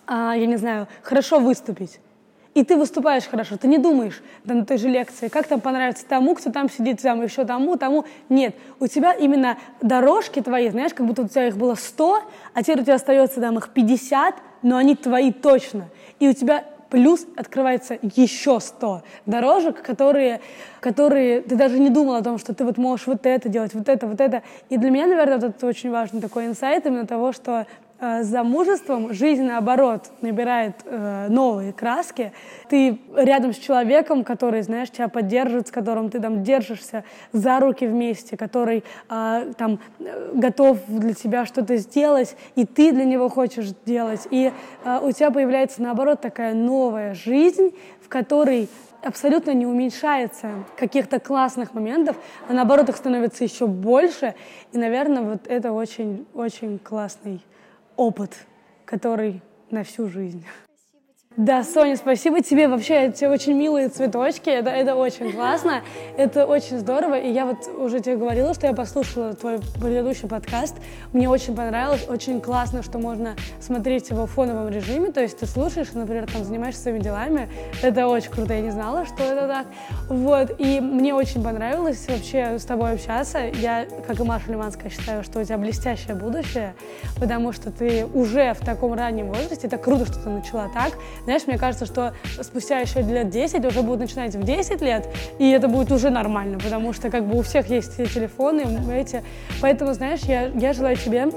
а, 0.06 0.34
я 0.34 0.46
не 0.46 0.56
знаю, 0.56 0.88
хорошо 1.02 1.38
выступить 1.38 2.00
и 2.56 2.64
ты 2.64 2.78
выступаешь 2.78 3.24
хорошо, 3.24 3.58
ты 3.58 3.68
не 3.68 3.76
думаешь 3.76 4.22
да, 4.44 4.54
на 4.54 4.64
той 4.64 4.78
же 4.78 4.88
лекции, 4.88 5.28
как 5.28 5.46
там 5.46 5.60
понравится 5.60 6.06
тому, 6.08 6.34
кто 6.34 6.50
там 6.50 6.70
сидит, 6.70 7.02
там 7.02 7.22
еще 7.22 7.44
тому, 7.44 7.76
тому. 7.76 8.06
Нет, 8.30 8.54
у 8.80 8.86
тебя 8.86 9.12
именно 9.12 9.58
дорожки 9.82 10.40
твои, 10.40 10.70
знаешь, 10.70 10.94
как 10.94 11.06
будто 11.06 11.20
у 11.20 11.28
тебя 11.28 11.48
их 11.48 11.56
было 11.58 11.74
100, 11.74 12.22
а 12.54 12.62
теперь 12.62 12.80
у 12.80 12.84
тебя 12.84 12.94
остается 12.94 13.42
там 13.42 13.58
их 13.58 13.68
50, 13.68 14.36
но 14.62 14.78
они 14.78 14.96
твои 14.96 15.32
точно. 15.32 15.90
И 16.18 16.28
у 16.28 16.32
тебя 16.32 16.64
плюс 16.88 17.26
открывается 17.36 17.98
еще 18.00 18.58
100 18.58 19.02
дорожек, 19.26 19.82
которые, 19.82 20.40
которые 20.80 21.42
ты 21.42 21.56
даже 21.56 21.78
не 21.78 21.90
думал 21.90 22.14
о 22.14 22.22
том, 22.22 22.38
что 22.38 22.54
ты 22.54 22.64
вот 22.64 22.78
можешь 22.78 23.06
вот 23.06 23.26
это 23.26 23.50
делать, 23.50 23.74
вот 23.74 23.86
это, 23.90 24.06
вот 24.06 24.18
это. 24.18 24.42
И 24.70 24.78
для 24.78 24.88
меня, 24.88 25.06
наверное, 25.06 25.36
вот 25.36 25.44
это 25.56 25.66
очень 25.66 25.90
важный 25.90 26.22
такой 26.22 26.46
инсайт 26.46 26.86
именно 26.86 27.06
того, 27.06 27.32
что 27.32 27.66
с 28.00 28.26
замужеством 28.26 29.14
жизнь, 29.14 29.44
наоборот, 29.44 30.10
набирает 30.20 30.76
э, 30.84 31.28
новые 31.28 31.72
краски. 31.72 32.32
Ты 32.68 32.98
рядом 33.14 33.54
с 33.54 33.56
человеком, 33.56 34.22
который, 34.22 34.60
знаешь, 34.62 34.90
тебя 34.90 35.08
поддерживает, 35.08 35.68
с 35.68 35.70
которым 35.70 36.10
ты 36.10 36.20
там 36.20 36.42
держишься 36.42 37.04
за 37.32 37.58
руки 37.58 37.86
вместе, 37.86 38.36
который 38.36 38.84
э, 39.08 39.52
там 39.56 39.78
готов 40.34 40.78
для 40.88 41.14
тебя 41.14 41.46
что-то 41.46 41.76
сделать, 41.76 42.36
и 42.54 42.66
ты 42.66 42.92
для 42.92 43.04
него 43.04 43.28
хочешь 43.30 43.68
делать. 43.86 44.26
И 44.30 44.52
э, 44.84 45.00
у 45.02 45.10
тебя 45.12 45.30
появляется, 45.30 45.80
наоборот, 45.80 46.20
такая 46.20 46.52
новая 46.54 47.14
жизнь, 47.14 47.74
в 48.02 48.08
которой 48.08 48.68
абсолютно 49.02 49.52
не 49.52 49.66
уменьшается 49.66 50.50
каких-то 50.76 51.18
классных 51.18 51.72
моментов, 51.74 52.16
а 52.48 52.52
наоборот 52.52 52.88
их 52.88 52.96
становится 52.96 53.44
еще 53.44 53.66
больше. 53.66 54.34
И, 54.72 54.78
наверное, 54.78 55.22
вот 55.22 55.46
это 55.46 55.72
очень-очень 55.72 56.78
классный 56.78 57.40
опыт, 57.96 58.46
который 58.84 59.42
на 59.70 59.82
всю 59.84 60.08
жизнь. 60.08 60.44
Да, 61.36 61.64
Соня, 61.64 61.98
спасибо 61.98 62.40
тебе. 62.40 62.66
Вообще, 62.66 63.08
эти 63.08 63.26
очень 63.26 63.52
милые 63.52 63.90
цветочки. 63.90 64.48
Это, 64.48 64.70
это 64.70 64.94
очень 64.94 65.32
классно. 65.32 65.82
Это 66.16 66.46
очень 66.46 66.78
здорово. 66.78 67.18
И 67.18 67.30
я 67.30 67.44
вот 67.44 67.68
уже 67.76 68.00
тебе 68.00 68.16
говорила, 68.16 68.54
что 68.54 68.66
я 68.66 68.72
послушала 68.72 69.34
твой 69.34 69.58
предыдущий 69.78 70.26
подкаст. 70.28 70.76
Мне 71.12 71.28
очень 71.28 71.54
понравилось. 71.54 72.08
Очень 72.08 72.40
классно, 72.40 72.82
что 72.82 72.98
можно 72.98 73.36
смотреть 73.60 74.08
его 74.08 74.24
в 74.24 74.30
фоновом 74.30 74.70
режиме. 74.70 75.12
То 75.12 75.20
есть 75.20 75.38
ты 75.38 75.44
слушаешь, 75.44 75.92
например, 75.92 76.26
там 76.26 76.42
занимаешься 76.42 76.80
своими 76.80 77.00
делами. 77.00 77.50
Это 77.82 78.08
очень 78.08 78.30
круто. 78.30 78.54
Я 78.54 78.62
не 78.62 78.70
знала, 78.70 79.04
что 79.04 79.22
это 79.22 79.46
так. 79.46 79.66
Вот. 80.08 80.54
И 80.58 80.80
мне 80.80 81.12
очень 81.12 81.44
понравилось 81.44 82.06
вообще 82.08 82.58
с 82.58 82.64
тобой 82.64 82.94
общаться. 82.94 83.40
Я, 83.40 83.84
как 84.06 84.18
и 84.18 84.22
Маша 84.22 84.50
Лиманская, 84.50 84.90
считаю, 84.90 85.22
что 85.22 85.40
у 85.40 85.44
тебя 85.44 85.58
блестящее 85.58 86.14
будущее, 86.14 86.74
потому 87.20 87.52
что 87.52 87.70
ты 87.70 88.06
уже 88.14 88.54
в 88.54 88.64
таком 88.64 88.94
раннем 88.94 89.26
возрасте. 89.26 89.66
Это 89.66 89.76
круто, 89.76 90.06
что 90.06 90.18
ты 90.18 90.30
начала 90.30 90.70
так 90.72 90.94
знаешь, 91.26 91.42
мне 91.48 91.58
кажется, 91.58 91.86
что 91.86 92.14
спустя 92.40 92.78
еще 92.78 93.02
лет 93.02 93.30
10 93.30 93.64
уже 93.64 93.82
будут 93.82 93.98
начинать 94.00 94.36
в 94.36 94.44
10 94.44 94.80
лет, 94.80 95.08
и 95.40 95.50
это 95.50 95.66
будет 95.66 95.90
уже 95.90 96.08
нормально, 96.08 96.58
потому 96.58 96.92
что 96.92 97.10
как 97.10 97.26
бы 97.26 97.36
у 97.36 97.42
всех 97.42 97.68
есть 97.68 97.96
телефоны, 97.96 98.62
эти. 98.92 99.24
Поэтому, 99.60 99.92
знаешь, 99.92 100.20
я, 100.20 100.46
я 100.46 100.72
желаю 100.72 100.96
тебе 100.96 101.28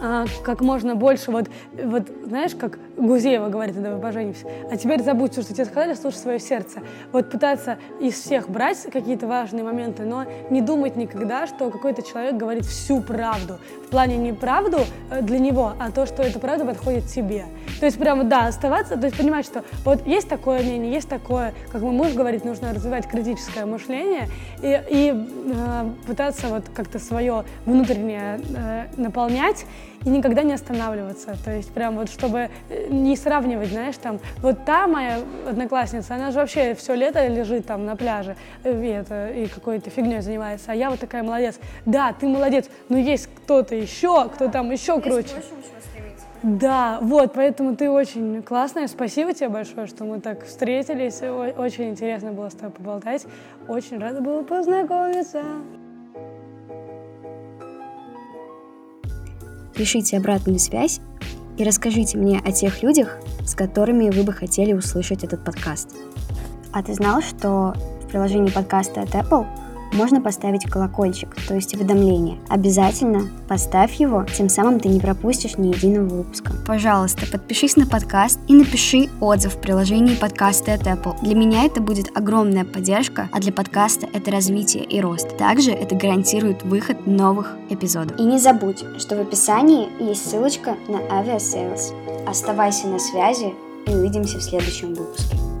а, 0.00 0.24
как 0.42 0.62
можно 0.62 0.94
больше, 0.94 1.30
вот, 1.30 1.50
вот 1.74 2.08
знаешь, 2.24 2.52
как 2.58 2.78
Гузеева 2.96 3.48
говорит, 3.48 3.74
вы 3.74 3.98
поженимся, 3.98 4.46
а 4.70 4.76
теперь 4.76 5.02
забудь 5.02 5.32
все, 5.32 5.42
что 5.42 5.54
тебе 5.54 5.64
сказали, 5.64 5.94
слушай 5.94 6.16
свое 6.16 6.38
сердце. 6.38 6.80
Вот 7.10 7.30
пытаться 7.30 7.78
из 8.00 8.14
всех 8.14 8.48
брать 8.48 8.78
какие-то 8.92 9.26
важные 9.26 9.64
моменты, 9.64 10.04
но 10.04 10.24
не 10.50 10.60
думать 10.60 10.96
никогда, 10.96 11.46
что 11.46 11.70
какой-то 11.70 12.02
человек 12.02 12.36
говорит 12.36 12.64
всю 12.64 13.00
правду. 13.00 13.58
В 13.86 13.90
плане 13.90 14.16
не 14.16 14.32
правду 14.32 14.78
э, 15.10 15.22
для 15.22 15.38
него, 15.38 15.72
а 15.78 15.90
то, 15.90 16.06
что 16.06 16.22
эта 16.22 16.38
правда 16.38 16.64
подходит 16.64 17.06
тебе. 17.06 17.44
То 17.80 17.86
есть 17.86 17.98
прямо, 17.98 18.24
да, 18.24 18.46
оставаться, 18.46 18.96
то 18.96 19.06
есть 19.06 19.16
понимать, 19.16 19.46
что 19.46 19.64
вот 19.84 20.06
есть 20.06 20.28
такое 20.28 20.62
мнение, 20.62 20.92
есть 20.92 21.08
такое, 21.08 21.54
как 21.70 21.82
мой 21.82 21.92
муж 21.92 22.12
говорит, 22.12 22.44
нужно 22.44 22.74
развивать 22.74 23.06
критическое 23.06 23.64
мышление 23.66 24.28
и, 24.62 24.82
и 24.88 25.12
э, 25.14 25.90
пытаться 26.06 26.48
вот 26.48 26.64
как-то 26.74 26.98
свое 26.98 27.44
внутреннее 27.64 28.40
э, 28.56 28.84
наполнять, 28.96 29.64
и 30.04 30.08
никогда 30.08 30.42
не 30.42 30.52
останавливаться. 30.52 31.36
То 31.44 31.50
есть 31.50 31.72
прям 31.72 31.96
вот 31.96 32.10
чтобы 32.10 32.50
э, 32.68 32.88
не 32.88 33.16
сравнивать, 33.16 33.68
знаешь, 33.68 33.96
там, 33.96 34.20
вот 34.38 34.64
та 34.64 34.86
моя 34.86 35.18
одноклассница, 35.48 36.14
она 36.14 36.30
же 36.30 36.38
вообще 36.38 36.74
все 36.74 36.94
лето 36.94 37.26
лежит 37.26 37.66
там 37.66 37.84
на 37.84 37.96
пляже 37.96 38.36
э, 38.64 38.84
и, 38.84 38.88
это, 38.88 39.28
и 39.28 39.46
какой-то 39.46 39.90
фигней 39.90 40.20
занимается, 40.20 40.72
а 40.72 40.74
я 40.74 40.90
вот 40.90 41.00
такая 41.00 41.22
молодец. 41.22 41.58
Да, 41.86 42.12
ты 42.12 42.26
молодец, 42.26 42.66
но 42.88 42.98
есть 42.98 43.28
кто-то 43.34 43.74
еще, 43.74 44.28
кто 44.28 44.48
там 44.48 44.70
еще 44.70 45.00
круче. 45.00 45.36
Да, 46.42 46.98
вот, 47.00 47.34
поэтому 47.34 47.76
ты 47.76 47.88
очень 47.88 48.42
классная. 48.42 48.88
Спасибо 48.88 49.32
тебе 49.32 49.48
большое, 49.48 49.86
что 49.86 50.04
мы 50.04 50.20
так 50.20 50.44
встретились. 50.44 51.22
Очень 51.56 51.90
интересно 51.90 52.32
было 52.32 52.48
с 52.48 52.54
тобой 52.54 52.72
поболтать. 52.72 53.26
Очень 53.68 53.98
рада 54.00 54.20
была 54.20 54.42
познакомиться. 54.42 55.44
Пишите 59.74 60.16
обратную 60.16 60.58
связь 60.58 61.00
и 61.56 61.64
расскажите 61.64 62.18
мне 62.18 62.40
о 62.44 62.52
тех 62.52 62.82
людях, 62.82 63.18
с 63.46 63.54
которыми 63.54 64.10
вы 64.10 64.22
бы 64.22 64.32
хотели 64.32 64.72
услышать 64.72 65.24
этот 65.24 65.44
подкаст. 65.44 65.90
А 66.72 66.82
ты 66.82 66.94
знал, 66.94 67.20
что 67.20 67.74
в 68.02 68.08
приложении 68.08 68.50
подкаста 68.50 69.02
от 69.02 69.10
Apple 69.10 69.46
можно 69.92 70.20
поставить 70.20 70.64
колокольчик, 70.64 71.34
то 71.46 71.54
есть 71.54 71.74
уведомление. 71.74 72.38
Обязательно 72.48 73.28
поставь 73.48 73.94
его, 73.94 74.24
тем 74.24 74.48
самым 74.48 74.80
ты 74.80 74.88
не 74.88 75.00
пропустишь 75.00 75.58
ни 75.58 75.68
единого 75.68 76.08
выпуска. 76.08 76.52
Пожалуйста, 76.66 77.26
подпишись 77.30 77.76
на 77.76 77.86
подкаст 77.86 78.40
и 78.48 78.54
напиши 78.54 79.08
отзыв 79.20 79.54
в 79.54 79.60
приложении 79.60 80.14
подкаста 80.14 80.74
от 80.74 80.82
Apple. 80.82 81.16
Для 81.22 81.34
меня 81.34 81.64
это 81.64 81.80
будет 81.80 82.16
огромная 82.16 82.64
поддержка, 82.64 83.28
а 83.32 83.40
для 83.40 83.52
подкаста 83.52 84.08
это 84.12 84.30
развитие 84.30 84.84
и 84.84 85.00
рост. 85.00 85.36
Также 85.36 85.72
это 85.72 85.94
гарантирует 85.94 86.62
выход 86.62 87.06
новых 87.06 87.56
эпизодов. 87.68 88.18
И 88.18 88.24
не 88.24 88.38
забудь, 88.38 88.84
что 88.98 89.16
в 89.16 89.20
описании 89.20 89.88
есть 90.00 90.28
ссылочка 90.28 90.76
на 90.88 90.98
Aviasales. 91.18 91.92
Оставайся 92.26 92.86
на 92.86 92.98
связи 92.98 93.52
и 93.86 93.90
увидимся 93.94 94.38
в 94.38 94.42
следующем 94.42 94.94
выпуске. 94.94 95.51